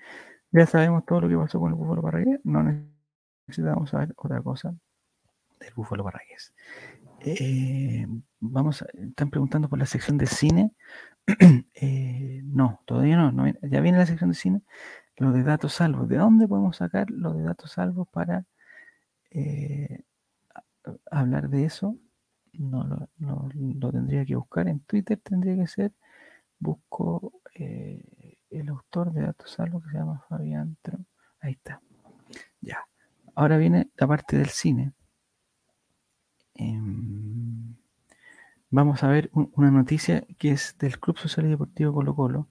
ya 0.52 0.68
sabemos 0.68 1.04
todo 1.04 1.22
lo 1.22 1.30
que 1.30 1.36
pasó 1.36 1.60
con 1.60 1.70
el 1.72 1.76
Búfalo 1.76 2.04
Parragués. 2.04 2.39
No 2.44 2.62
necesitamos 3.48 3.89
saber 3.89 4.14
otra 4.16 4.39
cosa 4.44 4.76
del 5.60 5.74
Búfalo 5.74 6.04
Parragués. 6.04 6.54
Eh, 7.22 8.06
vamos, 8.39 8.86
están 8.94 9.32
preguntando 9.32 9.68
por 9.68 9.80
la 9.80 9.88
sección 9.88 10.20
de 10.20 10.28
cine. 10.28 10.76
Eh, 11.76 12.41
no, 12.46 12.82
todavía 12.86 13.18
no, 13.18 13.48
Ya 13.64 13.82
viene 13.82 13.98
la 13.98 14.06
sección 14.06 14.30
de 14.30 14.36
cine. 14.36 14.62
Lo 15.18 15.32
de 15.32 15.43
datos 15.43 15.74
salvos. 15.74 16.07
¿De 16.09 16.18
dónde 16.18 16.47
podemos 16.47 16.78
sacar 16.78 17.09
lo 17.09 17.34
de 17.34 17.43
datos 17.43 17.72
salvos 17.72 18.07
para 18.09 18.45
eh, 19.32 20.03
hablar 21.11 21.49
de 21.49 21.66
eso, 21.66 21.97
no 22.53 23.07
lo, 23.20 23.91
tendría 23.91 24.26
que 24.26 24.36
buscar 24.36 24.68
en 24.68 24.80
Twitter, 24.82 25.20
tendría 25.24 25.55
que 25.55 25.68
ser, 25.68 25.91
busco 26.59 27.34
eh, 27.55 28.38
el 28.49 28.70
autor 28.70 29.11
de 29.11 29.24
datos 29.24 29.59
algo 29.59 29.82
que 29.82 29.89
se 29.89 29.97
llama 29.97 30.24
Fabián 30.30 30.78
Ahí 31.39 31.53
está. 31.53 31.82
Ya. 32.61 32.88
Ahora 33.36 33.57
viene 33.57 33.89
la 33.97 34.07
parte 34.07 34.38
del 34.38 34.49
cine. 34.49 34.93
Em, 36.55 37.76
vamos 38.70 39.03
a 39.03 39.07
ver 39.07 39.30
una 39.34 39.72
noticia 39.72 40.26
que 40.38 40.51
es 40.51 40.78
del 40.78 40.99
Club 40.99 41.18
Social 41.18 41.47
y 41.47 41.49
Deportivo 41.49 41.93
Colo 41.93 42.16
Colo. 42.16 42.47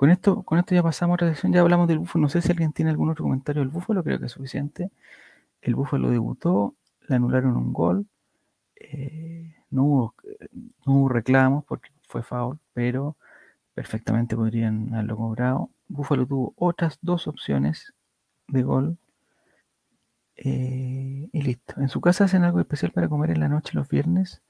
Con 0.00 0.08
esto, 0.08 0.42
con 0.44 0.58
esto 0.58 0.74
ya 0.74 0.82
pasamos 0.82 1.12
a 1.12 1.16
otra 1.16 1.28
sección, 1.28 1.52
ya 1.52 1.60
hablamos 1.60 1.86
del 1.86 1.98
búfalo. 1.98 2.22
No 2.22 2.30
sé 2.30 2.40
si 2.40 2.50
alguien 2.50 2.72
tiene 2.72 2.90
algún 2.90 3.10
otro 3.10 3.22
comentario 3.24 3.60
del 3.60 3.68
búfalo, 3.68 4.02
creo 4.02 4.18
que 4.18 4.24
es 4.26 4.32
suficiente 4.32 4.90
el 5.60 5.74
Búfalo 5.74 6.10
debutó, 6.10 6.74
le 7.08 7.16
anularon 7.16 7.56
un 7.56 7.72
gol, 7.72 8.06
eh, 8.76 9.54
no, 9.70 9.84
hubo, 9.84 10.14
no 10.86 10.92
hubo 10.94 11.08
reclamos 11.08 11.64
porque 11.64 11.90
fue 12.08 12.22
foul, 12.22 12.58
pero 12.72 13.16
perfectamente 13.74 14.36
podrían 14.36 14.94
haberlo 14.94 15.16
cobrado. 15.16 15.70
Búfalo 15.88 16.26
tuvo 16.26 16.54
otras 16.56 16.98
dos 17.02 17.26
opciones 17.26 17.92
de 18.48 18.62
gol 18.62 18.98
eh, 20.36 21.28
y 21.30 21.42
listo. 21.42 21.74
En 21.78 21.88
su 21.88 22.00
casa 22.00 22.24
hacen 22.24 22.44
algo 22.44 22.60
especial 22.60 22.92
para 22.92 23.08
comer 23.08 23.32
en 23.32 23.40
la 23.40 23.48
noche 23.48 23.72
los 23.74 23.88
viernes. 23.88 24.42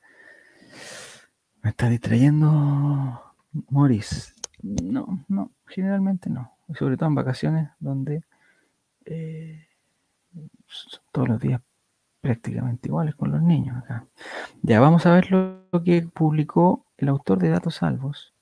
Me 1.62 1.70
está 1.70 1.88
distrayendo 1.88 3.20
Morris. 3.68 4.34
No, 4.62 5.24
no, 5.28 5.50
generalmente 5.66 6.30
no. 6.30 6.52
sobre 6.74 6.96
todo 6.96 7.08
en 7.08 7.14
vacaciones 7.14 7.70
donde 7.78 8.22
eh, 9.04 9.66
todos 11.12 11.28
los 11.28 11.40
días 11.40 11.60
prácticamente 12.20 12.88
iguales 12.88 13.14
con 13.14 13.30
los 13.32 13.42
niños 13.42 13.78
acá. 13.78 14.06
Ya 14.62 14.80
vamos 14.80 15.06
a 15.06 15.14
ver 15.14 15.30
lo, 15.30 15.64
que 15.84 16.02
publicó 16.02 16.84
el 16.98 17.08
autor 17.08 17.38
de 17.38 17.48
Datos 17.48 17.76
Salvos, 17.76 18.34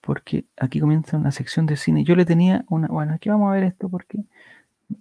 porque 0.00 0.46
aquí 0.56 0.80
comienza 0.80 1.16
una 1.16 1.32
sección 1.32 1.66
de 1.66 1.76
cine. 1.76 2.04
Yo 2.04 2.14
le 2.14 2.24
tenía 2.24 2.64
una, 2.68 2.88
bueno, 2.88 3.14
aquí 3.14 3.28
vamos 3.28 3.50
a 3.50 3.54
ver 3.54 3.64
esto 3.64 3.88
porque 3.88 4.24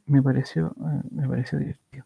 me 0.06 0.22
pareció, 0.24 0.76
eh, 0.80 1.02
me 1.12 1.28
pareció 1.28 1.60
divertido. 1.60 2.06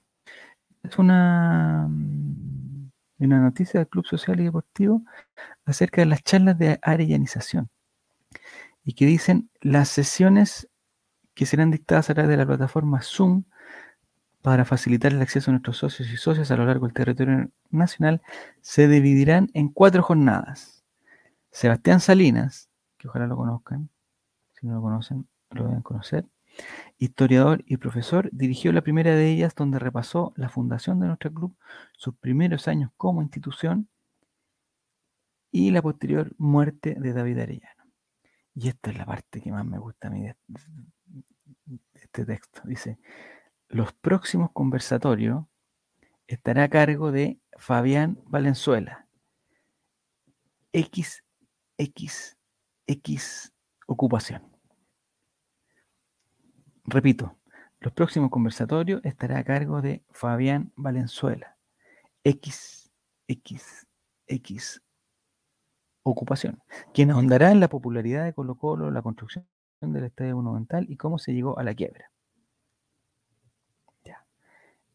Es 0.84 0.98
una, 1.00 1.88
mm, 1.90 2.92
una 3.20 3.40
noticia 3.40 3.80
del 3.80 3.88
Club 3.88 4.06
Social 4.06 4.40
y 4.42 4.46
Deportivo 4.46 5.02
acerca 5.66 6.02
de 6.02 6.08
las 6.08 6.24
charlas 6.24 6.58
de 6.58 6.80
arellanización 6.82 7.70
y 8.84 8.94
que 8.94 9.06
dicen 9.06 9.50
las 9.62 9.90
sesiones 9.90 10.70
que 11.34 11.46
serán 11.46 11.72
dictadas 11.72 12.10
a 12.10 12.14
través 12.14 12.30
de 12.30 12.38
la 12.38 12.46
plataforma 12.46 13.02
Zoom 13.02 13.44
para 14.42 14.66
facilitar 14.66 15.14
el 15.14 15.22
acceso 15.22 15.50
a 15.50 15.54
nuestros 15.54 15.78
socios 15.78 16.10
y 16.12 16.18
socias 16.18 16.52
a 16.52 16.58
lo 16.58 16.66
largo 16.66 16.86
del 16.86 16.94
territorio 16.94 17.50
nacional, 17.72 18.22
se 18.62 18.88
dividirán 18.88 19.50
en 19.54 19.70
cuatro 19.70 20.04
jornadas. 20.04 20.84
Sebastián 21.50 22.02
Salinas, 22.02 22.70
que 22.98 23.08
ojalá 23.08 23.26
lo 23.26 23.38
conozcan, 23.38 23.90
si 24.60 24.68
no 24.68 24.76
lo 24.76 24.82
conocen, 24.82 25.28
lo 25.52 25.68
deben 25.68 25.82
conocer, 25.82 26.26
historiador 26.98 27.64
y 27.66 27.78
profesor, 27.78 28.30
dirigió 28.32 28.72
la 28.74 28.82
primera 28.82 29.16
de 29.16 29.30
ellas 29.30 29.56
donde 29.56 29.80
repasó 29.80 30.34
la 30.36 30.50
fundación 30.50 31.00
de 31.00 31.08
nuestro 31.08 31.34
club, 31.34 31.56
sus 31.98 32.16
primeros 32.16 32.68
años 32.68 32.92
como 32.98 33.22
institución 33.22 33.88
y 35.52 35.72
la 35.72 35.82
posterior 35.82 36.34
muerte 36.38 36.96
de 37.00 37.14
David 37.14 37.40
Arellano. 37.40 37.83
Y 38.56 38.70
esta 38.70 38.92
es 38.92 38.98
la 38.98 39.06
parte 39.06 39.42
que 39.42 39.52
más 39.52 39.66
me 39.66 39.80
gusta 39.80 40.08
a 40.08 40.12
mí 40.12 40.22
de 40.22 40.36
este 41.94 42.26
texto. 42.26 42.62
Dice, 42.66 43.00
los 43.68 43.94
próximos 43.94 44.52
conversatorios 44.52 45.46
estará 46.28 46.64
a 46.64 46.70
cargo 46.70 47.12
de 47.12 47.40
Fabián 47.58 48.20
Valenzuela. 48.26 49.08
X, 50.72 51.24
X, 51.78 52.38
X 52.88 53.54
ocupación. 53.88 54.44
Repito, 56.86 57.38
los 57.80 57.94
próximos 57.94 58.30
conversatorios 58.30 59.04
estará 59.04 59.40
a 59.40 59.44
cargo 59.44 59.82
de 59.82 60.04
Fabián 60.12 60.72
Valenzuela. 60.76 61.58
X, 62.24 62.92
X, 63.28 63.88
X 64.28 64.82
ocupación, 66.04 66.62
quien 66.94 67.12
ahondará 67.12 67.52
en 67.52 67.60
la 67.60 67.70
popularidad 67.70 68.26
de 68.26 68.34
Colo 68.34 68.56
Colo, 68.56 68.92
la 68.92 69.02
construcción 69.02 69.46
del 69.82 70.06
estadio 70.06 70.36
monumental 70.36 70.86
y 70.90 70.98
cómo 70.98 71.18
se 71.18 71.34
llegó 71.34 71.60
a 71.60 71.64
la 71.64 71.74
quiebra. 71.74 72.12
Ya. 74.06 74.26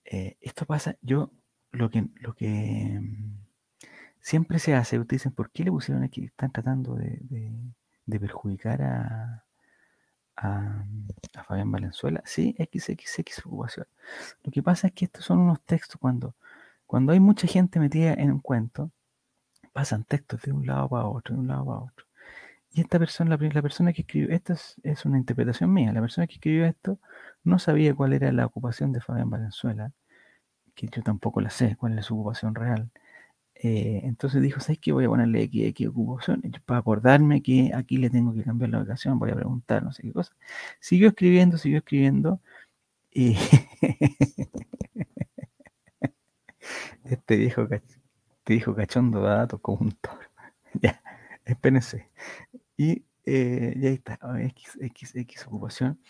Eh, 0.04 0.36
esto 0.40 0.64
pasa, 0.64 0.96
yo 1.02 1.30
lo 1.72 1.90
que, 1.90 2.06
lo 2.20 2.34
que 2.34 3.00
siempre 4.20 4.59
se 4.59 4.74
hace, 4.74 4.98
ustedes 4.98 5.22
dicen, 5.22 5.32
¿por 5.32 5.50
qué 5.50 5.64
le 5.64 5.70
pusieron 5.70 6.04
aquí? 6.04 6.24
Están 6.24 6.52
tratando 6.52 6.94
de, 6.94 7.20
perjudicar 8.06 8.82
a, 8.82 9.44
a, 10.36 10.84
Fabián 11.46 11.70
Valenzuela. 11.70 12.22
Sí, 12.24 12.56
XXX 12.59 13.46
ocupación. 13.46 13.86
Lo 14.42 14.50
que 14.50 14.62
pasa 14.62 14.88
es 14.88 14.92
que 14.94 15.04
estos 15.06 15.24
son 15.24 15.38
unos 15.38 15.61
textos 15.62 15.96
cuando, 16.00 16.34
cuando 16.86 17.12
hay 17.12 17.20
mucha 17.20 17.46
gente 17.46 17.78
metida 17.78 18.14
en 18.14 18.32
un 18.32 18.40
cuento, 18.40 18.90
pasan 19.79 20.03
textos 20.03 20.43
de 20.43 20.53
un 20.53 20.66
lado 20.66 20.89
para 20.89 21.07
otro, 21.07 21.37
de 21.37 21.41
un 21.41 21.47
lado 21.47 21.66
para 21.66 21.79
otro. 21.79 22.05
Y 22.72 22.81
esta 22.81 22.99
persona, 22.99 23.31
la, 23.31 23.62
persona 23.62 23.93
que 23.93 24.03
escribió, 24.03 24.35
esto 24.35 24.55
es, 24.83 25.05
una 25.07 25.18
interpretación 25.18 25.72
mía, 25.72 25.93
la 25.93 26.01
persona 26.01 26.26
que 26.26 26.35
escribió 26.35 26.66
esto 26.66 26.99
no 27.45 27.61
sabía 27.61 27.95
cuál 27.95 28.12
era 28.12 28.33
la 28.33 28.47
ocupación 28.47 28.93
de 28.93 29.01
Fabián 29.01 29.31
Valenzuela, 29.31 29.93
que 30.74 30.89
yo 30.89 31.03
tampoco 31.05 31.41
la 31.41 31.51
sé, 31.51 31.76
cuál 31.76 31.97
es 31.99 32.07
su 32.07 32.14
ocupación 32.16 32.55
real. 32.57 32.91
Eh, 33.55 34.01
entonces 34.05 34.43
dijo, 34.43 34.61
¿sabes 34.61 34.81
qué? 34.81 34.93
Voy 34.93 35.05
a 35.05 35.09
ponerle 35.09 35.43
X, 35.45 35.66
X 35.68 35.89
ocupación, 35.89 36.43
para 36.66 36.81
acordarme 36.81 37.43
que 37.43 37.72
aquí 37.74 37.99
le 37.99 38.11
tengo 38.11 38.35
que 38.35 38.43
cambiar 38.45 38.70
la 38.70 38.81
ubicación, 38.81 39.18
voy 39.20 39.31
a 39.31 39.37
preguntar, 39.37 39.85
no 39.85 39.93
sé 39.93 40.03
qué 40.03 40.12
cosa. 40.12 40.35
Siguió 40.81 41.09
escribiendo, 41.09 41.59
siguió 41.59 41.79
escribiendo, 41.79 42.41
y 43.12 43.37
este 47.05 47.37
viejo, 47.37 47.68
este 48.49 48.55
viejo 48.55 48.74
cachondo 48.74 49.20
de 49.20 49.28
datos 49.28 49.61
como 49.61 49.80
un 49.82 49.92
toro. 49.92 50.26
ya, 50.80 51.03
espérense. 51.44 52.09
Y 52.78 53.05
eh, 53.26 53.74
ya 53.76 53.90
está, 53.90 54.18
X, 54.40 54.78
X, 54.80 55.16
X 55.16 55.46
ocupación. 55.46 56.01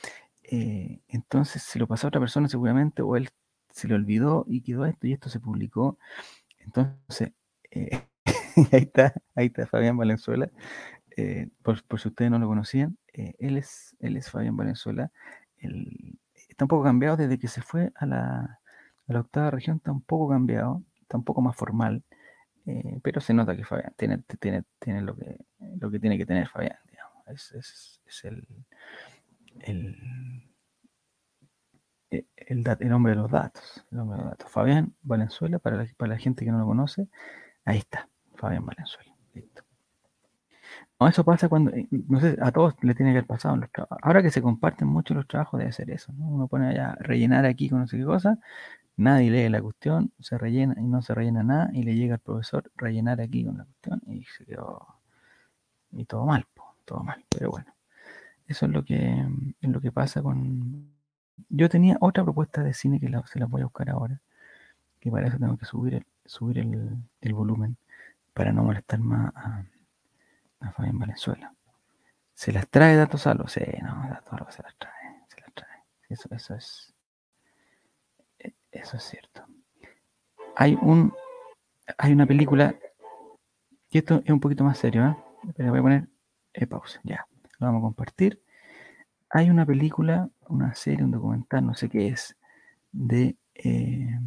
Eh, 0.45 1.01
entonces, 1.09 1.65
si 1.65 1.81
lo 1.81 1.89
pasó 1.89 2.07
a 2.07 2.09
otra 2.09 2.21
persona, 2.21 2.49
seguramente, 2.49 3.03
o 3.03 3.17
él 3.17 3.29
se 3.71 3.89
le 3.89 3.97
olvidó 3.97 4.45
y 4.47 4.61
quedó 4.61 4.87
esto, 4.87 5.09
y 5.09 5.15
esto 5.15 5.29
se 5.29 5.41
publicó. 5.41 5.99
Entonces, 6.61 7.33
eh, 7.73 8.03
ahí 8.73 8.83
está, 8.83 9.15
ahí 9.35 9.47
está 9.47 9.67
Fabián 9.67 9.97
Valenzuela. 9.97 10.49
por, 11.65 11.99
si 11.99 12.09
ustedes 12.09 12.31
no 12.31 12.39
lo 12.39 12.47
conocían, 12.47 12.97
él, 13.13 13.57
es, 13.57 13.97
él 13.99 14.17
es 14.17 14.31
Fabián 14.31 14.57
Valenzuela. 14.57 15.11
está 15.57 16.65
un 16.67 16.69
poco 16.69 16.85
cambiado 16.85 17.17
desde 17.17 17.37
que 17.37 17.49
se 17.49 17.63
fue 17.63 17.91
a 17.97 18.07
la, 18.07 18.61
a 19.09 19.13
la 19.13 19.21
octava 19.21 19.51
región, 19.51 19.79
está 19.79 19.91
un 19.91 20.03
poco 20.03 20.29
cambiado, 20.29 20.85
está 21.03 21.17
un 21.17 21.25
poco 21.25 21.43
más 21.43 21.57
formal. 21.57 22.05
Eh, 22.69 23.01
pero 23.03 23.19
se 23.23 23.33
nota 23.33 23.57
que 23.57 23.65
Fabián 23.65 23.95
tiene, 23.97 24.23
tiene, 24.39 24.63
tiene 24.79 25.01
lo, 25.01 25.17
que, 25.17 25.39
lo 25.81 25.91
que 25.91 25.99
tiene 25.99 26.19
que 26.19 26.27
tener 26.27 26.47
Fabián, 26.49 26.77
digamos. 26.91 27.27
Es, 27.29 28.01
es, 28.05 28.25
el, 28.25 28.47
el, 29.61 29.97
e, 32.11 32.27
el, 32.37 32.93
hombre 32.93 33.13
de 33.13 33.17
los 33.17 33.31
datos. 33.31 33.87
El 33.91 34.01
hombre 34.01 34.19
de 34.19 34.25
los 34.25 34.33
datos. 34.33 34.53
Fabián 34.53 34.95
Valenzuela, 35.01 35.59
para 35.59 35.87
para 35.97 36.13
la 36.13 36.19
gente 36.19 36.45
que 36.45 36.51
no 36.51 36.59
lo 36.59 36.67
conoce, 36.67 37.09
ahí 37.65 37.79
está, 37.79 38.11
Fabián 38.35 38.67
Valenzuela. 38.67 39.17
Listo. 39.33 39.68
No, 41.01 41.07
eso 41.09 41.25
pasa 41.25 41.49
cuando, 41.49 41.71
eh, 41.73 41.87
no 42.09 42.21
sé, 42.21 42.37
a 42.41 42.51
todos 42.51 42.75
le 42.83 42.95
tiene 42.95 43.13
que 43.13 43.19
haber 43.19 43.27
pasado 43.27 43.57
los. 43.57 43.69
Ahora 44.03 44.23
que 44.23 44.31
se 44.31 44.43
comparten 44.43 44.89
mucho 44.89 45.15
los 45.15 45.29
trabajos, 45.29 45.59
debe 45.59 45.73
ser 45.73 45.91
eso, 45.91 46.13
¿no? 46.13 46.27
Uno 46.27 46.49
pone 46.49 46.69
allá 46.69 46.97
rellenar 47.01 47.47
aquí 47.47 47.69
con 47.69 47.81
no 47.81 47.87
sé 47.87 47.99
qué 47.99 48.05
cosa, 48.05 48.39
Nadie 48.99 49.31
lee 49.31 49.49
la 49.49 49.63
cuestión, 49.63 50.13
se 50.19 50.37
rellena 50.39 50.75
y 50.77 50.83
no 50.83 51.03
se 51.03 51.15
rellena 51.15 51.45
nada 51.45 51.71
y 51.73 51.85
le 51.85 51.95
llega 51.95 52.15
al 52.15 52.21
profesor 52.21 52.69
rellenar 52.77 53.21
aquí 53.21 53.45
con 53.45 53.57
la 53.59 53.65
cuestión 53.65 54.03
y 54.09 54.25
se 54.25 54.45
quedó 54.45 54.89
y 55.93 56.05
todo 56.05 56.27
mal, 56.27 56.47
todo 56.85 57.05
mal. 57.05 57.25
Pero 57.31 57.51
bueno, 57.53 57.73
eso 58.49 58.67
es 58.67 58.73
lo 58.73 58.85
que 58.85 59.25
es 59.61 59.71
lo 59.71 59.81
que 59.81 59.93
pasa 59.93 60.21
con. 60.23 60.91
Yo 61.49 61.69
tenía 61.69 61.97
otra 62.01 62.25
propuesta 62.25 62.63
de 62.65 62.75
cine 62.75 62.99
que 62.99 63.09
se 63.27 63.39
la 63.39 63.47
voy 63.47 63.63
a 63.63 63.67
buscar 63.67 63.89
ahora, 63.91 64.21
que 65.01 65.11
para 65.13 65.29
eso 65.29 65.39
tengo 65.39 65.57
que 65.57 65.67
subir 65.67 65.95
el, 65.95 66.07
subir 66.27 66.59
el, 66.59 67.35
volumen 67.35 67.77
para 68.35 68.53
no 68.53 68.65
molestar 68.65 69.01
más 69.01 69.33
a, 69.37 69.65
a 70.61 70.73
Fabián 70.73 70.99
Valenzuela. 70.99 71.55
¿Se 72.35 72.53
las 72.53 72.69
trae 72.69 72.97
Datos 72.97 73.27
Algo? 73.27 73.49
Sí, 73.49 73.61
no, 73.83 74.09
Datos 74.09 74.33
Algo 74.33 74.51
se 74.51 74.63
las 74.63 74.77
trae, 74.77 75.25
se 75.29 75.41
las 75.41 75.53
trae. 75.55 75.83
Eso, 76.09 76.29
eso 76.33 76.55
es 76.55 76.95
eso 78.71 78.97
es 78.97 79.03
cierto. 79.03 79.45
Hay 80.57 80.79
un 80.81 81.13
hay 81.97 82.13
una 82.13 82.27
película 82.27 82.75
y 83.91 83.99
esto 83.99 84.23
es 84.25 84.31
un 84.31 84.41
poquito 84.41 84.65
más 84.65 84.79
serio, 84.79 85.07
¿eh? 85.07 85.17
Pero 85.57 85.71
voy 85.71 85.79
a 85.79 85.83
poner 85.83 86.09
eh, 86.53 86.67
pausa, 86.67 87.01
ya. 87.05 87.27
Lo 87.59 87.67
vamos 87.67 87.81
a 87.81 87.83
compartir. 87.83 88.43
Hay 89.31 89.51
una 89.51 89.65
película, 89.65 90.29
una 90.49 90.75
serie, 90.75 91.05
un 91.05 91.11
documental, 91.11 91.67
no 91.67 91.75
sé 91.75 91.89
qué 91.89 92.09
es, 92.09 92.37
de 92.93 93.37
eh, 93.55 94.19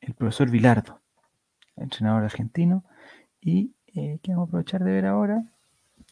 el 0.00 0.14
profesor 0.14 0.50
Vilardo, 0.50 1.00
entrenador 1.76 2.24
argentino, 2.24 2.84
y 3.40 3.74
eh, 3.86 4.18
que 4.22 4.32
vamos 4.32 4.48
a 4.48 4.48
aprovechar 4.48 4.82
de 4.84 4.92
ver 4.92 5.06
ahora. 5.06 5.44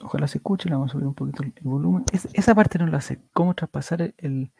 Ojalá 0.02 0.26
se 0.26 0.38
escuche, 0.38 0.68
le 0.68 0.74
vamos 0.74 0.90
a 0.90 0.92
subir 0.92 1.06
un 1.06 1.14
poquito 1.14 1.42
el, 1.42 1.52
volumen. 1.62 2.04
esa 2.12 2.54
parte 2.54 2.78
no 2.78 2.86
la 2.86 3.00
sé, 3.00 3.20
cómo 3.32 3.54
traspasar 3.54 4.14
el, 4.18 4.50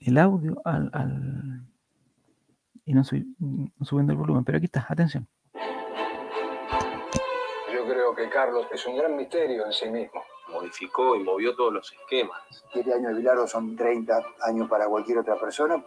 el 0.00 0.18
audio 0.18 0.60
al, 0.64 1.66
y 2.84 2.94
no, 2.94 3.04
subiendo 3.04 4.12
el 4.12 4.18
volumen. 4.18 4.44
Pero 4.44 4.58
aquí 4.58 4.66
está, 4.66 4.86
atención. 4.88 5.26
Yo 7.72 7.84
creo 7.84 8.14
que 8.14 8.28
Carlos 8.30 8.66
es 8.72 8.86
un 8.86 8.96
gran 8.96 9.16
misterio 9.16 9.66
en 9.66 9.72
sí 9.72 9.88
mismo. 9.90 10.22
Modificó 10.50 11.14
y 11.16 11.22
movió 11.22 11.54
todos 11.54 11.74
los 11.74 11.92
esquemas. 11.92 12.40
Siete 12.72 12.94
años 12.94 13.12
de 13.12 13.18
Bilardo 13.18 13.46
son 13.46 13.76
30 13.76 14.22
años 14.42 14.68
para 14.70 14.86
cualquier 14.86 15.18
otra 15.18 15.38
persona. 15.38 15.84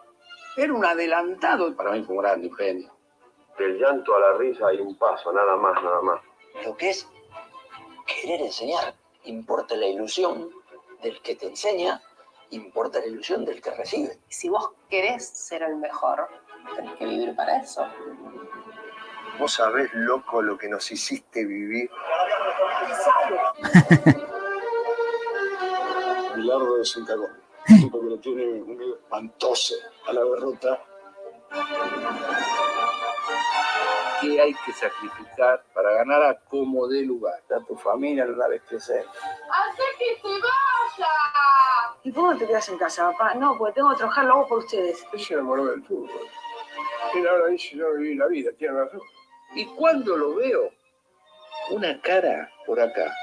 Era 0.55 0.73
un 0.73 0.85
adelantado. 0.85 1.75
Para 1.75 1.93
mí 1.93 2.03
fue 2.03 2.17
un 2.17 2.21
gran 2.21 2.51
genio. 2.53 2.91
Del 3.57 3.79
llanto 3.79 4.15
a 4.15 4.19
la 4.19 4.37
risa 4.37 4.67
hay 4.67 4.79
un 4.79 4.95
paso, 4.95 5.33
nada 5.33 5.55
más, 5.55 5.81
nada 5.81 6.01
más. 6.01 6.21
Lo 6.63 6.77
que 6.77 6.91
es 6.91 7.07
querer 8.21 8.41
enseñar, 8.41 8.93
importa 9.23 9.75
la 9.75 9.87
ilusión 9.87 10.49
del 11.01 11.19
que 11.21 11.35
te 11.35 11.47
enseña, 11.47 12.01
importa 12.51 12.99
la 12.99 13.07
ilusión 13.07 13.43
del 13.45 13.59
que 13.61 13.71
recibe. 13.71 14.19
Si 14.29 14.47
vos 14.47 14.73
querés 14.89 15.27
ser 15.27 15.63
el 15.63 15.77
mejor, 15.77 16.29
tenés 16.75 16.95
que 16.97 17.05
vivir 17.05 17.35
para 17.35 17.57
eso. 17.57 17.83
Vos 19.39 19.53
sabés, 19.53 19.89
loco, 19.93 20.43
lo 20.43 20.55
que 20.57 20.69
nos 20.69 20.91
hiciste 20.91 21.45
vivir. 21.45 21.89
Bilardo 26.35 26.79
es 26.79 26.95
un 26.95 27.05
cagón. 27.05 27.41
Porque 27.91 28.07
lo 28.07 28.19
tiene 28.19 28.61
un 28.61 28.81
espantoso 28.81 29.73
a 30.07 30.13
la 30.13 30.23
derrota. 30.23 30.83
¿Qué 34.21 34.39
hay 34.39 34.53
que 34.53 34.71
sacrificar 34.73 35.63
para 35.73 35.93
ganar 35.93 36.23
a 36.23 36.39
como 36.41 36.87
de 36.87 37.01
lugar? 37.01 37.41
A 37.49 37.65
tu 37.65 37.75
familia 37.75 38.25
no 38.25 38.35
la 38.37 38.47
ves 38.47 38.61
crecer. 38.67 39.03
¡Hace 39.05 39.83
que 39.97 40.15
se 40.21 40.27
vaya! 40.27 41.11
¿Y 42.03 42.11
cómo 42.11 42.37
te 42.37 42.47
quedas 42.47 42.69
en 42.69 42.77
casa, 42.77 43.11
papá? 43.11 43.33
No, 43.33 43.57
porque 43.57 43.73
tengo 43.73 43.89
que 43.91 43.97
trabajar 43.97 44.25
luego 44.25 44.47
por 44.47 44.59
ustedes. 44.59 45.05
Ella 45.11 45.27
enamoró 45.31 45.65
del 45.65 45.83
fútbol. 45.83 46.27
Y 47.13 47.25
ahora 47.25 47.47
dice, 47.47 47.75
yo 47.75 47.93
viví 47.95 48.15
la 48.15 48.27
vida, 48.27 48.51
tiene 48.57 48.75
razón. 48.75 49.01
Y 49.55 49.65
cuando 49.65 50.15
lo 50.15 50.35
veo, 50.35 50.69
una 51.71 51.99
cara 52.01 52.49
por 52.65 52.79
acá. 52.79 53.13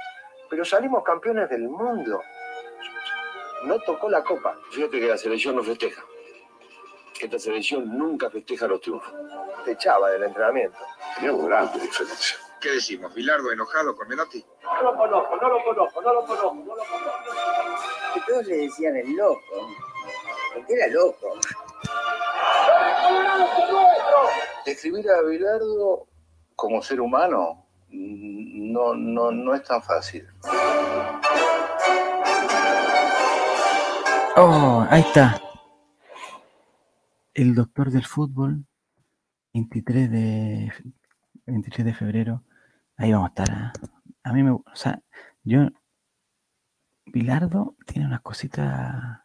Pero 0.51 0.65
salimos 0.65 1.05
campeones 1.05 1.49
del 1.49 1.69
mundo. 1.69 2.21
No 3.65 3.79
tocó 3.81 4.11
la 4.11 4.23
copa. 4.23 4.57
Fíjate 4.71 5.01
que 5.01 5.09
la 5.09 5.17
selección 5.17 5.57
no 5.57 5.63
festeja. 5.63 6.03
Esta 7.21 7.39
selección 7.39 7.99
nunca 7.99 8.31
festeja 8.31 8.69
los 8.69 8.81
triunfos. 8.81 9.13
Te 9.65 9.73
echaba 9.73 10.11
del 10.11 10.23
entrenamiento. 10.23 10.79
Tenía 11.17 11.33
una 11.33 11.49
gran 11.49 11.73
diferencia. 11.81 12.37
¿Qué 12.61 12.71
decimos? 12.71 13.13
¿Bilardo 13.13 13.51
enojado 13.53 13.97
con 13.97 14.09
Menotti? 14.09 14.45
No 14.63 14.83
lo 14.83 14.97
conozco, 14.97 15.37
no 15.37 15.49
lo 15.49 15.65
conozco, 15.65 16.03
no 16.03 16.13
lo 16.13 16.25
conozco, 16.25 16.55
no 16.55 16.77
lo 16.77 16.85
conozco. 16.85 17.11
Que 18.15 18.21
todos 18.21 18.47
le 18.47 18.57
decían 18.59 18.97
el 18.97 19.13
loco. 19.15 19.41
Porque 20.55 20.75
era 20.75 20.87
loco. 20.89 21.35
Describir 24.65 25.11
a 25.11 25.23
Bilardo 25.23 26.07
como 26.55 26.83
ser 26.83 27.01
humano 27.01 27.67
no, 27.91 28.95
no, 28.95 29.31
no 29.33 29.55
es 29.55 29.65
tan 29.65 29.83
fácil. 29.83 30.29
Oh, 34.37 34.87
ahí 34.89 35.01
está. 35.01 35.41
El 37.39 37.55
doctor 37.55 37.93
del 37.93 38.05
fútbol, 38.05 38.67
23 39.55 40.11
de, 40.11 40.73
23 41.47 41.87
de 41.87 41.95
febrero. 41.95 42.43
Ahí 42.97 43.13
vamos 43.13 43.27
a 43.27 43.29
estar. 43.29 43.51
¿ah? 43.53 43.73
A 44.25 44.33
mí 44.33 44.43
me. 44.43 44.51
O 44.51 44.65
sea, 44.75 45.01
yo. 45.45 45.69
Bilardo 47.07 47.77
tiene 47.87 48.09
unas 48.09 48.23
cositas 48.23 49.21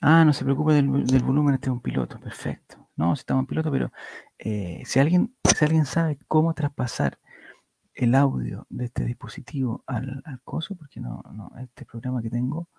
Ah, 0.00 0.24
no 0.24 0.32
se 0.32 0.44
preocupe 0.44 0.72
del, 0.72 0.88
volumen, 0.88 1.56
este 1.56 1.66
es 1.66 1.72
un 1.72 1.82
piloto, 1.82 2.18
perfecto. 2.18 2.88
No, 2.96 3.14
si 3.14 3.20
estamos 3.20 3.42
en 3.42 3.46
piloto, 3.48 3.70
pero 3.70 3.92
eh, 4.38 4.80
si, 4.86 4.98
alguien, 4.98 5.36
si 5.44 5.64
alguien 5.66 5.84
sabe 5.84 6.18
cómo 6.26 6.54
traspasar 6.54 7.18
el 7.92 8.14
audio 8.14 8.66
de 8.70 8.86
este 8.86 9.04
dispositivo 9.04 9.84
al, 9.86 10.22
al 10.24 10.40
coso, 10.40 10.74
porque 10.74 11.00
no, 11.00 11.22
no, 11.34 11.52
este 11.60 11.84
programa 11.84 12.22
que 12.22 12.30
tengo 12.30 12.70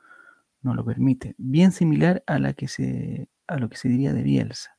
no 0.64 0.74
lo 0.74 0.84
permite. 0.84 1.36
Bien 1.38 1.72
similar 1.72 2.24
a, 2.26 2.40
la 2.40 2.54
que 2.54 2.68
se, 2.68 3.30
a 3.50 3.58
lo 3.58 3.70
que 3.70 3.78
se 3.78 3.90
diría 3.90 4.14
de 4.14 4.24
Bielsa. 4.24 4.78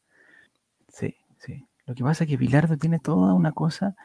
Sí, 0.88 1.16
sí. 1.38 1.66
Lo 1.86 1.94
que 1.94 2.04
pasa 2.04 2.24
es 2.24 2.30
que 2.30 2.36
Bilardo 2.36 2.76
tiene 2.76 3.00
toda 3.00 3.34
una 3.34 3.52
cosa 3.52 3.96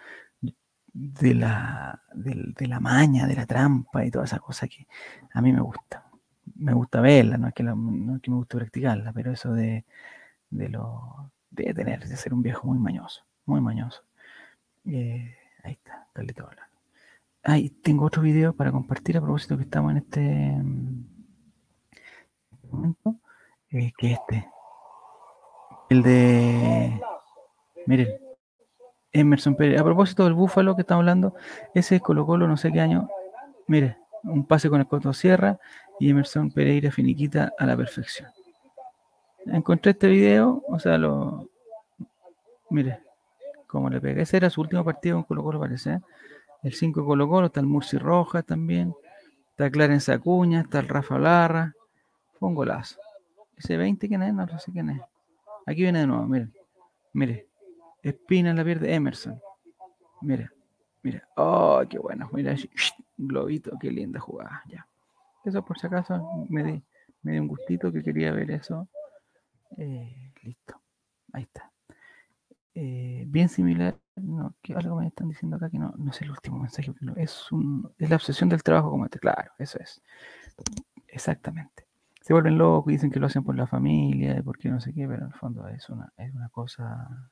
de 0.94 1.36
la, 1.36 2.02
de, 2.14 2.68
la 2.68 2.80
maña, 2.80 3.28
de 3.28 3.36
la 3.36 3.46
trampa 3.46 4.06
y 4.06 4.12
toda 4.12 4.26
esa 4.26 4.40
cosa 4.40 4.68
que 4.68 4.88
a 5.34 5.42
mí 5.42 5.52
me 5.54 5.62
gusta. 5.62 6.04
Me 6.56 6.74
gusta 6.74 7.02
verla, 7.02 7.38
no 7.38 7.48
es 7.48 7.54
que, 7.54 7.64
no 7.64 8.16
es 8.16 8.22
que 8.22 8.32
me 8.32 8.38
guste 8.38 8.58
practicarla, 8.58 9.12
pero 9.14 9.32
eso 9.32 9.54
de, 9.54 9.86
de 10.50 10.70
lo 10.70 11.32
de 11.52 11.74
tener, 11.74 12.08
de 12.08 12.18
ser 12.18 12.34
un 12.34 12.42
viejo 12.42 12.68
muy 12.68 12.80
mañoso, 12.80 13.24
muy 13.46 13.62
mañoso. 13.62 14.04
Eh, 14.86 15.36
ahí 15.64 15.74
está, 15.74 16.08
Carlito 16.14 16.50
Ahí 17.44 17.70
tengo 17.70 18.06
otro 18.06 18.22
video 18.22 18.54
para 18.54 18.72
compartir 18.72 19.18
a 19.18 19.22
propósito 19.22 19.58
que 19.58 19.64
estamos 19.64 19.92
en 19.92 19.98
este 19.98 20.22
momento, 22.72 23.20
eh, 23.70 23.92
que 23.98 24.14
este. 24.14 24.55
El 25.90 26.02
de. 26.02 27.00
Miren, 27.86 28.10
Emerson 29.12 29.56
Pérez. 29.56 29.80
A 29.80 29.84
propósito 29.84 30.24
del 30.24 30.34
Búfalo 30.34 30.76
que 30.76 30.82
estamos 30.82 31.02
hablando, 31.02 31.36
ese 31.74 31.98
es 31.98 32.02
Colo 32.02 32.26
Colo, 32.26 32.48
no 32.48 32.58
sé 32.58 32.72
qué 32.72 32.82
año. 32.82 33.10
Mire, 33.68 33.98
un 34.24 34.46
pase 34.46 34.70
con 34.70 34.80
el 34.80 34.88
Coto 34.88 35.14
Sierra 35.14 35.60
y 36.00 36.10
Emerson 36.10 36.52
Pereira 36.52 36.92
finiquita 36.92 37.54
a 37.58 37.66
la 37.66 37.78
perfección. 37.78 38.30
Encontré 39.46 39.92
este 39.92 40.08
video, 40.08 40.64
o 40.68 40.80
sea, 40.80 40.98
lo. 40.98 41.50
Mire, 42.70 43.00
cómo 43.68 43.90
le 43.90 44.02
pega. 44.02 44.24
Ese 44.24 44.38
era 44.38 44.50
su 44.50 44.62
último 44.62 44.84
partido 44.84 45.18
con 45.18 45.24
Colo 45.24 45.44
Colo, 45.44 45.60
parece. 45.60 45.94
¿eh? 45.94 46.02
El 46.64 46.74
5 46.74 47.02
de 47.02 47.06
Colo 47.06 47.30
Colo, 47.30 47.48
está 47.48 47.60
el 47.60 47.68
Murci 47.68 47.98
Roja 47.98 48.42
también. 48.42 48.96
Está 49.52 49.70
Clarence 49.70 50.12
Acuña, 50.12 50.62
está 50.62 50.80
el 50.80 50.88
Rafa 50.88 51.20
Larra. 51.20 51.74
Fue 52.40 52.50
un 52.50 52.56
golazo. 52.56 53.00
Ese 53.56 53.78
20, 53.78 54.08
¿quién 54.08 54.24
es? 54.24 54.34
No 54.34 54.60
sé 54.60 54.72
quién 54.72 54.90
es. 54.90 55.02
Aquí 55.66 55.82
viene 55.82 56.00
de 56.00 56.08
nuevo, 56.08 56.26
mire. 56.26 56.50
Mire. 57.14 57.48
Espina 58.02 58.54
la 58.54 58.64
pierde 58.64 58.94
Emerson. 58.94 59.40
Mira, 60.22 60.52
mira. 61.02 61.28
Oh, 61.36 61.82
qué 61.90 61.98
bueno. 61.98 62.30
Mira, 62.34 62.56
globito, 63.18 63.78
qué 63.80 63.92
linda 63.92 64.20
jugada. 64.20 64.62
Ya. 64.68 64.88
Eso 65.44 65.64
por 65.64 65.80
si 65.80 65.88
acaso 65.88 66.46
me 66.50 66.64
di, 67.24 67.40
un 67.40 67.48
gustito 67.48 67.92
que 67.92 68.04
quería 68.04 68.32
ver 68.32 68.52
eso. 68.52 68.88
Eh, 69.78 70.32
listo. 70.44 70.80
Ahí 71.34 71.44
está. 71.44 71.72
Eh, 72.78 73.24
bien 73.28 73.48
similar, 73.48 73.98
no, 74.18 74.54
algo 74.76 74.98
me 74.98 75.08
están 75.08 75.30
diciendo 75.30 75.56
acá 75.56 75.70
que 75.70 75.80
no, 75.80 75.94
no 75.98 76.12
es 76.12 76.22
el 76.22 76.30
último 76.30 76.60
mensaje, 76.60 76.94
es, 77.16 77.50
un, 77.54 77.90
es 77.98 78.10
la 78.10 78.18
obsesión 78.18 78.50
del 78.50 78.64
trabajo 78.64 78.92
como 78.92 79.06
este, 79.06 79.18
claro, 79.18 79.50
eso 79.58 79.80
es. 79.80 80.02
Exactamente. 81.08 81.85
Se 82.26 82.34
vuelven 82.34 82.58
locos 82.58 82.92
y 82.92 82.96
dicen 82.96 83.12
que 83.12 83.20
lo 83.20 83.28
hacen 83.28 83.44
por 83.44 83.56
la 83.56 83.68
familia, 83.68 84.42
porque 84.44 84.70
no 84.70 84.82
sé 84.82 84.94
qué, 84.96 85.08
pero 85.08 85.26
en 85.26 85.28
el 85.28 85.34
fondo 85.34 85.68
es 85.68 85.88
una, 85.90 86.12
es 86.18 86.34
una 86.34 86.50
cosa. 86.50 87.30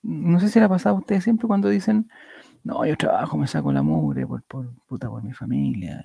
No 0.00 0.40
sé 0.40 0.48
si 0.48 0.58
le 0.58 0.64
ha 0.64 0.68
pasado 0.70 0.96
a 0.96 0.98
ustedes 1.00 1.22
siempre 1.22 1.46
cuando 1.46 1.68
dicen, 1.68 2.08
no, 2.64 2.86
yo 2.86 2.96
trabajo, 2.96 3.36
me 3.36 3.46
saco 3.46 3.70
la 3.70 3.82
mugre 3.82 4.26
por, 4.26 4.42
por 4.44 4.74
puta, 4.86 5.10
por 5.10 5.22
mi 5.22 5.34
familia. 5.34 6.02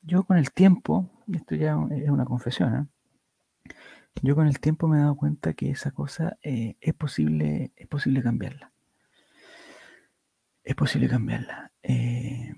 Yo 0.00 0.24
con 0.24 0.38
el 0.38 0.52
tiempo, 0.52 1.10
esto 1.30 1.54
ya 1.54 1.76
es 1.90 2.08
una 2.08 2.24
confesión, 2.24 2.74
¿eh? 2.74 3.74
Yo 4.22 4.34
con 4.34 4.46
el 4.46 4.58
tiempo 4.58 4.88
me 4.88 4.96
he 4.96 5.00
dado 5.00 5.16
cuenta 5.16 5.52
que 5.52 5.70
esa 5.70 5.90
cosa 5.90 6.38
eh, 6.42 6.76
es, 6.80 6.94
posible, 6.94 7.72
es 7.76 7.88
posible 7.88 8.22
cambiarla. 8.22 8.72
Es 10.64 10.74
posible 10.74 11.10
cambiarla. 11.10 11.72
Eh, 11.82 12.54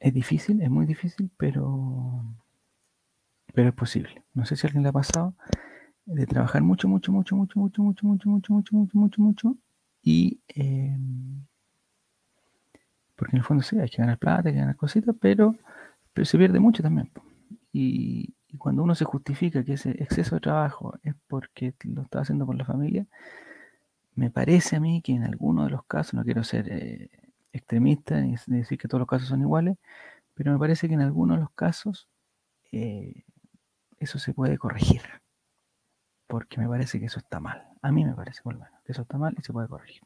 es 0.00 0.14
difícil, 0.14 0.62
es 0.62 0.70
muy 0.70 0.86
difícil, 0.86 1.30
pero, 1.36 2.24
pero 3.52 3.68
es 3.68 3.74
posible. 3.74 4.22
No 4.34 4.44
sé 4.44 4.56
si 4.56 4.66
alguien 4.66 4.82
le 4.82 4.90
ha 4.90 4.92
pasado 4.92 5.34
de 6.06 6.26
trabajar 6.26 6.62
mucho, 6.62 6.88
mucho, 6.88 7.12
mucho, 7.12 7.36
mucho, 7.36 7.58
mucho, 7.58 7.82
mucho, 7.82 8.06
mucho, 8.06 8.28
mucho, 8.30 8.52
mucho, 8.54 8.76
mucho, 8.76 8.98
mucho, 8.98 9.22
mucho, 9.22 9.56
y 10.02 10.40
porque 13.18 13.32
en 13.32 13.38
el 13.38 13.44
fondo 13.44 13.62
sí, 13.64 13.78
hay 13.78 13.88
que 13.88 13.98
ganar 13.98 14.16
plata, 14.16 14.48
hay 14.48 14.54
que 14.54 14.60
ganar 14.60 14.76
cositas, 14.76 15.14
pero, 15.20 15.56
pero 16.14 16.24
se 16.24 16.38
pierde 16.38 16.60
mucho 16.60 16.82
también. 16.82 17.10
Y, 17.72 18.34
cuando 18.56 18.82
uno 18.82 18.94
se 18.94 19.04
justifica 19.04 19.62
que 19.62 19.74
ese 19.74 19.90
exceso 20.02 20.36
de 20.36 20.40
trabajo 20.40 20.94
es 21.02 21.14
porque 21.26 21.74
lo 21.84 22.00
está 22.00 22.20
haciendo 22.20 22.46
por 22.46 22.56
la 22.56 22.64
familia, 22.64 23.06
me 24.14 24.30
parece 24.30 24.76
a 24.76 24.80
mí 24.80 25.02
que 25.02 25.12
en 25.12 25.24
algunos 25.24 25.66
de 25.66 25.72
los 25.72 25.84
casos, 25.84 26.14
no 26.14 26.24
quiero 26.24 26.42
ser 26.44 26.66
eh, 26.70 27.10
extremista 27.58 28.20
ni 28.20 28.36
decir 28.46 28.78
que 28.78 28.88
todos 28.88 29.00
los 29.00 29.08
casos 29.08 29.28
son 29.28 29.40
iguales, 29.40 29.76
pero 30.34 30.52
me 30.52 30.58
parece 30.58 30.88
que 30.88 30.94
en 30.94 31.00
algunos 31.00 31.36
de 31.36 31.42
los 31.42 31.50
casos 31.52 32.08
eh, 32.72 33.24
eso 33.98 34.18
se 34.18 34.34
puede 34.34 34.58
corregir. 34.58 35.02
Porque 36.26 36.60
me 36.60 36.68
parece 36.68 37.00
que 37.00 37.06
eso 37.06 37.18
está 37.18 37.40
mal. 37.40 37.64
A 37.82 37.90
mí 37.90 38.04
me 38.04 38.14
parece, 38.14 38.40
bueno, 38.44 38.66
que 38.84 38.92
eso 38.92 39.02
está 39.02 39.18
mal 39.18 39.34
y 39.38 39.42
se 39.42 39.52
puede 39.52 39.68
corregir. 39.68 40.02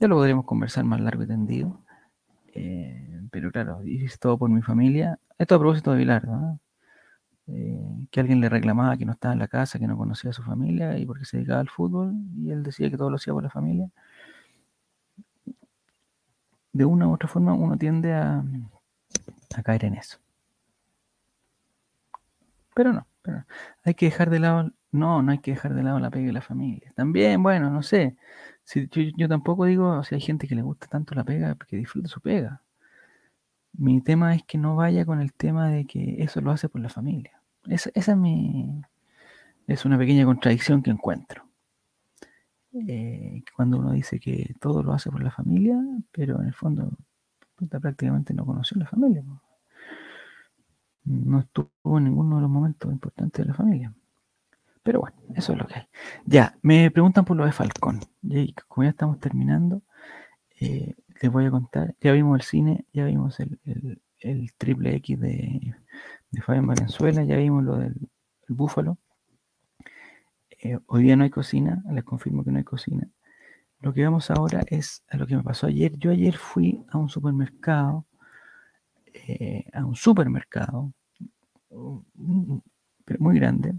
Ya 0.00 0.08
lo 0.08 0.16
podremos 0.16 0.44
conversar 0.44 0.84
más 0.84 1.00
largo 1.00 1.22
y 1.22 1.26
tendido. 1.26 1.84
Eh, 2.54 3.20
pero 3.30 3.50
claro, 3.50 3.84
hice 3.84 4.18
todo 4.18 4.38
por 4.38 4.50
mi 4.50 4.62
familia. 4.62 5.18
Esto 5.38 5.54
a 5.54 5.58
propósito 5.58 5.92
de 5.92 5.98
Bilardo, 5.98 6.36
¿no? 6.36 6.60
Eh, 7.48 8.06
que 8.10 8.20
alguien 8.20 8.40
le 8.40 8.48
reclamaba 8.48 8.96
que 8.96 9.04
no 9.04 9.12
estaba 9.12 9.34
en 9.34 9.40
la 9.40 9.48
casa, 9.48 9.78
que 9.78 9.86
no 9.86 9.96
conocía 9.96 10.30
a 10.30 10.32
su 10.32 10.42
familia 10.42 10.96
y 10.98 11.06
porque 11.06 11.24
se 11.24 11.36
dedicaba 11.38 11.60
al 11.60 11.68
fútbol 11.68 12.14
y 12.36 12.50
él 12.50 12.62
decía 12.62 12.90
que 12.90 12.96
todo 12.96 13.10
lo 13.10 13.16
hacía 13.16 13.32
por 13.32 13.42
la 13.42 13.50
familia. 13.50 13.90
De 16.72 16.84
una 16.84 17.08
u 17.08 17.12
otra 17.12 17.28
forma 17.28 17.54
uno 17.54 17.76
tiende 17.76 18.14
a, 18.14 18.44
caer 19.64 19.84
en 19.84 19.94
eso. 19.94 20.18
Pero 22.74 22.92
no, 22.92 23.06
pero 23.20 23.44
hay 23.84 23.94
que 23.94 24.06
dejar 24.06 24.30
de 24.30 24.38
lado, 24.38 24.70
no, 24.90 25.22
no 25.22 25.32
hay 25.32 25.38
que 25.38 25.50
dejar 25.52 25.74
de 25.74 25.82
lado 25.82 25.98
la 25.98 26.10
pega 26.10 26.26
de 26.26 26.32
la 26.32 26.40
familia. 26.40 26.90
También, 26.96 27.42
bueno, 27.42 27.68
no 27.70 27.82
sé, 27.82 28.16
si, 28.64 28.88
yo, 29.16 29.28
tampoco 29.28 29.64
digo, 29.66 30.02
si 30.04 30.14
hay 30.14 30.20
gente 30.20 30.48
que 30.48 30.54
le 30.54 30.62
gusta 30.62 30.86
tanto 30.86 31.14
la 31.14 31.24
pega, 31.24 31.56
que 31.68 31.76
disfrute 31.76 32.08
su 32.08 32.20
pega. 32.20 32.62
Mi 33.74 34.00
tema 34.02 34.34
es 34.34 34.42
que 34.44 34.58
no 34.58 34.76
vaya 34.76 35.04
con 35.04 35.20
el 35.20 35.32
tema 35.32 35.68
de 35.68 35.86
que 35.86 36.22
eso 36.22 36.40
lo 36.40 36.50
hace 36.50 36.68
por 36.68 36.80
la 36.80 36.88
familia. 36.88 37.40
Esa, 37.66 37.90
es 37.94 38.16
mi. 38.16 38.82
Es 39.66 39.84
una 39.84 39.98
pequeña 39.98 40.24
contradicción 40.24 40.82
que 40.82 40.90
encuentro. 40.90 41.44
Eh, 42.74 43.42
cuando 43.54 43.78
uno 43.78 43.92
dice 43.92 44.18
que 44.18 44.54
todo 44.60 44.82
lo 44.82 44.92
hace 44.92 45.10
por 45.10 45.22
la 45.22 45.30
familia, 45.30 45.78
pero 46.10 46.40
en 46.40 46.48
el 46.48 46.54
fondo 46.54 46.90
prácticamente 47.68 48.34
no 48.34 48.46
conoció 48.46 48.78
la 48.78 48.86
familia. 48.86 49.22
No 51.04 51.40
estuvo 51.40 51.98
en 51.98 52.04
ninguno 52.04 52.36
de 52.36 52.42
los 52.42 52.50
momentos 52.50 52.90
importantes 52.90 53.44
de 53.44 53.48
la 53.48 53.54
familia. 53.54 53.94
Pero 54.82 55.00
bueno, 55.00 55.16
eso 55.34 55.52
es 55.52 55.58
lo 55.58 55.66
que 55.66 55.74
hay. 55.74 55.86
Ya, 56.26 56.56
me 56.62 56.90
preguntan 56.90 57.24
por 57.24 57.36
lo 57.36 57.44
de 57.44 57.52
Falcón. 57.52 58.00
Y 58.22 58.52
como 58.68 58.84
ya 58.84 58.90
estamos 58.90 59.20
terminando, 59.20 59.82
eh, 60.60 60.94
les 61.20 61.30
voy 61.30 61.46
a 61.46 61.50
contar. 61.50 61.94
Ya 62.00 62.12
vimos 62.12 62.36
el 62.40 62.42
cine, 62.42 62.86
ya 62.92 63.04
vimos 63.04 63.38
el, 63.38 64.00
triple 64.56 64.96
X 64.96 65.20
de, 65.20 65.74
de 66.30 66.42
Fabián 66.42 66.66
Valenzuela, 66.66 67.22
ya 67.24 67.36
vimos 67.36 67.64
lo 67.64 67.76
del 67.76 67.94
búfalo. 68.48 68.98
Eh, 70.62 70.78
hoy 70.86 71.02
día 71.02 71.16
no 71.16 71.24
hay 71.24 71.30
cocina, 71.30 71.82
les 71.90 72.04
confirmo 72.04 72.44
que 72.44 72.52
no 72.52 72.58
hay 72.58 72.64
cocina. 72.64 73.08
Lo 73.80 73.92
que 73.92 74.04
vamos 74.04 74.30
ahora 74.30 74.62
es 74.68 75.02
a 75.08 75.16
lo 75.16 75.26
que 75.26 75.36
me 75.36 75.42
pasó 75.42 75.66
ayer. 75.66 75.98
Yo 75.98 76.12
ayer 76.12 76.36
fui 76.36 76.84
a 76.88 76.98
un 76.98 77.08
supermercado, 77.08 78.06
eh, 79.12 79.64
a 79.72 79.84
un 79.84 79.96
supermercado, 79.96 80.92
muy 83.18 83.34
grande. 83.34 83.74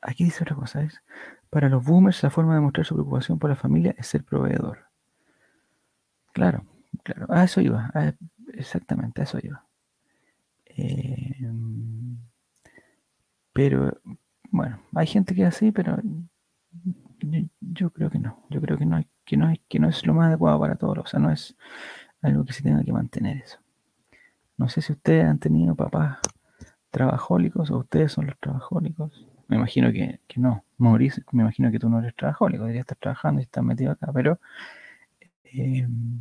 Aquí 0.00 0.24
dice 0.24 0.42
otra 0.42 0.56
cosa, 0.56 0.82
es, 0.82 1.00
para 1.50 1.68
los 1.68 1.84
boomers 1.84 2.22
la 2.24 2.30
forma 2.30 2.54
de 2.56 2.60
mostrar 2.62 2.84
su 2.84 2.94
preocupación 2.94 3.38
por 3.38 3.50
la 3.50 3.56
familia 3.56 3.94
es 3.96 4.08
ser 4.08 4.24
proveedor. 4.24 4.86
Claro, 6.32 6.64
claro, 7.04 7.26
a 7.30 7.44
eso 7.44 7.60
iba, 7.60 7.92
exactamente, 8.54 9.20
a 9.20 9.24
eso 9.24 9.38
iba. 9.42 9.64
Em, 10.66 12.18
pero 13.52 14.00
bueno, 14.50 14.80
hay 14.94 15.06
gente 15.06 15.34
que 15.34 15.42
es 15.42 15.48
así, 15.48 15.72
pero 15.72 15.98
yo, 17.60 17.90
creo 17.90 18.10
que 18.10 18.18
no. 18.18 18.44
Yo 18.50 18.60
creo 18.60 18.78
que 18.78 18.86
no, 18.86 19.02
que 19.24 19.36
no, 19.36 19.52
que 19.68 19.78
no 19.78 19.88
es 19.88 20.06
lo 20.06 20.14
más 20.14 20.28
adecuado 20.28 20.60
para 20.60 20.76
todos. 20.76 20.98
O 20.98 21.06
sea, 21.06 21.20
no 21.20 21.30
es 21.30 21.56
algo 22.22 22.44
que 22.44 22.52
se 22.52 22.62
tenga 22.62 22.82
que 22.84 22.92
mantener 22.92 23.38
eso. 23.38 23.58
No 24.56 24.68
sé 24.68 24.82
si 24.82 24.92
ustedes 24.92 25.24
han 25.24 25.38
tenido 25.38 25.74
papás 25.74 26.18
trabajólicos 26.90 27.70
o 27.70 27.78
ustedes 27.78 28.12
son 28.12 28.26
los 28.26 28.38
trabajólicos. 28.38 29.26
Me 29.48 29.56
imagino 29.56 29.92
que, 29.92 30.20
no. 30.36 30.64
Mauricio, 30.78 31.24
me 31.32 31.42
imagino 31.42 31.70
que 31.70 31.78
tú 31.78 31.88
no 31.88 31.98
eres 31.98 32.14
trabajólico, 32.14 32.62
deberías 32.64 32.82
estar 32.82 32.98
trabajando 32.98 33.40
y 33.40 33.44
estar 33.44 33.64
metido 33.64 33.92
acá, 33.92 34.12
pero 34.12 34.38
em, 35.44 36.20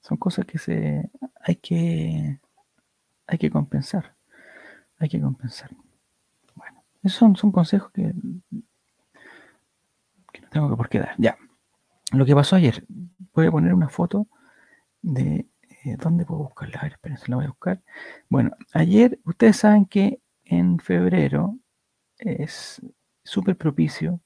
son 0.00 0.16
cosas 0.16 0.46
que 0.46 0.58
se 0.58 1.10
hay 1.42 1.56
que 1.56 2.40
hay 3.26 3.38
que 3.38 3.50
compensar. 3.50 4.14
Hay 4.98 5.08
que 5.08 5.20
compensar. 5.20 5.70
Esos 7.02 7.18
son, 7.18 7.36
son 7.36 7.52
consejos 7.52 7.90
que, 7.92 8.12
que 10.32 10.40
no 10.40 10.48
tengo 10.50 10.76
por 10.76 10.88
qué 10.88 11.00
dar. 11.00 11.14
Ya. 11.18 11.36
Lo 12.12 12.24
que 12.26 12.34
pasó 12.34 12.56
ayer, 12.56 12.84
voy 13.32 13.46
a 13.46 13.50
poner 13.50 13.74
una 13.74 13.88
foto 13.88 14.26
de 15.02 15.46
Eh, 15.84 15.96
¿Dónde 15.96 16.26
puedo 16.26 16.42
buscarla? 16.42 16.78
A 16.80 16.82
ver, 16.82 16.92
espérense, 16.92 17.30
la 17.30 17.36
voy 17.36 17.46
a 17.46 17.48
buscar. 17.48 17.80
Bueno, 18.28 18.50
ayer 18.74 19.18
ustedes 19.24 19.56
saben 19.56 19.86
que 19.86 20.20
en 20.44 20.78
febrero 20.78 21.56
es 22.18 22.82
súper 23.24 23.56
propicio, 23.56 24.20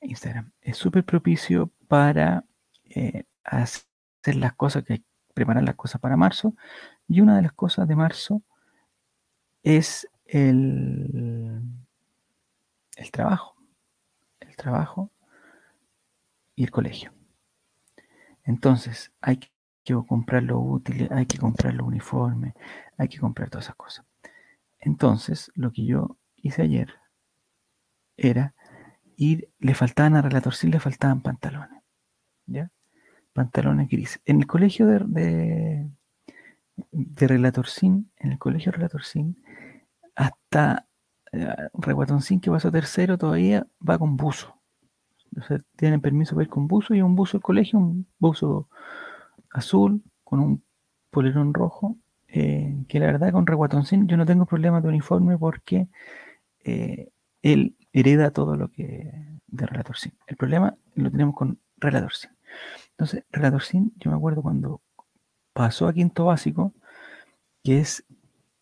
Instagram, 0.00 0.52
es 0.62 0.78
súper 0.78 1.04
propicio 1.04 1.70
para 1.86 2.44
eh, 2.84 3.24
hacer 3.44 4.36
las 4.36 4.54
cosas 4.54 4.84
que 4.84 5.02
preparar 5.34 5.64
las 5.64 5.74
cosas 5.76 6.00
para 6.00 6.16
marzo. 6.16 6.54
Y 7.08 7.20
una 7.20 7.36
de 7.36 7.42
las 7.42 7.52
cosas 7.52 7.86
de 7.86 7.96
marzo 7.96 8.42
es 9.62 10.08
el, 10.34 11.62
el 12.96 13.10
trabajo. 13.12 13.54
El 14.40 14.56
trabajo 14.56 15.12
y 16.56 16.64
el 16.64 16.70
colegio. 16.72 17.12
Entonces, 18.42 19.12
hay 19.20 19.38
que 19.84 19.94
comprar 20.08 20.42
lo 20.42 20.58
útil, 20.58 21.08
hay 21.12 21.26
que 21.26 21.38
comprar 21.38 21.74
los 21.74 21.86
uniformes, 21.86 22.54
hay 22.98 23.08
que 23.08 23.18
comprar 23.18 23.48
todas 23.48 23.66
esas 23.66 23.76
cosas. 23.76 24.04
Entonces, 24.80 25.52
lo 25.54 25.70
que 25.72 25.86
yo 25.86 26.18
hice 26.36 26.62
ayer 26.62 26.94
era 28.16 28.54
ir, 29.16 29.50
le 29.60 29.74
faltaban 29.74 30.16
a 30.16 30.22
Relatorcín, 30.22 30.72
le 30.72 30.80
faltaban 30.80 31.22
pantalones. 31.22 31.82
¿Ya? 32.46 32.72
Pantalones 33.32 33.88
grises. 33.88 34.20
En 34.24 34.40
el 34.40 34.46
colegio 34.48 34.86
de, 34.86 34.98
de, 34.98 35.90
de 36.90 37.28
Relatorcín, 37.28 38.10
en 38.16 38.32
el 38.32 38.38
colegio 38.38 38.72
Relatorcín, 38.72 39.43
hasta 40.14 40.86
eh, 41.32 41.54
Reguatoncín, 41.74 42.40
que 42.40 42.50
pasó 42.50 42.70
tercero, 42.70 43.18
todavía 43.18 43.66
va 43.86 43.98
con 43.98 44.16
buzo. 44.16 44.54
O 45.36 45.42
sea, 45.42 45.60
tienen 45.76 46.00
permiso 46.00 46.34
para 46.34 46.44
ir 46.44 46.50
con 46.50 46.68
buzo 46.68 46.94
y 46.94 47.02
un 47.02 47.16
buzo 47.16 47.38
del 47.38 47.42
colegio, 47.42 47.78
un 47.78 48.06
buzo 48.18 48.68
azul 49.50 50.02
con 50.22 50.40
un 50.40 50.64
polerón 51.10 51.54
rojo. 51.54 51.96
Eh, 52.28 52.84
que 52.88 52.98
la 52.98 53.06
verdad 53.06 53.30
con 53.30 53.46
Reguatoncín 53.46 54.08
yo 54.08 54.16
no 54.16 54.26
tengo 54.26 54.44
problema 54.44 54.80
de 54.80 54.88
uniforme 54.88 55.38
porque 55.38 55.86
eh, 56.64 57.10
él 57.42 57.76
hereda 57.92 58.32
todo 58.32 58.56
lo 58.56 58.70
que 58.72 59.38
de 59.46 59.66
Relator 59.66 59.96
Sin. 59.96 60.12
El 60.26 60.36
problema 60.36 60.76
lo 60.94 61.10
tenemos 61.10 61.36
con 61.36 61.58
Relator 61.76 62.12
Sin. 62.12 62.30
Entonces, 62.90 63.24
Relator 63.30 63.62
Sin, 63.62 63.92
yo 63.96 64.10
me 64.10 64.16
acuerdo 64.16 64.42
cuando 64.42 64.80
pasó 65.52 65.86
a 65.86 65.92
quinto 65.92 66.26
básico, 66.26 66.72
que 67.62 67.78
es 67.78 68.04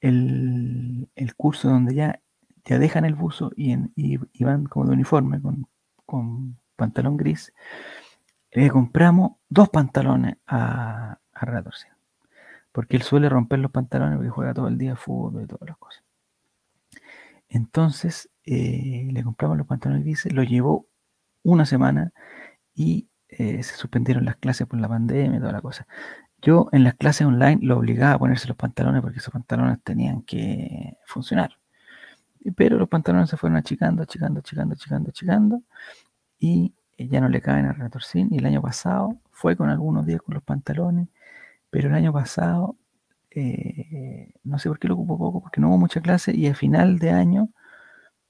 el, 0.02 1.34
curso 1.36 1.68
donde 1.68 1.94
ya, 1.94 2.20
dejan 2.64 3.04
el 3.04 3.14
buzo 3.14 3.50
y, 3.56 3.74
van 4.44 4.64
como 4.64 4.86
de 4.86 4.92
uniforme 4.92 5.40
con, 5.40 5.66
con 6.04 6.58
pantalón 6.76 7.16
gris, 7.16 7.52
le 8.50 8.68
compramos 8.70 9.32
dos 9.48 9.68
pantalones 9.70 10.36
a, 10.46 11.18
a. 11.32 11.62
Porque 12.72 12.96
él 12.96 13.02
suele 13.02 13.28
romper 13.28 13.58
los 13.58 13.70
pantalones 13.70 14.16
porque 14.16 14.30
juega 14.30 14.54
todo 14.54 14.68
el 14.68 14.78
día 14.78 14.96
fútbol 14.96 15.44
y 15.44 15.46
todas 15.46 15.68
las 15.68 15.78
cosas. 15.78 16.04
Entonces 17.48 18.30
eh, 18.44 19.08
le 19.12 19.22
compramos 19.22 19.58
los 19.58 19.66
pantalones 19.66 20.04
grises, 20.04 20.32
lo 20.32 20.42
llevó 20.42 20.86
una 21.42 21.66
semana 21.66 22.12
y 22.74 23.08
eh, 23.28 23.62
se 23.62 23.76
suspendieron 23.76 24.24
las 24.24 24.36
clases 24.36 24.66
por 24.66 24.80
la 24.80 24.88
pandemia 24.88 25.36
y 25.38 25.40
toda 25.40 25.52
la 25.52 25.60
cosa. 25.60 25.86
Yo 26.42 26.68
en 26.72 26.84
las 26.84 26.94
clases 26.94 27.26
online 27.26 27.60
lo 27.62 27.78
obligaba 27.78 28.14
a 28.14 28.18
ponerse 28.18 28.48
los 28.48 28.56
pantalones 28.56 29.00
porque 29.02 29.18
esos 29.18 29.32
pantalones 29.32 29.80
tenían 29.82 30.22
que 30.22 30.96
funcionar. 31.06 31.58
Pero 32.56 32.78
los 32.78 32.88
pantalones 32.88 33.30
se 33.30 33.36
fueron 33.36 33.56
achicando, 33.56 34.02
achicando, 34.02 34.40
achicando, 34.40 34.74
achicando, 34.74 35.10
achicando 35.10 35.62
y 36.38 36.74
eh, 36.98 37.08
ya 37.08 37.20
no 37.20 37.28
le 37.28 37.40
caen 37.40 37.66
a 37.66 37.72
Retorcín. 37.72 38.28
Y 38.32 38.38
el 38.38 38.46
año 38.46 38.60
pasado 38.62 39.18
fue 39.30 39.56
con 39.56 39.70
algunos 39.70 40.06
días 40.06 40.22
con 40.22 40.34
los 40.34 40.42
pantalones, 40.42 41.08
pero 41.70 41.88
el 41.88 41.94
año 41.94 42.12
pasado 42.12 42.76
eh, 43.34 44.34
no 44.44 44.58
sé 44.58 44.68
por 44.68 44.78
qué 44.78 44.88
lo 44.88 44.94
ocupo 44.94 45.18
poco, 45.18 45.40
porque 45.42 45.60
no 45.60 45.68
hubo 45.68 45.78
mucha 45.78 46.00
clase 46.00 46.34
y 46.36 46.46
a 46.48 46.54
final 46.54 46.98
de 46.98 47.10
año, 47.10 47.48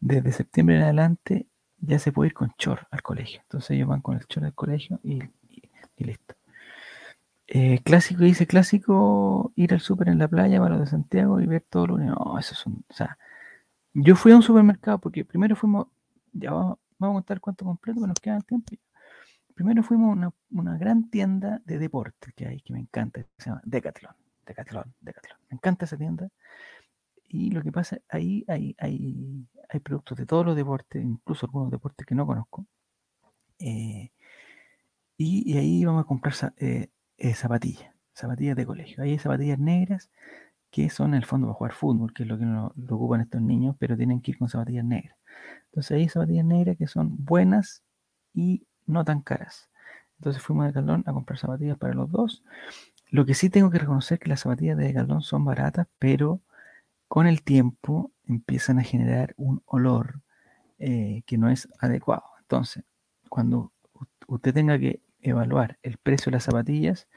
desde 0.01 0.33
septiembre 0.33 0.77
en 0.77 0.83
adelante, 0.83 1.47
ya 1.81 1.99
se 1.99 2.13
puede 2.13 2.29
ir 2.29 2.35
con 2.35 2.53
chor 2.59 2.87
al 2.91 3.03
colegio. 3.03 3.41
Entonces 3.43 3.73
ellos 3.73 3.89
van 3.89 4.01
con 4.03 4.17
el 4.17 4.27
chor 4.27 4.45
al 4.45 4.55
colegio 4.55 5.01
y, 5.03 5.23
listo. 5.99 6.35
Eh, 7.55 7.81
clásico, 7.85 8.23
dice 8.23 8.47
clásico, 8.47 9.53
ir 9.57 9.75
al 9.75 9.81
súper 9.81 10.09
en 10.09 10.19
la 10.19 10.27
playa 10.27 10.59
para 10.59 10.71
los 10.77 10.81
de 10.81 10.87
Santiago 10.87 11.39
y 11.39 11.47
ver 11.47 11.63
todo 11.69 11.89
lo 11.89 11.99
No, 11.99 12.39
eso 12.39 12.55
es 12.55 12.67
un. 12.67 12.83
O 12.89 12.95
sea, 12.95 13.19
yo 13.93 14.17
fui 14.17 14.33
a 14.33 14.37
un 14.37 14.43
supermercado 14.43 14.99
porque 14.99 15.25
primero 15.27 15.55
fuimos. 15.55 15.89
Ya 16.33 16.51
vamos, 16.53 16.79
a 16.99 17.07
contar 17.09 17.41
cuánto 17.41 17.67
completo, 17.67 18.01
que 18.01 18.07
nos 18.07 18.21
queda 18.21 18.37
el 18.39 18.45
tiempo. 18.47 18.73
Primero 19.55 19.83
fuimos 19.83 20.17
a 20.17 20.33
una, 20.51 20.79
gran 20.79 21.11
tienda 21.11 21.61
de 21.67 21.79
deporte 21.79 22.33
que 22.35 22.47
hay, 22.49 22.61
que 22.63 22.73
me 22.73 22.81
encanta, 22.81 23.23
que 23.23 23.29
se 23.37 23.51
llama 23.51 23.61
Decathlon. 23.67 24.15
Decathlon, 24.47 24.95
Decathlon. 25.01 25.39
Me 25.51 25.57
encanta 25.57 25.85
esa 25.85 25.99
tienda. 25.99 26.31
Y 27.29 27.51
lo 27.51 27.63
que 27.63 27.71
pasa, 27.71 27.99
ahí 28.09 28.45
hay, 28.49 28.75
hay, 28.79 29.47
hay 29.69 29.81
productos 29.81 30.17
de 30.17 30.25
todos 30.27 30.47
los 30.47 30.57
deportes, 30.57 31.03
incluso 31.05 31.47
algunos 31.47 31.71
deportes 31.71 32.07
que 32.07 32.15
no 32.15 32.27
conozco. 32.27 32.67
Eh, 33.59 34.11
y, 35.19 35.59
ahí 35.59 35.85
vamos 35.85 36.05
a 36.05 36.07
comprar 36.07 36.35
eh, 36.57 36.89
eh, 37.23 37.35
zapatillas, 37.35 37.95
zapatillas 38.15 38.57
de 38.57 38.67
colegio. 38.67 39.03
Hay 39.05 39.17
zapatillas 39.17 39.59
negras 39.59 40.11
que 40.73 40.91
son 40.91 41.11
en 41.11 41.19
el 41.19 41.25
fondo 41.25 41.47
para 41.47 41.55
jugar 41.55 41.73
fútbol, 41.73 42.13
que 42.13 42.25
es 42.25 42.29
lo 42.29 42.37
que 42.37 42.45
lo 42.45 42.73
ocupan 42.97 43.21
estos 43.21 43.41
niños, 43.41 43.77
pero 43.79 43.97
tienen 43.97 44.21
que 44.21 44.33
ir 44.33 44.39
con 44.39 44.49
zapatillas 44.49 44.85
negras. 44.85 45.17
Entonces 45.67 45.93
hay 45.93 46.09
zapatillas 46.09 46.45
negras 46.45 46.77
que 46.77 46.89
son 46.89 47.25
buenas 47.25 47.85
y 48.35 48.67
no 48.87 49.05
tan 49.05 49.21
caras. 49.21 49.71
Entonces 50.19 50.43
fuimos 50.43 50.67
a 50.67 50.73
Calón 50.73 51.05
a 51.07 51.13
comprar 51.13 51.39
zapatillas 51.39 51.79
para 51.79 51.95
los 51.95 52.11
dos. 52.11 52.43
Lo 53.09 53.25
que 53.25 53.35
sí 53.35 53.51
tengo 53.51 53.71
que 53.71 53.79
reconocer 53.79 54.19
que 54.19 54.29
las 54.29 54.41
zapatillas 54.41 54.77
de 54.77 54.87
Decathlon 54.87 55.23
son 55.23 55.45
baratas, 55.45 55.87
pero 56.01 56.41
con 57.07 57.29
el 57.29 57.43
tiempo 57.43 58.11
empiezan 58.27 58.81
a 58.81 58.83
generar 58.83 59.35
un 59.37 59.63
olor 59.67 60.23
eh, 60.81 61.23
que 61.27 61.39
no 61.39 61.51
es 61.51 61.69
adecuado. 61.79 62.25
Entonces, 62.41 62.83
cuando 63.29 63.73
usted 64.27 64.53
tenga 64.53 64.77
que 64.77 65.01
evaluar 65.23 65.79
el 65.83 65.97
precio 65.99 66.31
de 66.31 66.37
las 66.37 66.45
zapatillas, 66.45 67.09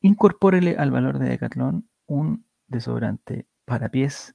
incorpórele 0.00 0.76
al 0.76 0.90
valor 0.90 1.18
de 1.18 1.28
Decathlon 1.28 1.88
un 2.06 2.44
desodorante 2.68 3.46
para 3.64 3.88
pies 3.88 4.34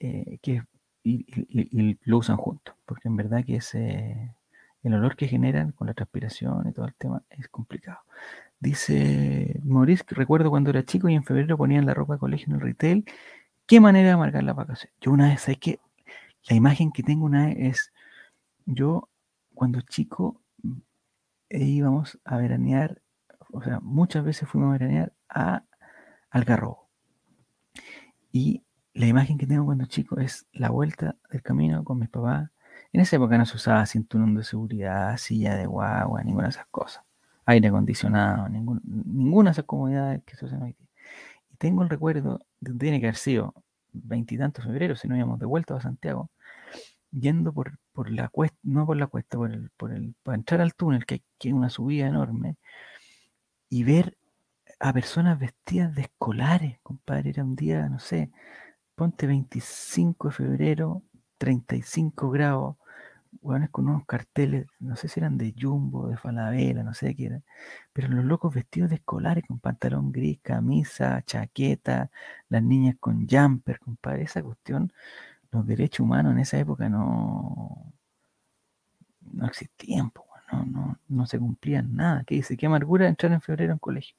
eh, 0.00 0.38
que, 0.42 0.62
y, 1.04 1.98
lo 2.04 2.18
usan 2.18 2.36
juntos, 2.36 2.74
porque 2.84 3.08
en 3.08 3.16
verdad 3.16 3.44
que 3.44 3.56
ese, 3.56 4.34
el 4.82 4.94
olor 4.94 5.16
que 5.16 5.28
generan 5.28 5.72
con 5.72 5.86
la 5.86 5.94
transpiración 5.94 6.68
y 6.68 6.72
todo 6.72 6.86
el 6.86 6.94
tema 6.94 7.22
es 7.30 7.48
complicado. 7.48 8.00
Dice 8.60 9.60
Maurice, 9.64 10.04
recuerdo 10.08 10.50
cuando 10.50 10.70
era 10.70 10.84
chico 10.84 11.08
y 11.08 11.14
en 11.14 11.24
febrero 11.24 11.56
ponían 11.56 11.86
la 11.86 11.94
ropa 11.94 12.14
de 12.14 12.18
colegio 12.18 12.48
en 12.48 12.54
el 12.54 12.60
retail. 12.60 13.04
¿Qué 13.66 13.80
manera 13.80 14.10
de 14.10 14.16
marcar 14.16 14.42
la 14.42 14.52
vacaciones? 14.52 14.96
Yo 15.00 15.12
una 15.12 15.28
vez, 15.28 15.42
¿sabes 15.42 15.58
que 15.58 15.78
La 16.48 16.56
imagen 16.56 16.90
que 16.92 17.02
tengo 17.02 17.24
una 17.26 17.46
vez 17.46 17.56
es, 17.58 17.92
yo 18.66 19.08
cuando 19.54 19.80
chico 19.82 20.40
íbamos 21.50 22.18
a 22.24 22.36
veranear, 22.36 23.02
o 23.52 23.62
sea, 23.62 23.80
muchas 23.80 24.24
veces 24.24 24.48
fuimos 24.48 24.68
a 24.68 24.78
veranear 24.78 25.12
a 25.28 25.64
Algarrobo. 26.30 26.88
Y 28.32 28.64
la 28.94 29.06
imagen 29.06 29.38
que 29.38 29.46
tengo 29.46 29.64
cuando 29.64 29.86
chico 29.86 30.18
es 30.20 30.46
la 30.52 30.70
vuelta 30.70 31.16
del 31.30 31.42
camino 31.42 31.84
con 31.84 31.98
mis 31.98 32.08
papás. 32.08 32.50
En 32.92 33.00
esa 33.00 33.16
época 33.16 33.38
no 33.38 33.46
se 33.46 33.56
usaba 33.56 33.86
cinturón 33.86 34.34
de 34.34 34.44
seguridad, 34.44 35.16
silla 35.16 35.56
de 35.56 35.66
guagua, 35.66 36.22
ninguna 36.22 36.44
de 36.44 36.50
esas 36.50 36.66
cosas 36.66 37.04
aire 37.48 37.68
acondicionado, 37.68 38.46
ninguna 38.50 39.50
de 39.50 39.52
esas 39.52 39.64
comodidades 39.64 40.22
que 40.24 40.36
se 40.36 40.44
usan 40.44 40.62
hoy 40.62 40.74
día. 40.74 40.88
Y 41.50 41.56
tengo 41.56 41.82
el 41.82 41.88
recuerdo, 41.88 42.40
de, 42.60 42.74
tiene 42.74 43.00
que 43.00 43.06
haber 43.06 43.16
sido 43.16 43.54
veintitantos 43.92 44.66
febrero, 44.66 44.96
si 44.96 45.08
no 45.08 45.16
íbamos 45.16 45.38
de 45.38 45.46
vuelta 45.46 45.74
a 45.74 45.80
Santiago, 45.80 46.30
yendo 47.10 47.54
por, 47.54 47.78
por 47.98 48.12
la 48.12 48.28
cuesta, 48.28 48.56
no 48.62 48.86
por 48.86 48.96
la 48.96 49.08
cuesta, 49.08 49.36
por 49.36 49.50
el, 49.50 49.70
por 49.70 49.92
el, 49.92 50.14
para 50.22 50.36
entrar 50.36 50.60
al 50.60 50.72
túnel, 50.74 51.04
que 51.04 51.20
hay 51.42 51.52
una 51.52 51.68
subida 51.68 52.06
enorme, 52.06 52.54
y 53.68 53.82
ver 53.82 54.16
a 54.78 54.92
personas 54.92 55.36
vestidas 55.40 55.96
de 55.96 56.02
escolares, 56.02 56.78
compadre, 56.84 57.30
era 57.30 57.42
un 57.42 57.56
día, 57.56 57.88
no 57.88 57.98
sé, 57.98 58.30
ponte 58.94 59.26
25 59.26 60.28
de 60.28 60.34
febrero, 60.34 61.02
35 61.38 62.30
grados, 62.30 62.76
hueones 63.42 63.70
con 63.70 63.88
unos 63.88 64.06
carteles, 64.06 64.68
no 64.78 64.94
sé 64.94 65.08
si 65.08 65.18
eran 65.18 65.36
de 65.36 65.52
Jumbo, 65.60 66.06
de 66.06 66.16
Falabella, 66.18 66.84
no 66.84 66.94
sé 66.94 67.16
qué 67.16 67.26
eran, 67.26 67.44
pero 67.92 68.06
los 68.06 68.24
locos 68.24 68.54
vestidos 68.54 68.90
de 68.90 68.96
escolares 68.96 69.42
con 69.48 69.58
pantalón 69.58 70.12
gris, 70.12 70.38
camisa, 70.40 71.20
chaqueta, 71.22 72.12
las 72.48 72.62
niñas 72.62 72.94
con 73.00 73.26
jumper, 73.28 73.80
compadre, 73.80 74.22
esa 74.22 74.40
cuestión, 74.40 74.92
los 75.50 75.66
derechos 75.66 76.00
humanos 76.00 76.32
en 76.32 76.40
esa 76.40 76.58
época 76.58 76.88
no, 76.88 77.92
no 79.32 79.46
existían, 79.46 80.12
no, 80.52 80.64
no, 80.64 80.98
no 81.08 81.26
se 81.26 81.38
cumplían 81.38 81.94
nada. 81.94 82.24
¿Qué 82.24 82.36
dice? 82.36 82.56
Qué 82.56 82.66
amargura 82.66 83.08
entrar 83.08 83.32
en 83.32 83.40
febrero 83.40 83.72
en 83.72 83.78
colegio. 83.78 84.16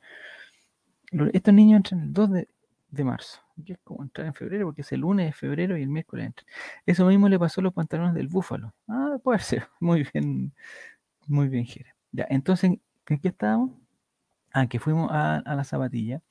Estos 1.34 1.54
niños 1.54 1.78
entran 1.78 2.02
el 2.02 2.14
2 2.14 2.32
de, 2.32 2.48
de 2.92 3.04
marzo, 3.04 3.42
que 3.66 3.74
es 3.74 3.80
como 3.84 4.04
entrar 4.04 4.28
en 4.28 4.34
febrero, 4.34 4.68
porque 4.68 4.82
es 4.82 4.92
el 4.92 5.02
lunes 5.02 5.28
de 5.28 5.34
febrero 5.34 5.78
y 5.78 5.84
el 5.84 5.90
miércoles 5.90 6.28
entra. 6.28 6.46
Eso 6.86 7.06
mismo 7.06 7.30
le 7.30 7.40
pasó 7.40 7.62
a 7.62 7.64
los 7.64 7.74
pantalones 7.74 8.14
del 8.14 8.28
búfalo. 8.28 8.74
Ah, 8.88 9.18
puede 9.24 9.40
ser. 9.40 9.68
Muy 9.80 10.08
bien, 10.14 10.54
muy 11.28 11.48
bien, 11.48 11.66
Jere. 11.66 11.94
Ya, 12.12 12.26
entonces, 12.30 12.72
¿en 13.08 13.20
qué 13.20 13.28
estábamos? 13.28 13.72
Ah, 14.52 14.68
que 14.68 14.80
fuimos 14.80 15.10
a, 15.12 15.44
la 15.46 15.64
zapatilla. 15.64 16.22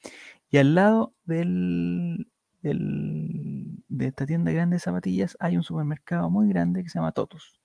Y 0.51 0.59
al 0.59 0.74
lado 0.74 1.14
del, 1.24 2.26
de 3.89 4.07
esta 4.07 4.26
tienda 4.26 4.53
grande 4.53 4.76
de 4.76 4.80
zapatillas 4.80 5.36
hay 5.41 5.57
un 5.57 5.62
supermercado 5.62 6.30
muy 6.30 6.49
grande 6.49 6.82
que 6.82 6.89
se 6.89 6.99
llama 6.99 7.12
Totus. 7.12 7.59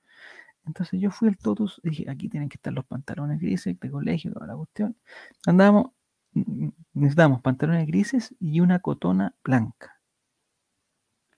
Entonces 0.66 1.00
yo 1.00 1.12
fui 1.12 1.28
al 1.28 1.38
Totus 1.38 1.82
y 1.84 1.90
dije, 1.90 2.10
aquí 2.10 2.30
tienen 2.30 2.50
que 2.50 2.56
estar 2.56 2.74
los 2.74 2.86
pantalones 2.86 3.40
grises 3.40 3.78
de 3.80 3.92
colegio, 3.92 4.32
toda 4.32 4.48
la 4.48 4.56
cuestión. 4.56 4.96
Andamos, 5.46 5.92
necesitamos 6.94 7.42
pantalones 7.42 7.86
grises 7.88 8.34
y 8.40 8.62
una 8.62 8.80
cotona 8.80 9.36
blanca. 9.44 10.00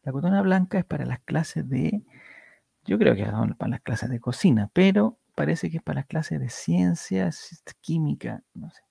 La 0.04 0.12
cotona 0.12 0.42
blanca 0.44 0.78
es 0.78 0.86
para 0.86 1.06
las 1.06 1.20
clases 1.22 1.68
de, 1.68 2.04
yo 2.86 3.00
creo 3.00 3.16
que 3.16 3.26
para 3.58 3.70
las 3.70 3.82
clases 3.82 4.10
de 4.10 4.20
cocina, 4.20 4.70
pero 4.72 5.18
parece 5.36 5.72
que 5.72 5.78
es 5.78 5.84
para 5.84 6.02
las 6.02 6.08
clases 6.08 6.40
de 6.40 6.50
ciencias, 6.50 7.64
química, 7.82 8.44
no 8.54 8.70
sé. 8.70 8.82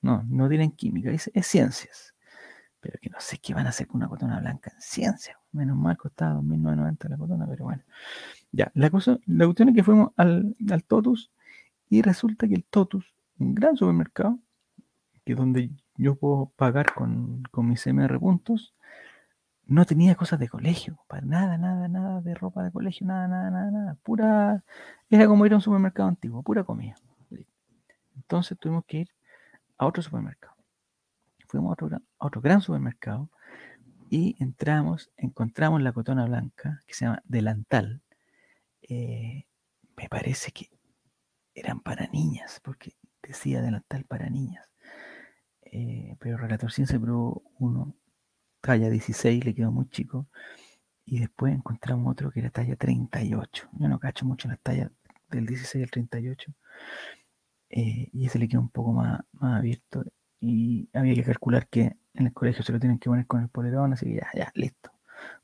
No, 0.00 0.22
no 0.28 0.48
tienen 0.48 0.70
química, 0.70 1.10
es, 1.10 1.30
ciencias. 1.42 2.14
Pero 2.80 2.98
que 3.00 3.10
no 3.10 3.18
sé 3.20 3.38
qué 3.38 3.54
van 3.54 3.66
a 3.66 3.70
hacer 3.70 3.86
con 3.86 3.96
una 3.96 4.08
cotona 4.08 4.38
blanca 4.40 4.70
en 4.74 4.80
ciencia. 4.80 5.38
Menos 5.52 5.76
mal 5.76 5.96
costaba 5.96 6.40
2.990 6.40 7.08
la 7.08 7.16
cotona, 7.16 7.46
pero 7.46 7.64
bueno. 7.64 7.82
Ya, 8.52 8.70
la, 8.74 8.90
cosa, 8.90 9.18
la 9.26 9.44
cuestión 9.46 9.70
es 9.70 9.74
que 9.74 9.82
fuimos 9.82 10.12
al, 10.16 10.56
al 10.70 10.84
Totus 10.84 11.30
y 11.88 12.02
resulta 12.02 12.48
que 12.48 12.54
el 12.54 12.64
Totus, 12.64 13.14
un 13.38 13.54
gran 13.54 13.76
supermercado, 13.76 14.38
que 15.24 15.32
es 15.32 15.38
donde 15.38 15.70
yo 15.96 16.14
puedo 16.16 16.52
pagar 16.56 16.94
con, 16.94 17.42
con 17.50 17.68
mis 17.68 17.86
MR 17.86 18.18
puntos, 18.18 18.74
no 19.66 19.84
tenía 19.84 20.14
cosas 20.14 20.38
de 20.38 20.48
colegio, 20.48 20.98
para 21.08 21.26
nada, 21.26 21.58
nada, 21.58 21.88
nada 21.88 22.20
de 22.20 22.34
ropa 22.34 22.62
de 22.62 22.70
colegio, 22.70 23.06
nada, 23.06 23.26
nada, 23.26 23.50
nada, 23.50 23.70
nada, 23.70 23.96
pura, 24.02 24.62
era 25.10 25.26
como 25.26 25.44
ir 25.44 25.52
a 25.52 25.56
un 25.56 25.62
supermercado 25.62 26.08
antiguo, 26.08 26.42
pura 26.42 26.64
comida. 26.64 26.94
Entonces 28.14 28.58
tuvimos 28.58 28.84
que 28.86 28.98
ir 28.98 29.08
a 29.78 29.86
otro 29.86 30.02
supermercado. 30.02 30.55
A 31.58 32.26
otro, 32.26 32.40
gran 32.40 32.60
supermercado 32.60 33.30
y 34.10 34.36
entramos, 34.38 35.10
encontramos 35.16 35.82
la 35.82 35.92
cotona 35.92 36.26
blanca 36.26 36.82
que 36.86 36.94
se 36.94 37.04
llama 37.06 37.22
delantal. 37.24 38.02
Eh, 38.82 39.46
me 39.96 40.08
parece 40.08 40.52
que 40.52 40.70
eran 41.54 41.80
para 41.80 42.06
niñas, 42.08 42.60
porque 42.62 42.92
decía 43.22 43.62
delantal 43.62 44.04
para 44.04 44.28
niñas. 44.30 44.68
Eh, 45.62 46.16
pero 46.20 46.36
Relator 46.36 46.70
se 46.70 47.00
probó 47.00 47.42
uno 47.58 47.96
talla 48.60 48.90
16, 48.90 49.44
le 49.44 49.54
quedó 49.54 49.72
muy 49.72 49.88
chico. 49.88 50.28
Y 51.04 51.20
después 51.20 51.54
encontramos 51.54 52.12
otro 52.12 52.30
que 52.30 52.40
era 52.40 52.50
talla 52.50 52.76
38. 52.76 53.68
Yo 53.72 53.88
no 53.88 53.98
cacho 53.98 54.26
mucho 54.26 54.48
las 54.48 54.60
tallas 54.60 54.90
del 55.30 55.46
16 55.46 55.84
al 55.84 55.90
38. 55.90 56.52
Eh, 57.70 58.08
y 58.12 58.26
ese 58.26 58.38
le 58.38 58.48
quedó 58.48 58.60
un 58.60 58.70
poco 58.70 58.92
más, 58.92 59.20
más 59.32 59.58
abierto. 59.58 60.04
Y 60.48 60.88
había 60.92 61.12
que 61.16 61.24
calcular 61.24 61.66
que 61.66 61.96
en 62.14 62.26
el 62.26 62.32
colegio 62.32 62.62
se 62.62 62.72
lo 62.72 62.78
tienen 62.78 63.00
que 63.00 63.10
poner 63.10 63.26
con 63.26 63.42
el 63.42 63.48
polerón, 63.48 63.92
así 63.92 64.06
que 64.06 64.14
ya, 64.14 64.28
ya, 64.32 64.52
listo. 64.54 64.92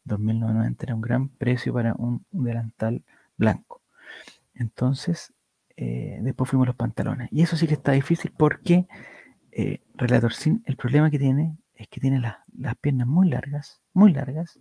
2.990 0.05 0.77
era 0.85 0.95
un 0.95 1.01
gran 1.01 1.29
precio 1.29 1.73
para 1.73 1.95
un, 1.95 2.25
delantal 2.31 3.03
blanco. 3.37 3.83
Entonces, 4.55 5.35
eh, 5.77 6.21
después 6.23 6.49
fuimos 6.49 6.69
los 6.69 6.77
pantalones. 6.77 7.29
Y 7.33 7.43
eso 7.43 7.57
sí 7.57 7.67
que 7.67 7.75
está 7.75 7.91
difícil 7.91 8.33
porque 8.37 8.87
eh, 9.51 9.81
Relator 9.95 10.33
Sin, 10.35 10.63
el 10.67 10.77
problema 10.77 11.11
que 11.11 11.19
tiene 11.19 11.57
es 11.75 11.89
que 11.89 12.01
tiene 12.01 12.21
las 12.21 12.77
piernas 12.77 13.09
muy 13.09 13.29
largas, 13.29 13.83
muy 13.93 14.13
largas, 14.13 14.61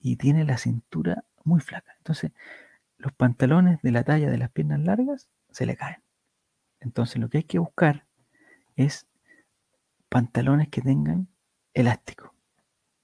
y 0.00 0.16
tiene 0.16 0.44
la 0.44 0.58
cintura 0.58 1.22
muy 1.44 1.60
flaca. 1.60 1.94
Entonces, 1.98 2.32
los 2.98 3.12
pantalones 3.12 3.80
de 3.82 3.92
la 3.92 4.02
talla 4.02 4.30
de 4.30 4.38
las 4.38 4.50
piernas 4.50 4.80
largas 4.80 5.28
se 5.50 5.64
le 5.64 5.76
caen. 5.76 6.02
Entonces, 6.80 7.18
lo 7.20 7.28
que 7.28 7.38
hay 7.38 7.44
que 7.44 7.60
buscar 7.60 8.06
es 8.74 9.06
pantalones 10.10 10.68
que 10.68 10.82
tengan 10.82 11.28
elástico. 11.72 12.34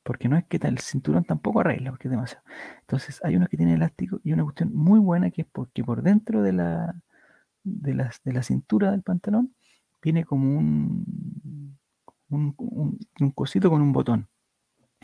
Porque 0.02 0.28
no 0.28 0.36
es 0.36 0.44
que 0.44 0.58
el 0.58 0.78
cinturón 0.80 1.24
tampoco 1.24 1.60
arregla, 1.60 1.90
porque 1.90 2.08
es 2.08 2.12
demasiado. 2.12 2.44
Entonces, 2.80 3.20
hay 3.24 3.36
uno 3.36 3.48
que 3.48 3.56
tiene 3.56 3.74
elástico 3.74 4.20
y 4.22 4.32
una 4.32 4.44
cuestión 4.44 4.74
muy 4.74 5.00
buena 5.00 5.30
que 5.30 5.42
es 5.42 5.48
porque 5.50 5.82
por 5.82 6.02
dentro 6.02 6.42
de 6.42 6.52
la, 6.52 6.94
de, 7.64 8.10
de 8.24 8.32
la 8.32 8.42
cintura 8.42 8.90
del 8.90 9.02
pantalón 9.02 9.54
viene 10.02 10.24
como 10.24 10.56
un, 10.56 11.76
un, 12.28 13.30
cosito 13.34 13.70
con 13.70 13.82
un 13.82 13.92
botón, 13.92 14.28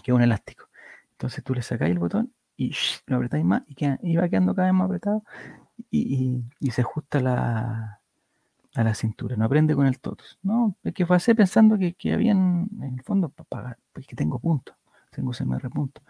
que 0.02 0.10
es 0.10 0.14
un 0.14 0.22
elástico. 0.22 0.66
Entonces 1.12 1.42
tú 1.44 1.54
le 1.54 1.62
sacáis 1.62 1.92
el 1.92 1.98
botón 1.98 2.32
y 2.56 2.74
lo 3.06 3.16
apretáis 3.16 3.44
más 3.44 3.62
y, 3.66 4.16
va 4.16 4.28
quedando 4.28 4.54
cada 4.54 4.68
vez 4.68 4.74
más 4.74 4.86
apretado 4.86 5.24
y, 5.90 6.44
se 6.70 6.82
ajusta 6.82 7.20
la, 7.20 8.01
a 8.74 8.84
la 8.84 8.94
cintura. 8.94 9.36
No 9.36 9.44
aprende 9.44 9.74
con 9.74 9.86
el 9.86 10.00
totus. 10.00 10.38
No, 10.42 10.76
es 10.82 10.94
que 10.94 11.06
fue 11.06 11.18
pensando 11.34 11.78
que, 11.78 11.94
que 11.94 12.14
habían, 12.14 12.68
en 12.80 12.94
el 12.94 13.02
fondo, 13.02 13.28
para 13.28 13.48
pagar, 13.48 13.78
pues 13.92 14.06
que 14.06 14.16
tengo 14.16 14.38
puntos, 14.38 14.76
tengo 15.10 15.32
CMR 15.32 15.68
puntos. 15.70 16.02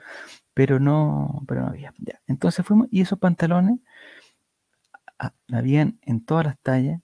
Pero 0.55 0.79
no, 0.79 1.43
pero 1.47 1.63
no 1.63 1.69
había. 1.69 1.93
Ya. 1.99 2.21
Entonces 2.27 2.65
fuimos 2.65 2.89
y 2.91 3.01
esos 3.01 3.19
pantalones 3.19 3.79
habían 5.53 5.99
en 6.03 6.25
todas 6.25 6.47
las 6.47 6.59
tallas. 6.61 7.01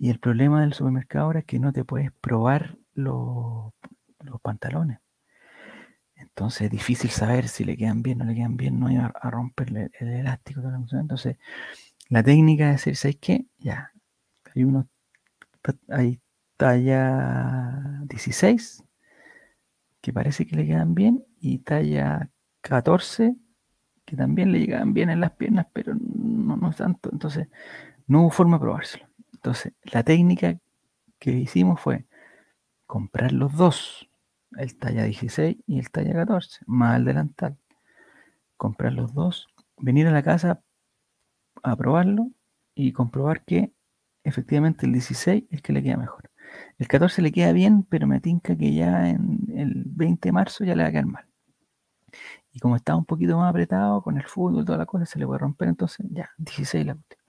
Y 0.00 0.10
el 0.10 0.20
problema 0.20 0.60
del 0.60 0.74
supermercado 0.74 1.24
ahora 1.24 1.40
es 1.40 1.44
que 1.44 1.58
no 1.58 1.72
te 1.72 1.84
puedes 1.84 2.12
probar 2.12 2.76
los, 2.94 3.72
pantalones. 4.42 4.98
Entonces 6.14 6.62
es 6.62 6.70
difícil 6.70 7.10
saber 7.10 7.48
si 7.48 7.64
le 7.64 7.76
quedan 7.76 8.02
bien 8.02 8.20
o 8.20 8.24
no 8.24 8.30
le 8.30 8.36
quedan 8.36 8.56
bien, 8.56 8.78
no 8.78 8.90
iba 8.90 9.06
a, 9.06 9.30
romperle 9.30 9.90
el, 9.98 10.08
elástico. 10.08 10.62
Entonces, 10.92 11.36
la 12.08 12.22
técnica 12.22 12.70
es 12.70 12.76
decir, 12.76 12.96
¿sabes 12.96 13.18
qué? 13.20 13.46
Ya, 13.58 13.92
hay 14.58 14.64
unos, 14.64 14.86
hay 15.88 16.20
talla 16.56 18.02
16 18.08 18.84
que 20.00 20.12
parece 20.12 20.46
que 20.46 20.56
le 20.56 20.66
quedan 20.66 20.94
bien 20.94 21.24
y 21.40 21.58
talla 21.58 22.30
14 22.62 23.36
que 24.04 24.16
también 24.16 24.52
le 24.52 24.60
llegaban 24.60 24.94
bien 24.94 25.10
en 25.10 25.20
las 25.20 25.32
piernas, 25.32 25.66
pero 25.72 25.94
no, 25.94 26.56
no 26.56 26.72
tanto. 26.72 27.10
Entonces, 27.12 27.48
no 28.06 28.22
hubo 28.22 28.30
forma 28.30 28.56
de 28.56 28.62
probárselo. 28.62 29.06
Entonces, 29.34 29.74
la 29.82 30.02
técnica 30.02 30.58
que 31.18 31.32
hicimos 31.32 31.78
fue 31.78 32.06
comprar 32.86 33.32
los 33.32 33.54
dos, 33.54 34.08
el 34.56 34.78
talla 34.78 35.04
16 35.04 35.58
y 35.66 35.78
el 35.78 35.90
talla 35.90 36.14
14, 36.14 36.60
más 36.66 36.96
el 36.96 37.04
delantal. 37.04 37.58
Comprar 38.56 38.94
los 38.94 39.12
dos, 39.12 39.46
venir 39.76 40.06
a 40.06 40.10
la 40.10 40.22
casa 40.22 40.62
a 41.62 41.76
probarlo 41.76 42.30
y 42.74 42.92
comprobar 42.92 43.44
que 43.44 43.72
efectivamente 44.28 44.86
el 44.86 44.92
16 44.92 45.44
es 45.50 45.62
que 45.62 45.72
le 45.72 45.82
queda 45.82 45.96
mejor. 45.96 46.30
El 46.78 46.88
14 46.88 47.22
le 47.22 47.32
queda 47.32 47.52
bien, 47.52 47.82
pero 47.84 48.06
me 48.06 48.20
tinca 48.20 48.56
que 48.56 48.72
ya 48.74 49.10
en 49.10 49.40
el 49.54 49.84
20 49.86 50.28
de 50.28 50.32
marzo 50.32 50.64
ya 50.64 50.74
le 50.74 50.82
va 50.82 50.88
a 50.88 50.92
quedar 50.92 51.06
mal. 51.06 51.24
Y 52.52 52.60
como 52.60 52.76
está 52.76 52.96
un 52.96 53.04
poquito 53.04 53.36
más 53.36 53.50
apretado 53.50 54.02
con 54.02 54.16
el 54.16 54.24
fútbol 54.24 54.64
toda 54.64 54.78
la 54.78 54.86
cosa, 54.86 55.06
se 55.06 55.18
le 55.18 55.26
puede 55.26 55.38
romper, 55.40 55.68
entonces 55.68 56.06
ya, 56.10 56.30
16 56.38 56.86
la 56.86 56.94
cuestión. 56.94 57.20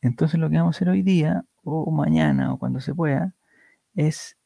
Entonces 0.00 0.40
lo 0.40 0.50
que 0.50 0.56
vamos 0.56 0.76
a 0.76 0.78
hacer 0.78 0.88
hoy 0.88 1.02
día, 1.02 1.44
o 1.64 1.90
mañana, 1.90 2.52
o 2.52 2.58
cuando 2.58 2.80
se 2.80 2.94
pueda, 2.94 3.34
es 3.94 4.36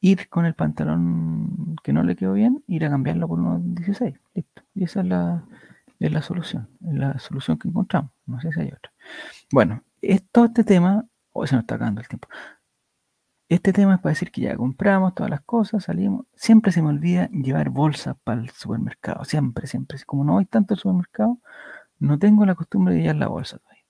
ir 0.00 0.28
con 0.28 0.44
el 0.46 0.54
pantalón 0.54 1.76
que 1.82 1.92
no 1.92 2.02
le 2.02 2.16
quedó 2.16 2.34
bien, 2.34 2.62
ir 2.66 2.84
a 2.84 2.90
cambiarlo 2.90 3.28
por 3.28 3.40
uno 3.40 3.60
16. 3.60 4.14
Listo. 4.34 4.62
Y 4.74 4.84
esa 4.84 5.00
es 5.00 5.06
la, 5.06 5.44
es 5.98 6.12
la 6.12 6.22
solución, 6.22 6.68
es 6.86 6.94
la 6.94 7.18
solución 7.18 7.58
que 7.58 7.68
encontramos. 7.68 8.12
No 8.26 8.40
sé 8.40 8.52
si 8.52 8.60
hay 8.60 8.68
otra. 8.68 8.92
Bueno, 9.50 9.82
todo 10.32 10.46
este 10.46 10.64
tema, 10.64 11.04
hoy 11.38 11.48
se 11.48 11.54
nos 11.54 11.62
está 11.62 11.76
acabando 11.76 12.00
el 12.00 12.08
tiempo. 12.08 12.28
Este 13.48 13.72
tema 13.72 13.94
es 13.94 14.00
para 14.00 14.10
decir 14.12 14.30
que 14.30 14.42
ya 14.42 14.56
compramos 14.56 15.14
todas 15.14 15.30
las 15.30 15.40
cosas, 15.40 15.84
salimos. 15.84 16.26
Siempre 16.34 16.70
se 16.70 16.82
me 16.82 16.88
olvida 16.88 17.30
llevar 17.30 17.70
bolsas 17.70 18.16
para 18.22 18.42
el 18.42 18.50
supermercado. 18.50 19.24
Siempre, 19.24 19.66
siempre. 19.66 19.98
Como 20.04 20.22
no 20.24 20.34
voy 20.34 20.44
tanto 20.44 20.74
al 20.74 20.80
supermercado, 20.80 21.38
no 21.98 22.18
tengo 22.18 22.44
la 22.46 22.54
costumbre 22.54 22.94
de 22.94 23.02
llevar 23.02 23.16
la 23.16 23.28
bolsa 23.28 23.58
todavía. 23.58 23.84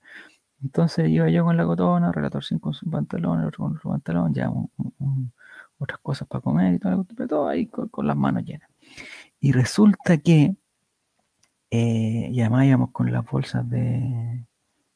Entonces 0.63 1.09
iba 1.09 1.29
yo 1.29 1.43
con 1.45 1.57
la 1.57 1.65
cotona, 1.65 2.11
relator 2.11 2.43
sin 2.43 2.59
con 2.59 2.73
su 2.73 2.89
pantalón, 2.89 3.41
el 3.41 3.47
otro 3.47 3.65
con 3.65 3.79
su 3.79 3.89
pantalón, 3.89 4.33
ya 4.33 4.51
otras 5.77 5.99
cosas 6.01 6.27
para 6.27 6.41
comer 6.41 6.75
y 6.75 6.79
todo, 6.79 7.05
pero 7.05 7.27
todo 7.27 7.47
ahí 7.49 7.67
con, 7.67 8.07
las 8.07 8.17
manos 8.17 8.43
llenas. 8.45 8.69
Y 9.41 9.51
resulta 9.53 10.17
que, 10.17 10.55
eh, 11.71 12.29
y 12.31 12.41
además 12.41 12.65
íbamos 12.65 12.91
con 12.91 13.11
las 13.11 13.25
bolsas 13.25 13.69
de 13.69 14.45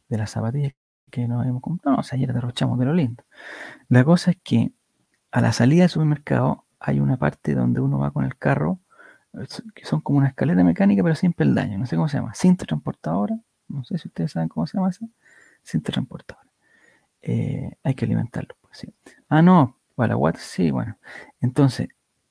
las 0.09 0.31
zapatillas 0.31 0.73
que 1.13 1.27
nos 1.27 1.41
habíamos 1.41 1.61
comprado, 1.61 1.99
o 1.99 2.03
sea, 2.03 2.17
ayer 2.17 2.33
derrochamos 2.33 2.79
de 2.79 2.85
lo 2.85 2.93
lindo. 2.93 3.23
La 3.87 4.03
cosa 4.03 4.31
es 4.31 4.37
que 4.43 4.71
a 5.31 5.41
la 5.41 5.53
salida 5.53 5.83
del 5.83 5.91
supermercado 5.91 6.65
hay 6.79 6.99
una 6.99 7.17
parte 7.17 7.53
donde 7.53 7.81
uno 7.81 7.99
va 7.99 8.09
con 8.09 8.25
el 8.25 8.35
carro, 8.35 8.79
que 9.75 9.85
son 9.85 10.01
como 10.01 10.17
una 10.17 10.29
escalera 10.29 10.63
mecánica, 10.63 11.03
pero 11.03 11.13
sin 11.13 11.33
peldaño, 11.33 11.77
no 11.77 11.85
sé 11.85 11.97
cómo 11.97 12.09
se 12.09 12.17
llama, 12.17 12.33
cinta 12.33 12.65
transportadora, 12.65 13.39
no 13.67 13.83
sé 13.83 13.99
si 13.99 14.07
ustedes 14.07 14.31
saben 14.31 14.49
cómo 14.49 14.65
se 14.65 14.77
llama 14.77 14.89
esa, 14.89 15.05
cinta 15.61 15.91
transportadora. 15.91 16.49
Eh, 17.21 17.77
hay 17.83 17.93
que 17.93 18.05
alimentarlo. 18.05 18.55
Pues, 18.61 18.79
¿sí? 18.79 18.93
Ah, 19.29 19.43
no, 19.43 19.77
para 19.93 20.15
sí, 20.37 20.71
bueno. 20.71 20.97
Entonces, 21.41 21.89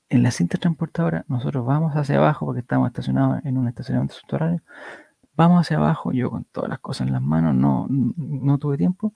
en 0.09 0.23
la 0.23 0.31
cinta 0.31 0.57
transportadora, 0.57 1.23
nosotros 1.29 1.65
vamos 1.65 1.93
hacia 1.93 2.17
abajo 2.17 2.45
porque 2.45 2.59
estamos 2.59 2.87
estacionados 2.87 3.45
en 3.45 3.57
un 3.57 3.69
estacionamiento 3.69 4.15
subterráneo. 4.15 4.61
Vamos 5.35 5.61
hacia 5.61 5.77
abajo, 5.77 6.11
yo 6.11 6.29
con 6.29 6.43
todas 6.45 6.69
las 6.69 6.79
cosas 6.79 7.07
en 7.07 7.13
las 7.13 7.21
manos, 7.21 7.55
no, 7.55 7.87
no 7.89 8.57
tuve 8.59 8.77
tiempo. 8.77 9.13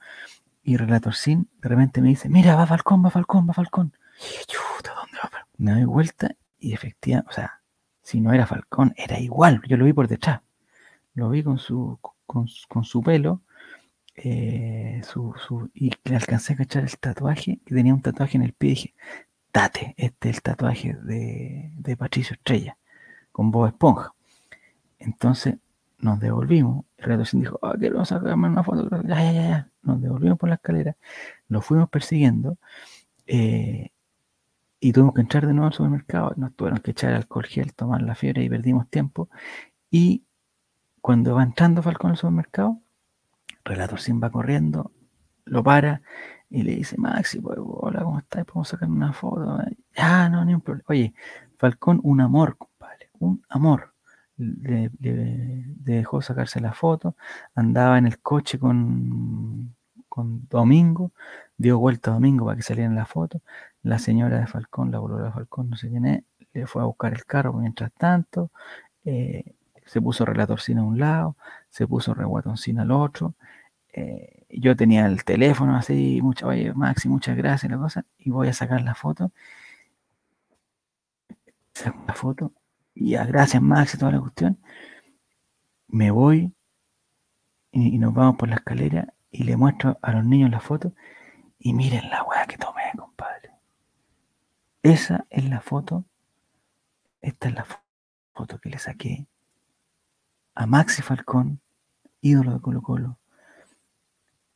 Y 0.63 0.75
Relator 0.75 1.15
Sin 1.15 1.47
de 1.61 1.69
repente 1.69 2.01
me 2.01 2.09
dice, 2.09 2.27
mira, 2.27 2.55
va 2.55 2.65
Falcón, 2.65 3.05
va 3.05 3.09
Falcón, 3.09 3.47
va 3.47 3.53
Falcón. 3.53 3.93
Chuta, 4.47 4.93
¿dónde 4.95 5.17
va? 5.23 5.47
Me 5.57 5.73
doy 5.73 5.85
vuelta 5.85 6.35
y 6.59 6.73
efectivamente, 6.73 7.29
o 7.29 7.33
sea, 7.33 7.61
si 8.01 8.19
no 8.19 8.33
era 8.33 8.47
Falcón, 8.47 8.93
era 8.97 9.19
igual. 9.19 9.61
Yo 9.67 9.77
lo 9.77 9.85
vi 9.85 9.93
por 9.93 10.07
detrás. 10.07 10.41
Lo 11.13 11.29
vi 11.29 11.43
con 11.43 11.59
su, 11.59 11.99
con, 12.25 12.47
su 12.47 13.01
pelo. 13.03 13.41
Eh, 14.15 15.01
su, 15.03 15.35
su, 15.47 15.69
y 15.75 15.91
le 16.03 16.15
alcancé 16.15 16.53
a 16.53 16.57
cachar 16.57 16.83
el 16.83 16.97
tatuaje, 16.97 17.59
que 17.63 17.75
tenía 17.75 17.93
un 17.93 18.01
tatuaje 18.01 18.37
en 18.37 18.43
el 18.43 18.53
pie 18.53 18.69
y 18.71 18.73
dije, 18.73 18.95
date, 19.53 19.93
este 19.95 20.29
es 20.31 20.37
el 20.37 20.41
tatuaje 20.41 20.93
de, 20.95 21.71
de 21.75 21.97
Patricio 21.97 22.33
Estrella, 22.33 22.77
con 23.31 23.51
voz 23.51 23.69
esponja. 23.69 24.13
Entonces 24.97 25.57
nos 25.99 26.19
devolvimos. 26.19 26.85
El 26.97 27.05
redacción 27.05 27.41
dijo, 27.41 27.59
ah, 27.61 27.75
quiero 27.77 28.03
sacarme 28.05 28.47
una 28.47 28.63
foto. 28.63 28.89
Ya, 29.03 29.15
ya, 29.15 29.31
ya, 29.31 29.41
ya. 29.49 29.71
Nos 29.81 30.01
devolvimos 30.01 30.37
por 30.37 30.49
la 30.49 30.55
escalera, 30.55 30.95
lo 31.47 31.61
fuimos 31.61 31.89
persiguiendo. 31.89 32.57
Eh, 33.25 33.91
y 34.79 34.91
tuvimos 34.93 35.15
que 35.15 35.21
entrar 35.21 35.47
de 35.47 35.53
nuevo 35.53 35.67
al 35.67 35.73
supermercado. 35.73 36.33
Nos 36.37 36.55
tuvieron 36.55 36.79
que 36.79 36.91
echar 36.91 37.13
alcohol 37.13 37.45
gel, 37.45 37.73
tomar 37.73 38.01
la 38.01 38.15
fiebre 38.15 38.43
y 38.43 38.49
perdimos 38.49 38.89
tiempo. 38.89 39.29
Y 39.89 40.23
cuando 41.01 41.35
va 41.35 41.43
entrando 41.43 41.81
Falcón 41.81 42.11
al 42.11 42.17
supermercado, 42.17 42.81
Relator 43.63 43.99
Sin 43.99 44.21
va 44.21 44.29
corriendo, 44.29 44.91
lo 45.45 45.63
para 45.63 46.01
y 46.49 46.63
le 46.63 46.75
dice, 46.75 46.97
Maxi, 46.97 47.39
pues, 47.41 47.57
hola, 47.61 48.03
¿cómo 48.03 48.19
estás? 48.19 48.45
¿Podemos 48.45 48.67
sacar 48.69 48.89
una 48.89 49.11
foto? 49.13 49.59
Ah, 49.97 50.29
no, 50.29 50.45
ni 50.45 50.53
un 50.53 50.61
problema. 50.61 50.85
Oye, 50.89 51.13
Falcón, 51.57 51.99
un 52.03 52.21
amor, 52.21 52.57
compadre, 52.57 53.09
un 53.19 53.43
amor. 53.49 53.93
Le, 54.37 54.91
dejó 54.99 56.21
sacarse 56.21 56.59
la 56.61 56.73
foto, 56.73 57.15
andaba 57.55 57.97
en 57.97 58.05
el 58.05 58.19
coche 58.19 58.59
con, 58.59 59.75
con 60.09 60.47
Domingo, 60.49 61.11
dio 61.57 61.79
vuelta 61.79 62.11
a 62.11 62.13
Domingo 62.15 62.45
para 62.45 62.57
que 62.57 62.63
saliera 62.63 62.89
en 62.89 62.95
la 62.95 63.05
foto, 63.05 63.41
la 63.83 63.99
señora 63.99 64.39
de 64.39 64.47
Falcón, 64.47 64.91
la 64.91 64.97
abuela 64.97 65.23
de 65.25 65.31
Falcón, 65.31 65.71
no 65.71 65.77
sé 65.77 65.89
quién 65.89 66.05
es, 66.05 66.23
le 66.53 66.67
fue 66.67 66.81
a 66.81 66.85
buscar 66.85 67.13
el 67.13 67.25
carro 67.25 67.53
mientras 67.53 67.91
tanto, 67.93 68.51
eh, 69.05 69.55
se 69.85 70.01
puso 70.01 70.25
relatorcina 70.25 70.81
a 70.81 70.85
un 70.85 70.99
lado, 70.99 71.35
se 71.69 71.87
puso 71.87 72.13
reguatoncina 72.13 72.83
al 72.83 72.91
otro, 72.91 73.35
eh, 73.93 74.45
yo 74.49 74.75
tenía 74.75 75.07
el 75.07 75.23
teléfono 75.23 75.75
así, 75.75 76.21
mucha, 76.21 76.47
oye, 76.47 76.73
Maxi, 76.73 77.09
muchas 77.09 77.35
gracias, 77.37 77.71
la 77.71 77.77
cosa, 77.77 78.05
y 78.17 78.29
voy 78.29 78.47
a 78.49 78.53
sacar 78.53 78.81
la 78.81 78.95
foto, 78.95 79.31
saco 81.73 82.03
la 82.07 82.13
foto, 82.13 82.51
y 82.99 83.15
a 83.15 83.25
gracias 83.25 83.61
Maxi, 83.61 83.97
toda 83.97 84.11
la 84.11 84.19
cuestión, 84.19 84.59
me 85.87 86.11
voy 86.11 86.53
y, 87.71 87.95
y 87.95 87.97
nos 87.99 88.13
vamos 88.13 88.37
por 88.37 88.49
la 88.49 88.55
escalera 88.55 89.13
y 89.31 89.43
le 89.43 89.55
muestro 89.55 89.99
a 90.01 90.11
los 90.11 90.25
niños 90.25 90.49
la 90.49 90.59
foto 90.59 90.93
y 91.59 91.73
miren 91.73 92.09
la 92.09 92.23
weá 92.23 92.45
que 92.45 92.57
tomé, 92.57 92.83
compadre. 92.97 93.51
Esa 94.83 95.25
es 95.29 95.47
la 95.49 95.61
foto. 95.61 96.05
Esta 97.21 97.49
es 97.49 97.55
la 97.55 97.65
foto 98.33 98.59
que 98.59 98.69
le 98.69 98.79
saqué 98.79 99.27
a 100.55 100.65
Maxi 100.65 101.01
Falcón, 101.01 101.61
ídolo 102.21 102.53
de 102.53 102.61
Colo 102.61 102.81
Colo, 102.81 103.19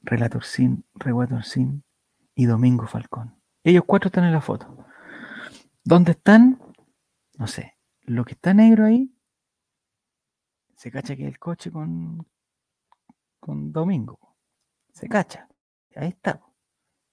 Relator 0.01 0.43
Sin, 0.43 0.83
Reguator 0.95 1.43
Sin 1.43 1.83
y 2.33 2.45
Domingo 2.45 2.87
Falcón. 2.87 3.35
Ellos 3.63 3.83
cuatro 3.85 4.07
están 4.07 4.23
en 4.23 4.31
la 4.31 4.41
foto. 4.41 4.85
¿Dónde 5.83 6.13
están? 6.13 6.59
No 7.37 7.47
sé. 7.47 7.75
Lo 8.03 8.25
que 8.25 8.33
está 8.33 8.53
negro 8.53 8.85
ahí, 8.85 9.13
se 10.75 10.91
cacha 10.91 11.15
que 11.15 11.23
es 11.23 11.29
el 11.29 11.39
coche 11.39 11.71
con, 11.71 12.27
con 13.39 13.71
Domingo. 13.71 14.35
Se 14.91 15.07
cacha. 15.07 15.47
Ahí 15.95 16.09
está. 16.09 16.41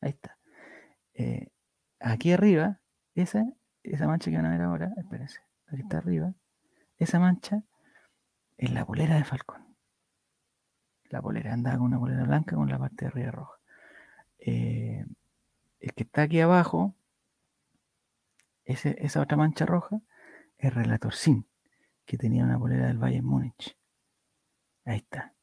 Ahí 0.01 0.11
está. 0.11 0.39
Eh, 1.15 1.49
aquí 2.01 2.33
arriba, 2.33 2.81
esa, 3.15 3.45
esa 3.83 4.07
mancha 4.07 4.31
que 4.31 4.37
van 4.37 4.47
a 4.47 4.51
ver 4.51 4.63
ahora, 4.63 4.93
espérense, 4.97 5.41
aquí 5.67 5.83
está 5.83 5.99
arriba, 5.99 6.33
esa 6.97 7.19
mancha 7.19 7.65
es 8.57 8.71
la 8.73 8.85
bolera 8.85 9.17
de 9.17 9.25
Falcón. 9.25 9.77
La 11.11 11.21
bolera, 11.21 11.53
andaba 11.53 11.79
con 11.79 11.87
una 11.87 11.99
bolera 11.99 12.25
blanca 12.25 12.55
con 12.55 12.69
la 12.69 12.79
parte 12.79 13.05
de 13.05 13.07
arriba 13.09 13.31
roja. 13.31 13.59
Eh, 14.39 15.05
el 15.81 15.93
que 15.95 16.03
está 16.05 16.23
aquí 16.23 16.41
abajo, 16.41 16.95
esa 18.65 19.21
otra 19.21 19.37
mancha 19.37 19.65
roja, 19.65 20.01
es 20.59 20.75
Relator 20.75 21.15
Sin, 21.15 21.47
que 22.05 22.19
tenía 22.19 22.45
una 22.45 22.57
bolera 22.57 22.87
del 22.89 22.99
Valle 22.99 23.23
Múnich. 23.23 23.77
Ahí 24.85 24.99
está. 24.99 25.35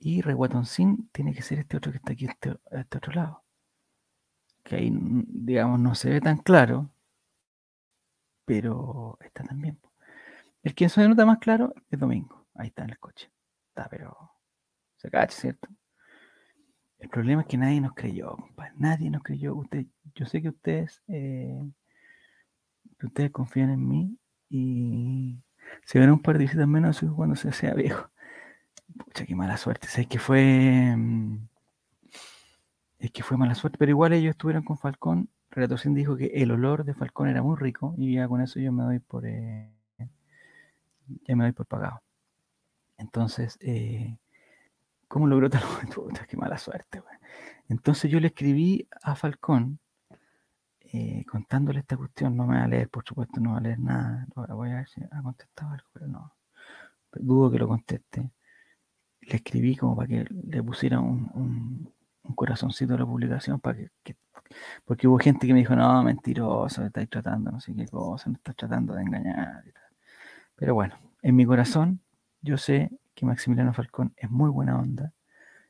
Y 0.00 0.20
Reguatón 0.20 0.66
Sin 0.66 1.08
tiene 1.10 1.34
que 1.34 1.42
ser 1.42 1.58
este 1.60 1.76
otro 1.76 1.92
que 1.92 1.98
está 1.98 2.12
aquí, 2.12 2.26
este, 2.26 2.56
este 2.70 2.98
otro 2.98 3.12
lado 3.12 3.46
que 4.66 4.76
ahí, 4.76 4.90
digamos, 4.92 5.78
no 5.80 5.94
se 5.94 6.10
ve 6.10 6.20
tan 6.20 6.38
claro, 6.38 6.90
pero 8.44 9.16
está 9.20 9.44
también. 9.44 9.80
El 10.62 10.74
que 10.74 10.88
se 10.88 11.08
nota 11.08 11.24
más 11.24 11.38
claro 11.38 11.72
es 11.90 11.98
Domingo. 11.98 12.46
Ahí 12.54 12.68
está 12.68 12.82
en 12.82 12.90
el 12.90 12.98
coche. 12.98 13.30
Está, 13.68 13.88
pero 13.88 14.32
se 14.96 15.08
cacha, 15.08 15.40
¿cierto? 15.40 15.68
El 16.98 17.08
problema 17.08 17.42
es 17.42 17.48
que 17.48 17.56
nadie 17.58 17.80
nos 17.80 17.94
creyó, 17.94 18.36
compadre. 18.36 18.72
Nadie 18.76 19.10
nos 19.10 19.22
creyó. 19.22 19.54
Usted, 19.54 19.86
yo 20.14 20.26
sé 20.26 20.42
que 20.42 20.48
ustedes, 20.48 21.00
eh, 21.06 21.62
ustedes 23.02 23.30
confían 23.30 23.70
en 23.70 23.86
mí 23.86 24.18
y 24.48 25.42
se 25.84 25.98
ven 25.98 26.10
un 26.10 26.22
par 26.22 26.38
de 26.38 26.44
visitas 26.44 26.66
menos 26.68 27.04
cuando 27.14 27.36
se 27.36 27.52
sea 27.52 27.74
viejo. 27.74 28.10
Pucha, 28.96 29.26
qué 29.26 29.34
mala 29.34 29.56
suerte. 29.56 29.88
Sé 29.88 30.06
que 30.06 30.18
fue. 30.18 30.94
Mm, 30.96 31.48
es 32.98 33.10
que 33.10 33.22
fue 33.22 33.36
mala 33.36 33.54
suerte, 33.54 33.78
pero 33.78 33.90
igual 33.90 34.12
ellos 34.12 34.30
estuvieron 34.30 34.64
con 34.64 34.78
Falcón. 34.78 35.28
Relatorcín 35.50 35.94
dijo 35.94 36.16
que 36.16 36.26
el 36.26 36.50
olor 36.50 36.84
de 36.84 36.94
Falcón 36.94 37.28
era 37.28 37.42
muy 37.42 37.56
rico 37.56 37.94
y 37.96 38.14
ya 38.14 38.28
con 38.28 38.40
eso 38.40 38.58
yo 38.60 38.72
me 38.72 38.84
doy 38.84 38.98
por 38.98 39.26
eh, 39.26 39.70
ya 41.26 41.36
me 41.36 41.44
doy 41.44 41.52
por 41.52 41.66
pagado. 41.66 42.02
Entonces, 42.98 43.58
eh, 43.60 44.18
¿cómo 45.08 45.26
logró 45.26 45.50
tal 45.50 45.62
Puta, 45.94 46.26
qué 46.26 46.36
mala 46.36 46.58
suerte, 46.58 47.02
Entonces 47.68 48.10
yo 48.10 48.20
le 48.20 48.28
escribí 48.28 48.88
a 49.02 49.14
Falcón 49.14 49.78
eh, 50.96 51.24
contándole 51.26 51.80
esta 51.80 51.96
cuestión. 51.96 52.36
No 52.36 52.46
me 52.46 52.56
va 52.58 52.64
a 52.64 52.68
leer, 52.68 52.88
por 52.88 53.04
supuesto, 53.04 53.40
no 53.40 53.52
va 53.52 53.58
a 53.58 53.60
leer 53.60 53.78
nada. 53.78 54.26
Voy 54.34 54.70
a 54.70 54.76
ver 54.76 54.88
si 54.88 55.02
ha 55.10 55.22
contestado 55.22 55.72
algo, 55.72 55.86
pero 55.92 56.06
no. 56.08 56.34
Dudo 57.12 57.50
que 57.50 57.58
lo 57.58 57.68
conteste. 57.68 58.30
Le 59.22 59.36
escribí 59.36 59.76
como 59.76 59.96
para 59.96 60.08
que 60.08 60.26
le 60.30 60.62
pusiera 60.62 61.00
un 61.00 61.92
un 62.28 62.34
corazoncito 62.34 62.94
a 62.94 62.98
la 62.98 63.06
publicación 63.06 63.60
para 63.60 63.78
que, 64.02 64.16
porque 64.84 65.08
hubo 65.08 65.18
gente 65.18 65.46
que 65.46 65.52
me 65.52 65.60
dijo, 65.60 65.74
no, 65.76 66.02
mentiroso, 66.02 66.84
estáis 66.84 67.08
tratando 67.08 67.50
no 67.50 67.60
sé 67.60 67.74
qué 67.74 67.86
cosa, 67.86 68.28
me 68.28 68.36
estás 68.36 68.56
tratando 68.56 68.94
de 68.94 69.02
engañar 69.02 69.64
Pero 70.56 70.74
bueno, 70.74 70.96
en 71.22 71.36
mi 71.36 71.46
corazón 71.46 72.00
yo 72.42 72.56
sé 72.58 72.90
que 73.14 73.26
Maximiliano 73.26 73.72
Falcón 73.72 74.12
es 74.16 74.30
muy 74.30 74.50
buena 74.50 74.78
onda, 74.78 75.12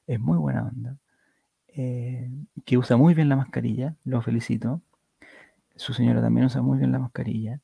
es 0.07 0.21
muy 0.21 0.37
buena 0.37 0.65
onda, 0.65 0.97
eh, 1.69 2.31
que 2.65 2.79
usa 2.79 2.97
muy 2.97 3.15
bien 3.15 3.29
la 3.29 3.37
mascarilla, 3.37 3.95
lo 4.05 4.21
felicito. 4.23 4.83
Su 5.77 5.93
señora 5.93 6.21
también 6.21 6.47
usa 6.47 6.63
muy 6.63 6.79
bien 6.79 6.93
la 6.93 6.99
mascarilla 6.99 7.61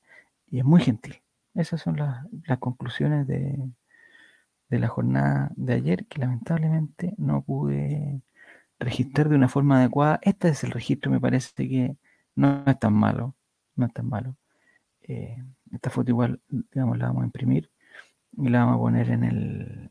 y 0.50 0.58
es 0.58 0.64
muy 0.64 0.80
gentil. 0.80 1.22
Esas 1.54 1.80
son 1.80 1.96
las, 1.96 2.26
conclusiones 2.58 3.26
de, 3.26 3.58
de 4.68 4.78
la 4.78 4.88
jornada 4.88 5.50
de 5.56 5.74
ayer 5.74 6.06
que 6.06 6.20
lamentablemente 6.20 7.14
no 7.18 7.42
pude 7.42 8.22
registrar 8.78 9.28
de 9.28 9.36
una 9.36 9.48
forma 9.48 9.78
adecuada. 9.78 10.18
Este 10.22 10.48
es 10.48 10.64
el 10.64 10.70
registro, 10.70 11.10
me 11.10 11.20
parece 11.20 11.68
que 11.68 11.96
no 12.34 12.64
es 12.66 12.78
tan 12.78 12.94
malo. 12.94 13.34
No 13.76 13.86
es 13.86 13.92
tan 13.92 14.08
malo. 14.08 14.36
Eh, 15.02 15.42
esta 15.72 15.90
foto 15.90 16.10
igual, 16.10 16.40
digamos, 16.48 16.98
la 16.98 17.06
vamos 17.06 17.22
a 17.22 17.26
imprimir 17.26 17.70
y 18.36 18.48
la 18.48 18.60
vamos 18.60 18.76
a 18.76 18.78
poner 18.78 19.10
en 19.10 19.24
el, 19.24 19.90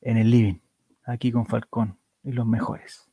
en 0.00 0.16
el 0.16 0.30
living, 0.30 0.58
aquí 1.04 1.30
con 1.30 1.46
Falcón 1.46 1.98
y 2.22 2.32
los 2.32 2.46
mejores. 2.46 3.10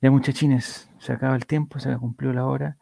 Ya 0.00 0.10
muchachines, 0.10 0.90
se 0.98 1.12
acaba 1.12 1.36
el 1.36 1.46
tiempo, 1.46 1.78
se 1.78 1.94
cumplió 1.98 2.32
la 2.32 2.46
hora. 2.46 2.78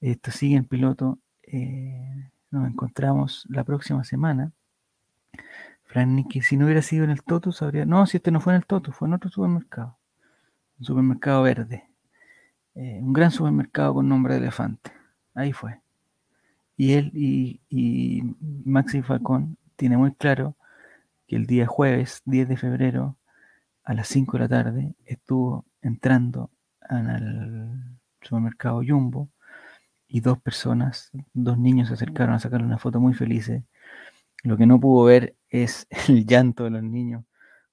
Esto 0.00 0.30
sigue 0.30 0.56
en 0.56 0.64
piloto. 0.64 1.18
Eh, 1.42 2.30
nos 2.50 2.68
encontramos 2.68 3.46
la 3.48 3.64
próxima 3.64 4.04
semana. 4.04 4.52
Fran 5.84 6.24
que 6.24 6.42
si 6.42 6.56
no 6.56 6.64
hubiera 6.64 6.82
sido 6.82 7.04
en 7.04 7.10
el 7.10 7.22
Toto, 7.22 7.52
sabría. 7.52 7.86
No, 7.86 8.06
si 8.06 8.16
este 8.18 8.30
no 8.30 8.40
fue 8.40 8.52
en 8.54 8.58
el 8.58 8.66
Toto, 8.66 8.92
fue 8.92 9.08
en 9.08 9.14
otro 9.14 9.30
supermercado 9.30 9.96
un 10.78 10.84
supermercado 10.84 11.42
verde, 11.42 11.88
eh, 12.74 13.00
un 13.02 13.12
gran 13.12 13.30
supermercado 13.30 13.94
con 13.94 14.08
nombre 14.08 14.34
de 14.34 14.40
elefante. 14.40 14.92
Ahí 15.34 15.52
fue. 15.52 15.80
Y 16.76 16.92
él 16.94 17.10
y, 17.14 17.60
y 17.70 18.22
Maxi 18.64 19.02
Falcón 19.02 19.56
tiene 19.76 19.96
muy 19.96 20.12
claro 20.12 20.54
que 21.26 21.36
el 21.36 21.46
día 21.46 21.66
jueves 21.66 22.22
10 22.26 22.48
de 22.48 22.56
febrero 22.56 23.16
a 23.84 23.94
las 23.94 24.08
5 24.08 24.32
de 24.32 24.38
la 24.38 24.48
tarde 24.48 24.94
estuvo 25.06 25.64
entrando 25.80 26.50
al 26.80 27.98
supermercado 28.20 28.82
Jumbo 28.86 29.28
y 30.08 30.20
dos 30.20 30.40
personas, 30.40 31.10
dos 31.32 31.58
niños 31.58 31.88
se 31.88 31.94
acercaron 31.94 32.34
a 32.34 32.38
sacarle 32.38 32.66
una 32.66 32.78
foto 32.78 33.00
muy 33.00 33.14
felices. 33.14 33.64
Lo 34.44 34.56
que 34.56 34.66
no 34.66 34.80
pudo 34.80 35.04
ver 35.04 35.36
es 35.50 35.86
el 36.08 36.26
llanto 36.26 36.64
de 36.64 36.70
los 36.70 36.82
niños 36.82 37.24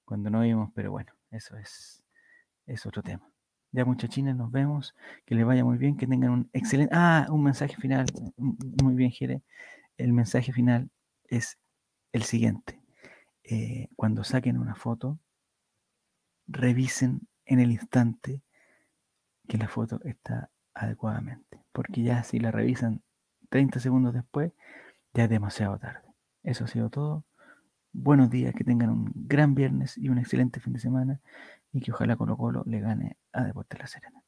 cuando 0.04 0.30
no 0.30 0.40
vimos, 0.40 0.70
pero 0.74 0.90
bueno, 0.90 1.12
eso 1.30 1.56
es 1.56 2.04
es 2.66 2.86
otro 2.86 3.02
tema. 3.02 3.28
Ya 3.72 3.84
muchachines, 3.84 4.36
nos 4.36 4.50
vemos. 4.50 4.94
Que 5.24 5.34
les 5.34 5.44
vaya 5.44 5.64
muy 5.64 5.78
bien, 5.78 5.96
que 5.96 6.06
tengan 6.06 6.30
un 6.30 6.50
excelente... 6.52 6.94
Ah, 6.94 7.26
un 7.30 7.42
mensaje 7.42 7.76
final. 7.76 8.06
Muy 8.36 8.94
bien, 8.94 9.10
Jere. 9.10 9.42
El 9.96 10.12
mensaje 10.12 10.52
final 10.52 10.90
es 11.24 11.58
el 12.12 12.22
siguiente. 12.22 12.80
Eh, 13.42 13.88
cuando 13.96 14.24
saquen 14.24 14.58
una 14.58 14.74
foto, 14.74 15.18
revisen 16.46 17.28
en 17.44 17.60
el 17.60 17.72
instante 17.72 18.42
que 19.48 19.58
la 19.58 19.68
foto 19.68 20.00
está 20.04 20.50
adecuadamente. 20.74 21.62
Porque 21.72 22.02
ya 22.02 22.22
si 22.24 22.38
la 22.38 22.50
revisan 22.50 23.02
30 23.50 23.80
segundos 23.80 24.14
después, 24.14 24.52
ya 25.12 25.24
es 25.24 25.30
demasiado 25.30 25.78
tarde. 25.78 26.08
Eso 26.42 26.64
ha 26.64 26.68
sido 26.68 26.90
todo. 26.90 27.24
Buenos 27.92 28.30
días, 28.30 28.54
que 28.54 28.64
tengan 28.64 28.90
un 28.90 29.12
gran 29.14 29.54
viernes 29.54 29.96
y 29.96 30.08
un 30.08 30.18
excelente 30.18 30.60
fin 30.60 30.72
de 30.72 30.80
semana 30.80 31.20
y 31.72 31.80
que 31.80 31.92
ojalá 31.92 32.16
Colo 32.16 32.36
Colo 32.36 32.64
le 32.66 32.80
gane 32.80 33.16
a 33.32 33.44
Deportes 33.44 33.78
La 33.78 33.86
Serena. 33.86 34.23